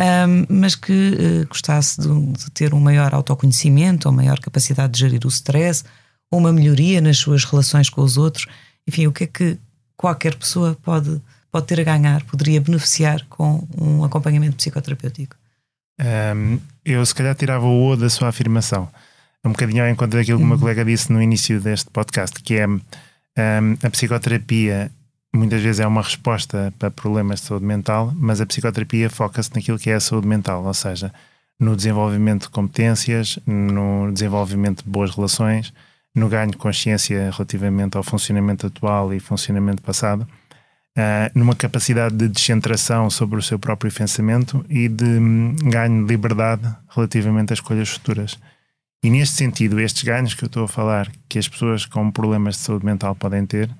um, 0.00 0.46
mas 0.48 0.74
que 0.74 0.92
uh, 0.92 1.46
gostasse 1.48 2.00
de, 2.00 2.08
de, 2.32 2.50
ter 2.52 2.72
um 2.72 2.80
maior 2.80 3.12
autoconhecimento, 3.12 4.08
ou 4.08 4.14
maior 4.14 4.40
capacidade 4.40 4.94
de 4.94 5.00
gerir 5.00 5.26
o 5.26 5.28
stress, 5.28 5.84
ou 6.30 6.38
uma 6.38 6.52
melhoria 6.52 7.02
nas 7.02 7.18
suas 7.18 7.44
relações 7.44 7.90
com 7.90 8.00
os 8.00 8.16
outros. 8.16 8.46
Enfim, 8.88 9.06
o 9.06 9.12
que 9.12 9.24
é 9.24 9.26
que 9.26 9.58
qualquer 9.96 10.36
pessoa 10.36 10.74
pode, 10.82 11.20
pode 11.52 11.66
ter 11.66 11.80
a 11.80 11.84
ganhar, 11.84 12.24
poderia 12.24 12.60
beneficiar 12.60 13.26
com 13.28 13.66
um 13.78 14.02
acompanhamento 14.02 14.56
psicoterapêutico? 14.56 15.36
Um, 16.00 16.58
eu, 16.82 17.04
se 17.04 17.14
calhar, 17.14 17.34
tirava 17.34 17.66
o 17.66 17.90
O 17.90 17.96
da 17.96 18.08
sua 18.08 18.28
afirmação. 18.28 18.88
Um 19.44 19.50
bocadinho 19.50 19.84
ao 19.84 19.90
encontro 19.90 20.18
daquilo 20.18 20.38
que 20.38 20.44
o 20.44 20.46
meu 20.46 20.54
uhum. 20.54 20.60
colega 20.60 20.84
disse 20.84 21.12
no 21.12 21.20
início 21.20 21.60
deste 21.60 21.90
podcast, 21.90 22.42
que 22.42 22.54
é 22.54 22.66
um, 22.66 22.80
a 23.82 23.90
psicoterapia 23.90 24.90
muitas 25.32 25.62
vezes 25.62 25.80
é 25.80 25.86
uma 25.86 26.02
resposta 26.02 26.72
para 26.78 26.90
problemas 26.90 27.40
de 27.40 27.46
saúde 27.46 27.64
mental, 27.64 28.12
mas 28.16 28.40
a 28.40 28.46
psicoterapia 28.46 29.08
foca-se 29.08 29.54
naquilo 29.54 29.78
que 29.78 29.90
é 29.90 29.94
a 29.94 30.00
saúde 30.00 30.26
mental, 30.26 30.64
ou 30.64 30.74
seja, 30.74 31.12
no 31.58 31.76
desenvolvimento 31.76 32.42
de 32.42 32.50
competências, 32.50 33.38
no 33.46 34.10
desenvolvimento 34.12 34.82
de 34.82 34.90
boas 34.90 35.14
relações, 35.14 35.72
no 36.14 36.28
ganho 36.28 36.50
de 36.50 36.56
consciência 36.56 37.30
relativamente 37.30 37.96
ao 37.96 38.02
funcionamento 38.02 38.66
atual 38.66 39.12
e 39.14 39.20
funcionamento 39.20 39.82
passado, 39.82 40.26
uh, 40.96 41.30
numa 41.34 41.54
capacidade 41.54 42.16
de 42.16 42.28
descentração 42.28 43.08
sobre 43.10 43.38
o 43.38 43.42
seu 43.42 43.58
próprio 43.58 43.92
pensamento 43.92 44.64
e 44.68 44.88
de 44.88 45.04
um, 45.04 45.54
ganho 45.64 46.04
de 46.04 46.12
liberdade 46.12 46.62
relativamente 46.88 47.52
às 47.52 47.58
escolhas 47.58 47.88
futuras. 47.90 48.38
E 49.02 49.08
neste 49.08 49.36
sentido, 49.36 49.80
estes 49.80 50.02
ganhos 50.02 50.34
que 50.34 50.44
eu 50.44 50.48
estou 50.48 50.64
a 50.64 50.68
falar, 50.68 51.10
que 51.28 51.38
as 51.38 51.48
pessoas 51.48 51.86
com 51.86 52.10
problemas 52.10 52.56
de 52.56 52.62
saúde 52.62 52.84
mental 52.84 53.14
podem 53.14 53.46
ter, 53.46 53.70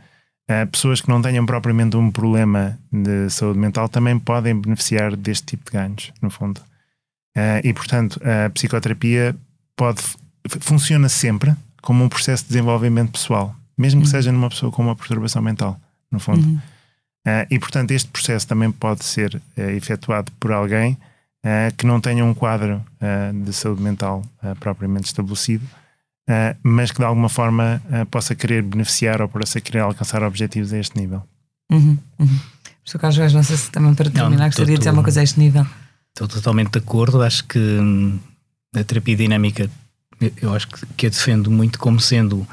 pessoas 0.73 1.01
que 1.01 1.09
não 1.09 1.23
tenham 1.23 1.47
propriamente 1.47 1.97
um 1.97 2.11
problema 2.11 2.79
de 2.93 3.31
saúde 3.31 3.59
mental 3.59 3.89
também 3.89 4.19
podem 4.19 4.59
beneficiar 4.59 5.15
deste 5.17 5.47
tipo 5.47 5.71
de 5.71 5.77
ganhos, 5.77 6.13
no 6.21 6.31
fundo. 6.31 6.61
Uh, 7.37 7.63
e, 7.63 7.73
portanto, 7.73 8.21
a 8.25 8.51
psicoterapia 8.51 9.37
pode, 9.77 10.03
funciona 10.61 11.09
sempre 11.09 11.55
como 11.81 12.03
um 12.03 12.09
processo 12.09 12.43
de 12.43 12.49
desenvolvimento 12.49 13.13
pessoal, 13.13 13.55
mesmo 13.79 14.01
que 14.01 14.07
uhum. 14.07 14.11
seja 14.11 14.33
numa 14.33 14.49
pessoa 14.49 14.73
com 14.73 14.83
uma 14.83 14.97
perturbação 14.97 15.41
mental, 15.41 15.81
no 16.11 16.19
fundo. 16.19 16.45
Uhum. 16.45 16.61
Uh, 17.27 17.47
e, 17.51 17.59
portanto, 17.59 17.93
este 17.93 18.09
processo 18.09 18.47
também 18.49 18.73
pode 18.73 19.05
ser 19.05 19.41
efetuado 19.57 20.33
por 20.41 20.53
alguém 20.53 20.97
que 21.79 21.87
não 21.87 22.03
tenha 22.03 22.23
um 22.23 22.35
quadro 22.35 22.85
de 23.43 23.51
saúde 23.55 23.81
mental 23.81 24.23
propriamente 24.59 25.07
estabelecido 25.07 25.67
uh, 26.31 26.57
mas 26.63 26.91
que 26.93 26.99
de 26.99 27.05
alguma 27.05 27.29
forma 27.29 27.83
uh, 27.87 28.07
possa 28.07 28.35
querer 28.35 28.63
beneficiar 28.63 29.21
ou 29.21 29.29
possa 29.29 29.61
querer 29.61 29.81
alcançar 29.81 30.23
objetivos 30.23 30.73
a 30.73 30.79
este 30.79 30.99
nível. 30.99 31.23
Uhum, 31.71 31.99
uhum. 32.19 32.41
Professor 32.83 32.99
Carlos 32.99 33.19
Reis, 33.19 33.35
não 33.35 33.43
sei 33.43 33.57
se 33.57 33.71
também 33.71 33.95
para 33.95 34.11
terminar 34.11 34.39
não, 34.39 34.47
gostaria 34.47 34.75
de 34.75 34.79
dizer 34.79 34.91
uma 34.91 35.03
coisa 35.03 35.21
a 35.21 35.23
este 35.23 35.39
nível. 35.39 35.67
Estou 36.09 36.27
totalmente 36.27 36.73
de 36.73 36.79
acordo, 36.79 37.23
acho 37.23 37.45
que 37.45 37.59
hum, 37.59 38.19
a 38.75 38.83
terapia 38.83 39.17
dinâmica 39.17 39.71
eu 40.41 40.55
acho 40.55 40.69
que, 40.69 40.87
que 40.97 41.07
a 41.07 41.09
defendo 41.09 41.51
muito 41.51 41.79
como 41.79 41.99
sendo 41.99 42.47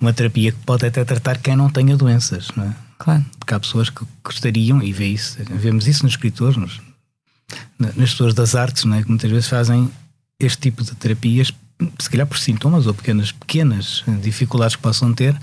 uma 0.00 0.12
terapia 0.12 0.52
que 0.52 0.58
pode 0.64 0.86
até 0.86 1.04
tratar 1.04 1.38
quem 1.38 1.54
não 1.54 1.68
tenha 1.68 1.96
doenças, 1.96 2.48
não 2.56 2.64
é? 2.64 2.74
Claro. 2.98 3.24
Porque 3.38 3.54
há 3.54 3.60
pessoas 3.60 3.90
que 3.90 4.04
gostariam, 4.24 4.82
e 4.82 4.92
vê 4.92 5.08
isso, 5.08 5.36
vemos 5.50 5.86
isso 5.86 6.02
nos 6.04 6.12
escritores, 6.12 6.56
nos, 6.56 6.80
nas 7.78 8.10
pessoas 8.10 8.32
das 8.32 8.54
artes, 8.54 8.84
não 8.84 8.96
é? 8.96 9.02
que 9.02 9.08
muitas 9.08 9.30
vezes 9.30 9.48
fazem 9.48 9.90
este 10.38 10.58
tipo 10.58 10.82
de 10.82 10.94
terapias 10.94 11.52
se 11.98 12.10
calhar 12.10 12.26
por 12.26 12.38
sintomas 12.38 12.86
ou 12.86 12.94
pequenas, 12.94 13.32
pequenas 13.32 14.04
dificuldades 14.22 14.76
que 14.76 14.82
possam 14.82 15.12
ter, 15.12 15.36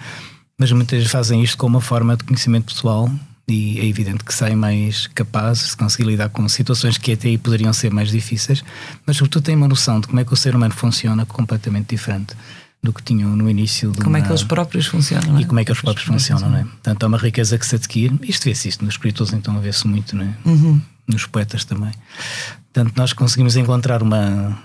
mas 0.58 0.72
muitas 0.72 0.98
vezes 0.98 1.12
fazem 1.12 1.44
isto 1.44 1.58
como 1.58 1.78
uma 1.78 1.82
forma 1.82 2.16
de 2.16 2.24
conhecimento 2.24 2.74
pessoal 2.74 3.10
e 3.48 3.80
é 3.80 3.86
evidente 3.86 4.24
que 4.24 4.34
saem 4.34 4.56
mais 4.56 5.08
capazes 5.08 5.70
de 5.70 5.78
conseguir 5.78 6.06
lidar 6.10 6.30
com 6.30 6.48
situações 6.50 6.98
que 6.98 7.14
até 7.14 7.30
aí 7.30 7.38
poderiam 7.38 7.72
ser 7.72 7.94
mais 7.94 8.10
difíceis, 8.10 8.64
mas 9.06 9.16
sobretudo 9.16 9.44
têm 9.44 9.56
uma 9.56 9.68
noção 9.68 10.02
de 10.02 10.08
como 10.08 10.20
é 10.20 10.26
que 10.26 10.34
o 10.34 10.36
ser 10.36 10.56
humano 10.56 10.74
funciona 10.74 11.26
completamente 11.26 11.90
diferente 11.90 12.36
do 12.84 12.92
que 12.94 13.02
tinham 13.02 13.36
no 13.36 13.50
início. 13.50 13.92
como 13.96 14.10
uma... 14.10 14.20
é 14.20 14.22
que 14.22 14.30
eles 14.30 14.44
próprios 14.44 14.86
funcionam? 14.88 15.40
E 15.40 15.46
como 15.46 15.60
é 15.60 15.66
que 15.66 15.72
eles 15.72 15.82
próprios 15.82 16.08
funcionam, 16.08 16.50
não 16.50 16.58
é? 16.58 16.64
Portanto, 16.64 17.04
há 17.04 17.08
uma 17.08 17.18
riqueza 17.18 17.58
que 17.58 17.66
se 17.66 17.76
adquire. 17.76 18.18
Isto 18.24 18.46
vê-se 18.46 18.68
isto 18.70 18.84
nos 18.84 18.94
escritores, 18.96 19.34
então 19.34 19.60
vê-se 19.60 19.88
muito, 19.88 20.16
não 20.16 20.24
é? 20.24 20.34
Uhum. 20.46 20.82
Nos 21.08 21.26
poetas 21.26 21.64
também. 21.64 21.92
Portanto, 22.74 22.94
nós 22.96 23.14
conseguimos 23.14 23.56
encontrar 23.56 24.04
uma, 24.04 24.58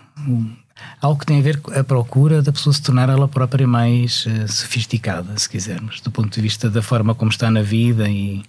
algo 1.01 1.19
que 1.19 1.27
tem 1.27 1.39
a 1.39 1.43
ver 1.43 1.61
com 1.61 1.73
a 1.73 1.83
procura 1.83 2.43
da 2.43 2.53
pessoa 2.53 2.73
se 2.73 2.83
tornar 2.83 3.09
ela 3.09 3.29
própria 3.29 3.67
mais 3.67 4.27
uh, 4.27 4.47
sofisticada, 4.49 5.37
se 5.39 5.49
quisermos, 5.49 6.01
do 6.01 6.11
ponto 6.11 6.35
de 6.35 6.41
vista 6.41 6.71
da 6.71 6.83
forma 6.83 7.15
como 7.15 7.31
está 7.31 7.51
na 7.51 7.63
vida 7.63 8.09
e, 8.09 8.43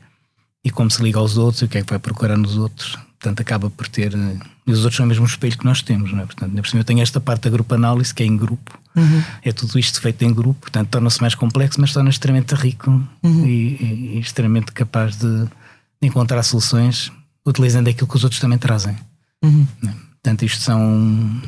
e 0.64 0.70
como 0.70 0.90
se 0.90 1.02
liga 1.02 1.20
aos 1.20 1.38
outros 1.38 1.62
e 1.62 1.66
o 1.66 1.68
que 1.68 1.78
é 1.80 1.82
que 1.84 1.90
vai 1.90 2.00
procurar 2.00 2.38
nos 2.38 2.58
outros. 2.58 2.98
Portanto, 3.20 3.40
acaba 3.40 3.70
por 3.70 3.88
ter. 3.88 4.14
Uh, 4.14 4.40
e 4.68 4.72
os 4.72 4.80
outros 4.80 4.98
são 4.98 5.06
o 5.06 5.10
mesmo 5.10 5.26
espelho 5.26 5.58
que 5.58 5.66
nós 5.66 5.82
temos, 5.82 6.12
não 6.12 6.22
é? 6.22 6.26
Portanto, 6.26 6.54
por 6.54 6.68
cima 6.68 6.82
eu 6.82 6.86
tenho 6.86 7.02
esta 7.02 7.22
parte 7.22 7.44
da 7.44 7.50
grupo 7.50 7.74
análise 7.74 8.14
que 8.14 8.22
é 8.22 8.26
em 8.26 8.36
grupo. 8.36 8.78
Uhum. 8.96 9.24
É 9.42 9.52
tudo 9.52 9.80
isto 9.80 10.00
feito 10.02 10.24
em 10.24 10.34
grupo, 10.34 10.62
portanto, 10.62 10.90
torna-se 10.90 11.20
mais 11.22 11.34
complexo, 11.34 11.82
mas 11.82 11.94
torna-se 11.94 12.16
extremamente 12.16 12.54
rico 12.54 12.92
uhum. 13.24 13.46
e, 13.46 13.50
e, 13.50 14.16
e, 14.16 14.20
extremamente 14.20 14.72
capaz 14.72 15.16
de, 15.16 15.46
de, 15.46 16.08
encontrar 16.08 16.44
soluções 16.44 17.12
utilizando 17.46 17.88
aquilo 17.88 18.08
que 18.08 18.16
os 18.16 18.24
outros 18.24 18.40
também 18.40 18.58
trazem. 18.58 18.96
Uhum. 19.44 19.68
É? 19.84 19.88
Portanto, 19.88 20.46
isto 20.46 20.62
são 20.62 21.42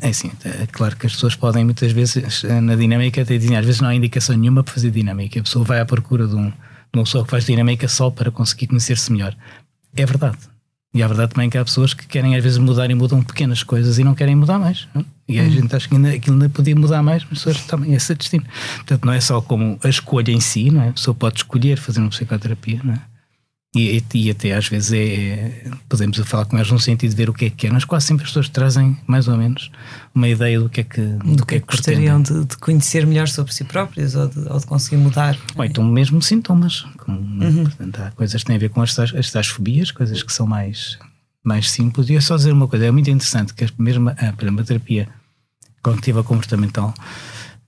é 0.00 0.08
assim, 0.08 0.30
é 0.44 0.66
claro 0.66 0.96
que 0.96 1.06
as 1.06 1.12
pessoas 1.12 1.34
podem 1.34 1.64
muitas 1.64 1.90
vezes, 1.90 2.44
eh, 2.44 2.60
na 2.60 2.76
dinâmica, 2.76 3.22
até 3.22 3.36
dizem, 3.36 3.56
às 3.56 3.66
vezes 3.66 3.80
não 3.80 3.88
há 3.88 3.94
indicação 3.94 4.36
nenhuma 4.36 4.62
para 4.62 4.72
fazer 4.72 4.90
dinâmica. 4.90 5.40
A 5.40 5.42
pessoa 5.42 5.64
vai 5.64 5.80
à 5.80 5.84
procura 5.84 6.28
de, 6.28 6.34
um, 6.34 6.48
de 6.48 6.54
uma 6.94 7.02
pessoa 7.02 7.24
que 7.24 7.30
faz 7.30 7.44
dinâmica 7.44 7.88
só 7.88 8.08
para 8.08 8.30
conseguir 8.30 8.68
conhecer-se 8.68 9.10
melhor. 9.10 9.36
É 9.96 10.06
verdade. 10.06 10.38
E 10.94 11.02
é 11.02 11.08
verdade 11.08 11.32
também 11.32 11.50
que 11.50 11.58
há 11.58 11.64
pessoas 11.64 11.92
que 11.92 12.06
querem 12.06 12.36
às 12.36 12.42
vezes 12.42 12.56
mudar 12.56 12.88
e 12.88 12.94
mudam 12.94 13.20
pequenas 13.20 13.64
coisas 13.64 13.98
e 13.98 14.04
não 14.04 14.14
querem 14.14 14.36
mudar 14.36 14.60
mais. 14.60 14.86
Não? 14.94 15.04
E 15.26 15.40
a 15.40 15.42
hum. 15.42 15.50
gente 15.50 15.74
acha 15.74 15.88
que 15.88 15.94
ainda, 15.96 16.10
aquilo 16.10 16.36
ainda 16.36 16.48
podia 16.48 16.76
mudar 16.76 17.02
mais, 17.02 17.24
mas 17.24 17.32
as 17.32 17.38
pessoas 17.38 17.66
também 17.66 17.92
é 17.92 17.96
esse 17.96 18.14
destino. 18.14 18.44
Portanto, 18.76 19.04
não 19.04 19.12
é 19.12 19.20
só 19.20 19.40
como 19.40 19.76
a 19.82 19.88
escolha 19.88 20.30
em 20.30 20.40
si, 20.40 20.70
não 20.70 20.82
é? 20.82 20.90
A 20.90 20.92
pessoa 20.92 21.14
pode 21.16 21.38
escolher 21.38 21.78
fazer 21.78 21.98
uma 21.98 22.10
psicoterapia, 22.10 22.80
não 22.84 22.94
é? 22.94 23.00
E, 23.74 24.02
e, 24.14 24.30
até 24.30 24.52
às 24.52 24.68
vezes 24.68 24.92
é, 24.92 25.64
podemos 25.88 26.16
falar 26.18 26.44
com 26.44 26.56
eles 26.56 26.70
no 26.70 26.78
sentido 26.78 27.10
de 27.10 27.16
ver 27.16 27.28
o 27.28 27.32
que 27.32 27.46
é 27.46 27.50
que 27.50 27.66
é, 27.66 27.70
mas 27.70 27.84
quase 27.84 28.06
sempre 28.06 28.22
as 28.22 28.30
pessoas 28.30 28.48
trazem 28.48 28.96
mais 29.04 29.26
ou 29.26 29.36
menos 29.36 29.72
uma 30.14 30.28
ideia 30.28 30.60
do 30.60 30.68
que 30.68 30.82
é 30.82 30.84
que, 30.84 31.00
do, 31.00 31.36
do 31.36 31.44
que, 31.44 31.56
é 31.56 31.60
que 31.60 31.66
gostariam 31.66 32.22
de, 32.22 32.44
de, 32.44 32.56
conhecer 32.58 33.04
melhor 33.04 33.26
sobre 33.26 33.52
si 33.52 33.64
próprios 33.64 34.14
ou 34.14 34.28
de, 34.28 34.38
ou 34.48 34.60
de 34.60 34.66
conseguir 34.66 34.96
mudar. 34.96 35.36
Ou 35.56 35.64
então 35.64 35.82
mesmo 35.82 36.22
sintomas. 36.22 36.82
Como, 36.98 37.18
uhum. 37.18 37.64
portanto, 37.64 37.98
há 38.00 38.10
coisas 38.12 38.40
que 38.40 38.46
têm 38.46 38.56
a 38.56 38.60
ver 38.60 38.70
com 38.70 38.80
as 38.80 38.94
tais, 38.94 39.12
as 39.12 39.30
tais 39.32 39.48
fobias, 39.48 39.90
coisas 39.90 40.22
que 40.22 40.32
são 40.32 40.46
mais 40.46 40.96
mais 41.42 41.70
simples. 41.70 42.08
E 42.08 42.16
é 42.16 42.20
só 42.20 42.36
dizer 42.36 42.52
uma 42.52 42.66
coisa, 42.66 42.86
é 42.86 42.90
muito 42.90 43.10
interessante 43.10 43.52
que 43.52 43.66
mesmo 43.76 44.08
a, 44.08 44.12
a 44.12 44.64
terapia 44.64 45.08
cognitiva 45.82 46.24
comportamental 46.24 46.94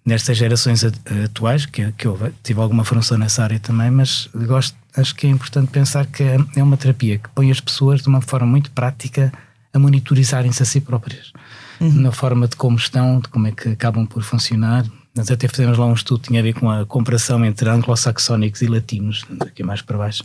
nestas 0.07 0.39
gerações 0.39 0.85
atuais, 1.25 1.67
que, 1.67 1.91
que 1.93 2.07
eu 2.07 2.33
tive 2.43 2.61
alguma 2.61 2.85
formação 2.85 3.19
nessa 3.19 3.43
área 3.43 3.59
também, 3.59 3.91
mas 3.91 4.31
gosto, 4.33 4.77
acho 4.97 5.13
que 5.17 5.27
é 5.27 5.31
importante 5.31 5.69
pensar 5.71 6.07
que 6.07 6.23
é 6.23 6.63
uma 6.63 6.77
terapia 6.77 7.19
que 7.19 7.29
põe 7.31 7.51
as 7.51 7.61
pessoas 7.61 8.01
de 8.03 8.09
uma 8.09 8.21
forma 8.21 8.47
muito 8.47 8.71
prática 8.71 9.33
a 9.75 9.79
monitorizarem-se 9.79 10.63
a 10.63 10.67
si 10.67 10.81
próprias, 10.81 11.33
uhum. 11.81 11.93
na 12.01 12.13
forma 12.13 12.47
de 12.47 12.55
como 12.55 12.77
estão, 12.77 13.19
de 13.19 13.29
como 13.29 13.49
é 13.49 13.53
que 13.53 13.71
acabam 13.71 14.07
por 14.07 14.23
funcionar. 14.23 14.87
Nós 15.15 15.29
até 15.29 15.49
fizemos 15.49 15.77
lá 15.77 15.87
um 15.87 15.95
estudo 15.95 16.21
que 16.21 16.29
tinha 16.29 16.41
a 16.41 16.43
ver 16.43 16.55
com 16.55 16.71
a 16.71 16.87
comparação 16.87 17.45
entre 17.45 17.69
anglo-saxónicos 17.69 18.63
e 18.63 18.67
latinos, 18.67 19.25
aqui 19.41 19.65
mais 19.65 19.83
para 19.83 19.99
baixo. 19.99 20.23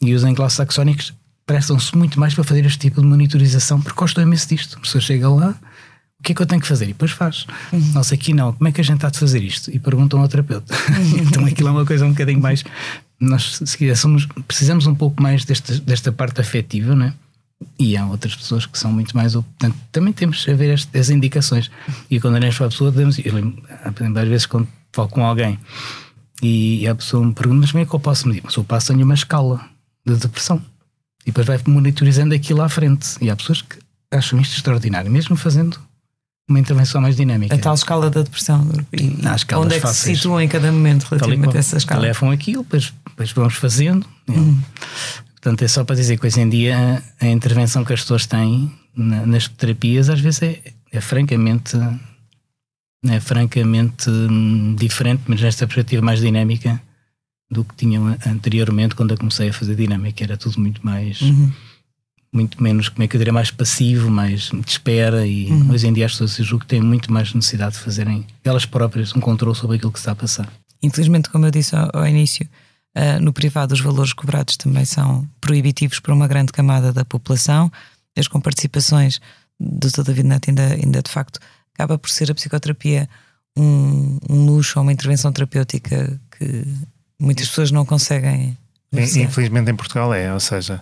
E 0.00 0.14
os 0.14 0.22
anglo-saxónicos 0.22 1.12
prestam-se 1.44 1.96
muito 1.96 2.20
mais 2.20 2.34
para 2.34 2.44
fazer 2.44 2.64
este 2.64 2.78
tipo 2.78 3.00
de 3.00 3.06
monitorização, 3.06 3.80
porque 3.80 3.98
gostam 3.98 4.22
imenso 4.22 4.48
disto. 4.48 4.78
A 4.78 4.80
pessoa 4.80 5.02
chega 5.02 5.28
lá, 5.28 5.56
o 6.20 6.22
que 6.22 6.32
é 6.32 6.34
que 6.34 6.42
eu 6.42 6.46
tenho 6.46 6.60
que 6.60 6.66
fazer? 6.66 6.84
E 6.84 6.88
depois 6.88 7.12
faz. 7.12 7.46
Uhum. 7.72 7.92
Nós 7.94 8.12
aqui 8.12 8.34
não, 8.34 8.52
como 8.52 8.68
é 8.68 8.72
que 8.72 8.80
a 8.80 8.84
gente 8.84 8.96
está 8.96 9.08
de 9.08 9.18
fazer 9.18 9.42
isto? 9.42 9.70
E 9.70 9.78
perguntam 9.78 10.20
ao 10.20 10.28
terapeuta. 10.28 10.74
Uhum. 10.74 11.18
então 11.28 11.44
aquilo 11.44 11.68
é 11.68 11.72
uma 11.72 11.86
coisa 11.86 12.04
um 12.04 12.10
bocadinho 12.10 12.40
mais. 12.40 12.64
Nós, 13.20 13.60
se 13.64 13.78
quiser, 13.78 13.96
somos, 13.96 14.26
precisamos 14.46 14.86
um 14.86 14.94
pouco 14.94 15.22
mais 15.22 15.44
desta, 15.44 15.78
desta 15.80 16.10
parte 16.10 16.40
afetiva, 16.40 16.94
não 16.94 17.06
é? 17.06 17.14
E 17.78 17.96
há 17.96 18.06
outras 18.06 18.34
pessoas 18.34 18.66
que 18.66 18.78
são 18.78 18.92
muito 18.92 19.16
mais. 19.16 19.32
Portanto, 19.32 19.76
também 19.92 20.12
temos 20.12 20.46
a 20.48 20.54
ver 20.54 20.72
as, 20.72 20.88
as 20.92 21.08
indicações. 21.08 21.70
E 22.10 22.20
quando 22.20 22.34
olhamos 22.34 22.56
para 22.56 22.66
a 22.66 22.70
pessoa, 22.70 22.92
podemos. 22.92 23.18
Eu 23.18 23.34
lembro, 23.34 23.62
às 24.20 24.28
vezes, 24.28 24.46
quando 24.46 24.68
falo 24.92 25.08
com 25.08 25.24
alguém 25.24 25.58
e 26.42 26.86
a 26.86 26.94
pessoa 26.94 27.24
me 27.24 27.32
pergunta, 27.32 27.60
mas 27.60 27.72
como 27.72 27.82
é 27.82 27.86
que 27.86 27.94
eu 27.94 28.00
posso 28.00 28.28
medir? 28.28 28.42
Mas 28.44 28.54
eu 28.54 28.64
passo 28.64 28.92
uma 28.92 29.14
escala 29.14 29.64
de 30.06 30.16
depressão. 30.16 30.62
E 31.22 31.30
depois 31.30 31.46
vai 31.46 31.60
monitorizando 31.66 32.34
aquilo 32.34 32.62
à 32.62 32.68
frente. 32.68 33.16
E 33.20 33.30
há 33.30 33.36
pessoas 33.36 33.62
que 33.62 33.76
acham 34.10 34.40
isto 34.40 34.56
extraordinário, 34.56 35.10
mesmo 35.10 35.36
fazendo 35.36 35.78
uma 36.48 36.58
intervenção 36.58 37.00
mais 37.00 37.14
dinâmica. 37.14 37.54
A 37.54 37.58
tal 37.58 37.74
escala 37.74 38.08
da 38.08 38.22
depressão. 38.22 38.66
E 38.92 39.18
onde 39.54 39.74
é 39.74 39.76
que 39.76 39.82
fáceis. 39.82 39.96
se 39.96 40.16
situam 40.16 40.40
em 40.40 40.48
cada 40.48 40.72
momento 40.72 41.04
relativamente 41.04 41.56
a 41.56 41.60
essa 41.60 41.76
escala? 41.76 42.00
Levam 42.00 42.30
aquilo, 42.30 42.62
depois, 42.62 42.92
depois 43.06 43.32
vamos 43.32 43.54
fazendo. 43.54 44.06
Uhum. 44.26 44.58
Portanto, 45.32 45.62
é 45.62 45.68
só 45.68 45.84
para 45.84 45.94
dizer 45.94 46.18
que 46.18 46.26
hoje 46.26 46.40
em 46.40 46.48
dia 46.48 47.02
a 47.20 47.26
intervenção 47.26 47.84
que 47.84 47.92
as 47.92 48.00
pessoas 48.00 48.26
têm 48.26 48.72
nas 48.96 49.46
terapias 49.46 50.08
às 50.08 50.18
vezes 50.18 50.42
é, 50.42 50.60
é 50.90 51.00
francamente 51.00 51.76
é 53.06 53.20
francamente 53.20 54.10
hum, 54.10 54.74
diferente, 54.76 55.22
mas 55.28 55.40
nesta 55.40 55.66
perspectiva 55.66 56.02
mais 56.02 56.18
dinâmica 56.18 56.82
do 57.48 57.62
que 57.62 57.76
tinham 57.76 58.16
anteriormente 58.26 58.96
quando 58.96 59.12
eu 59.12 59.18
comecei 59.18 59.50
a 59.50 59.52
fazer 59.52 59.76
dinâmica. 59.76 60.24
Era 60.24 60.36
tudo 60.36 60.58
muito 60.58 60.84
mais. 60.84 61.20
Uhum 61.20 61.52
muito 62.32 62.62
menos, 62.62 62.88
como 62.88 63.02
é 63.02 63.08
que 63.08 63.16
eu 63.16 63.18
diria, 63.18 63.32
mais 63.32 63.50
passivo, 63.50 64.10
mais 64.10 64.50
de 64.50 64.70
espera 64.70 65.26
e 65.26 65.46
uhum. 65.46 65.70
hoje 65.70 65.86
em 65.86 65.92
dia 65.92 66.06
as 66.06 66.12
pessoas 66.12 66.38
eu 66.38 66.44
julgo 66.44 66.64
que 66.64 66.68
têm 66.68 66.80
muito 66.80 67.12
mais 67.12 67.32
necessidade 67.32 67.74
de 67.74 67.80
fazerem 67.80 68.26
elas 68.44 68.66
próprias 68.66 69.14
um 69.14 69.20
controle 69.20 69.56
sobre 69.56 69.76
aquilo 69.76 69.92
que 69.92 69.98
está 69.98 70.12
a 70.12 70.16
passar. 70.16 70.48
Infelizmente, 70.82 71.30
como 71.30 71.46
eu 71.46 71.50
disse 71.50 71.74
ao, 71.74 71.90
ao 71.92 72.06
início, 72.06 72.46
uh, 72.96 73.20
no 73.20 73.32
privado 73.32 73.74
os 73.74 73.80
valores 73.80 74.12
cobrados 74.12 74.56
também 74.56 74.84
são 74.84 75.26
proibitivos 75.40 76.00
para 76.00 76.14
uma 76.14 76.28
grande 76.28 76.52
camada 76.52 76.92
da 76.92 77.04
população, 77.04 77.72
as 78.16 78.28
comparticipações 78.28 79.20
do 79.58 79.88
Dr. 79.90 80.02
David 80.02 80.28
Neto 80.28 80.50
ainda, 80.50 80.74
ainda 80.74 81.02
de 81.02 81.10
facto 81.10 81.40
acaba 81.74 81.98
por 81.98 82.10
ser 82.10 82.30
a 82.30 82.34
psicoterapia 82.34 83.08
um, 83.56 84.18
um 84.28 84.44
luxo 84.44 84.78
ou 84.78 84.82
uma 84.82 84.92
intervenção 84.92 85.32
terapêutica 85.32 86.20
que 86.36 86.64
muitas 87.18 87.48
pessoas 87.48 87.70
não 87.70 87.84
conseguem. 87.84 88.56
Infelizmente 88.92 89.70
em 89.70 89.76
Portugal 89.76 90.12
é, 90.14 90.32
ou 90.32 90.40
seja, 90.40 90.80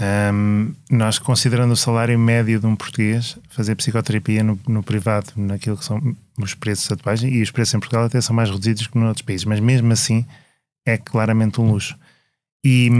um, 0.00 0.72
nós, 0.90 1.18
considerando 1.18 1.72
o 1.72 1.76
salário 1.76 2.18
médio 2.18 2.58
de 2.58 2.66
um 2.66 2.74
português, 2.74 3.36
fazer 3.50 3.74
psicoterapia 3.74 4.42
no, 4.42 4.58
no, 4.66 4.82
privado, 4.82 5.32
naquilo 5.36 5.76
que 5.76 5.84
são 5.84 6.16
os 6.38 6.54
preços 6.54 6.90
atuais, 6.90 7.22
e 7.22 7.42
os 7.42 7.50
preços 7.50 7.74
em 7.74 7.80
Portugal 7.80 8.04
até 8.04 8.18
são 8.20 8.34
mais 8.34 8.48
reduzidos 8.48 8.86
que 8.86 8.96
noutros 8.96 9.22
países, 9.22 9.44
mas 9.44 9.60
mesmo 9.60 9.92
assim 9.92 10.24
é 10.86 10.96
claramente 10.96 11.60
um 11.60 11.70
luxo. 11.70 11.98
E, 12.64 12.90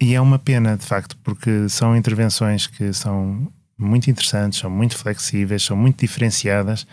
e 0.00 0.14
é 0.14 0.20
uma 0.20 0.38
pena, 0.38 0.76
de 0.76 0.84
facto, 0.84 1.16
porque 1.22 1.68
são 1.68 1.96
intervenções 1.96 2.66
que 2.66 2.92
são 2.92 3.48
muito 3.78 4.10
interessantes, 4.10 4.58
são 4.58 4.70
muito 4.70 4.96
flexíveis, 4.96 5.62
são 5.62 5.76
muito 5.76 6.00
diferenciadas. 6.00 6.86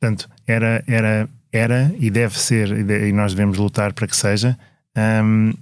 Portanto, 0.00 0.28
era, 0.46 0.82
era, 0.86 1.28
era 1.52 1.94
e 1.98 2.10
deve 2.10 2.40
ser, 2.40 2.72
e 2.90 3.12
nós 3.12 3.34
devemos 3.34 3.56
lutar 3.58 3.92
para 3.92 4.08
que 4.08 4.16
seja, 4.16 4.58
um, 5.24 5.52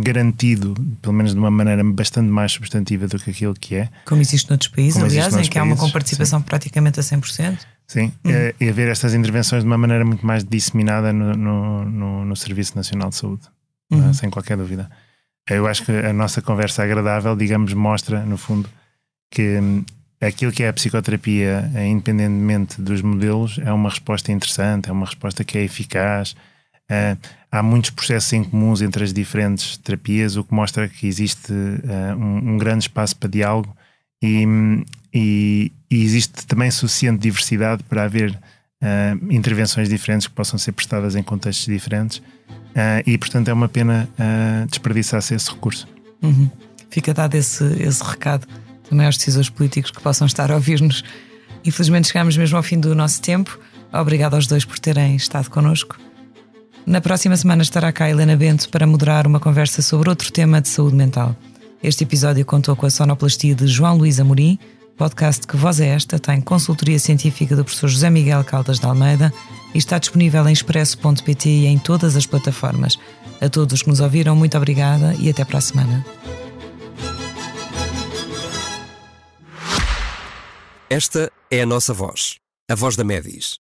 garantido, 0.00 0.74
pelo 1.00 1.14
menos 1.14 1.32
de 1.32 1.38
uma 1.38 1.50
maneira 1.50 1.82
bastante 1.84 2.28
mais 2.28 2.52
substantiva 2.52 3.06
do 3.06 3.18
que 3.18 3.30
aquilo 3.30 3.54
que 3.54 3.74
é. 3.74 3.88
Como 4.04 4.20
existe 4.20 4.48
noutros 4.48 4.70
países, 4.70 5.02
aliás, 5.02 5.34
em 5.34 5.42
que 5.42 5.48
países, 5.48 5.56
há 5.56 5.62
uma 5.62 5.76
comparticipação 5.76 6.40
sim. 6.40 6.44
praticamente 6.44 7.00
a 7.00 7.02
100%. 7.02 7.58
Sim, 7.86 8.12
uhum. 8.24 8.32
é, 8.32 8.54
e 8.60 8.68
haver 8.68 8.88
estas 8.88 9.14
intervenções 9.14 9.62
de 9.62 9.66
uma 9.66 9.78
maneira 9.78 10.04
muito 10.04 10.26
mais 10.26 10.44
disseminada 10.44 11.12
no, 11.12 11.34
no, 11.34 11.84
no, 11.84 12.24
no 12.24 12.36
Serviço 12.36 12.76
Nacional 12.76 13.10
de 13.10 13.16
Saúde, 13.16 13.42
é? 13.92 13.94
uhum. 13.94 14.12
sem 14.12 14.28
qualquer 14.28 14.56
dúvida. 14.56 14.90
Eu 15.48 15.66
acho 15.68 15.84
que 15.84 15.92
a 15.92 16.12
nossa 16.12 16.42
conversa 16.42 16.82
agradável, 16.82 17.36
digamos, 17.36 17.72
mostra, 17.72 18.24
no 18.24 18.36
fundo, 18.36 18.68
que 19.30 19.58
hum, 19.60 19.84
aquilo 20.20 20.50
que 20.50 20.64
é 20.64 20.68
a 20.68 20.72
psicoterapia, 20.72 21.70
é, 21.74 21.86
independentemente 21.86 22.82
dos 22.82 23.00
modelos, 23.00 23.60
é 23.64 23.72
uma 23.72 23.88
resposta 23.88 24.32
interessante, 24.32 24.88
é 24.88 24.92
uma 24.92 25.06
resposta 25.06 25.44
que 25.44 25.56
é 25.56 25.62
eficaz, 25.62 26.34
Uh, 26.90 27.18
há 27.50 27.62
muitos 27.62 27.90
processos 27.90 28.32
em 28.32 28.44
comuns 28.44 28.80
entre 28.80 29.02
as 29.02 29.12
diferentes 29.12 29.76
terapias, 29.78 30.36
o 30.36 30.44
que 30.44 30.54
mostra 30.54 30.88
que 30.88 31.06
existe 31.06 31.52
uh, 31.52 32.16
um, 32.16 32.52
um, 32.52 32.58
grande 32.58 32.84
espaço 32.84 33.16
para 33.16 33.28
diálogo 33.28 33.76
e, 34.22 34.46
e, 35.12 35.72
e, 35.90 36.04
existe 36.04 36.46
também 36.46 36.70
suficiente 36.70 37.20
diversidade 37.20 37.82
para 37.82 38.04
haver 38.04 38.30
uh, 38.30 39.32
intervenções 39.32 39.88
diferentes 39.88 40.28
que 40.28 40.32
possam 40.32 40.58
ser 40.58 40.72
prestadas 40.72 41.16
em 41.16 41.22
contextos 41.22 41.66
diferentes 41.66 42.22
e, 43.06 43.16
portanto, 43.16 43.48
é 43.48 43.54
uma 43.54 43.70
pena 43.70 44.06
desperdiçar-se 44.68 45.34
esse 45.34 45.50
recurso. 45.50 45.88
Uhum. 46.22 46.50
Fica 46.90 47.14
dado 47.14 47.34
esse, 47.34 47.64
esse 47.82 48.04
recado 48.04 48.46
também 48.86 49.06
aos 49.06 49.16
decisores 49.16 49.48
políticos 49.48 49.90
que 49.90 50.02
possam 50.02 50.26
estar 50.26 50.52
a 50.52 50.56
ouvir-nos. 50.56 51.02
Infelizmente, 51.64 52.08
chegamos 52.08 52.36
mesmo 52.36 52.54
ao 52.54 52.62
fim 52.62 52.78
do 52.78 52.94
nosso 52.94 53.22
tempo. 53.22 53.58
Obrigado 53.90 54.34
aos 54.34 54.46
dois 54.46 54.66
por 54.66 54.78
terem 54.78 55.16
estado 55.16 55.48
connosco. 55.48 55.96
Na 56.86 57.00
próxima 57.00 57.36
semana 57.36 57.64
estará 57.64 57.90
cá 57.90 58.08
Helena 58.08 58.36
Bento 58.36 58.68
para 58.68 58.86
moderar 58.86 59.26
uma 59.26 59.40
conversa 59.40 59.82
sobre 59.82 60.08
outro 60.08 60.30
tema 60.30 60.60
de 60.60 60.68
saúde 60.68 60.94
mental. 60.94 61.34
Este 61.82 62.04
episódio 62.04 62.46
contou 62.46 62.76
com 62.76 62.86
a 62.86 62.90
sonoplastia 62.90 63.56
de 63.56 63.66
João 63.66 63.96
Luís 63.96 64.20
Amorim, 64.20 64.56
podcast 64.96 65.48
Que 65.48 65.56
Voz 65.56 65.80
é 65.80 65.88
Esta 65.88 66.16
tem 66.20 66.40
consultoria 66.40 67.00
científica 67.00 67.56
do 67.56 67.64
professor 67.64 67.88
José 67.88 68.08
Miguel 68.08 68.44
Caldas 68.44 68.78
de 68.78 68.86
Almeida 68.86 69.32
e 69.74 69.78
está 69.78 69.98
disponível 69.98 70.48
em 70.48 70.52
expresso.pt 70.52 71.48
e 71.48 71.66
em 71.66 71.76
todas 71.76 72.14
as 72.14 72.24
plataformas. 72.24 72.96
A 73.40 73.48
todos 73.48 73.74
os 73.74 73.82
que 73.82 73.88
nos 73.88 73.98
ouviram, 73.98 74.36
muito 74.36 74.56
obrigada 74.56 75.12
e 75.18 75.28
até 75.28 75.44
para 75.44 75.58
a 75.58 75.60
semana. 75.60 76.06
Esta 80.88 81.32
é 81.50 81.62
a 81.62 81.66
nossa 81.66 81.92
voz, 81.92 82.36
a 82.70 82.76
voz 82.76 82.94
da 82.94 83.02
Medis 83.02 83.65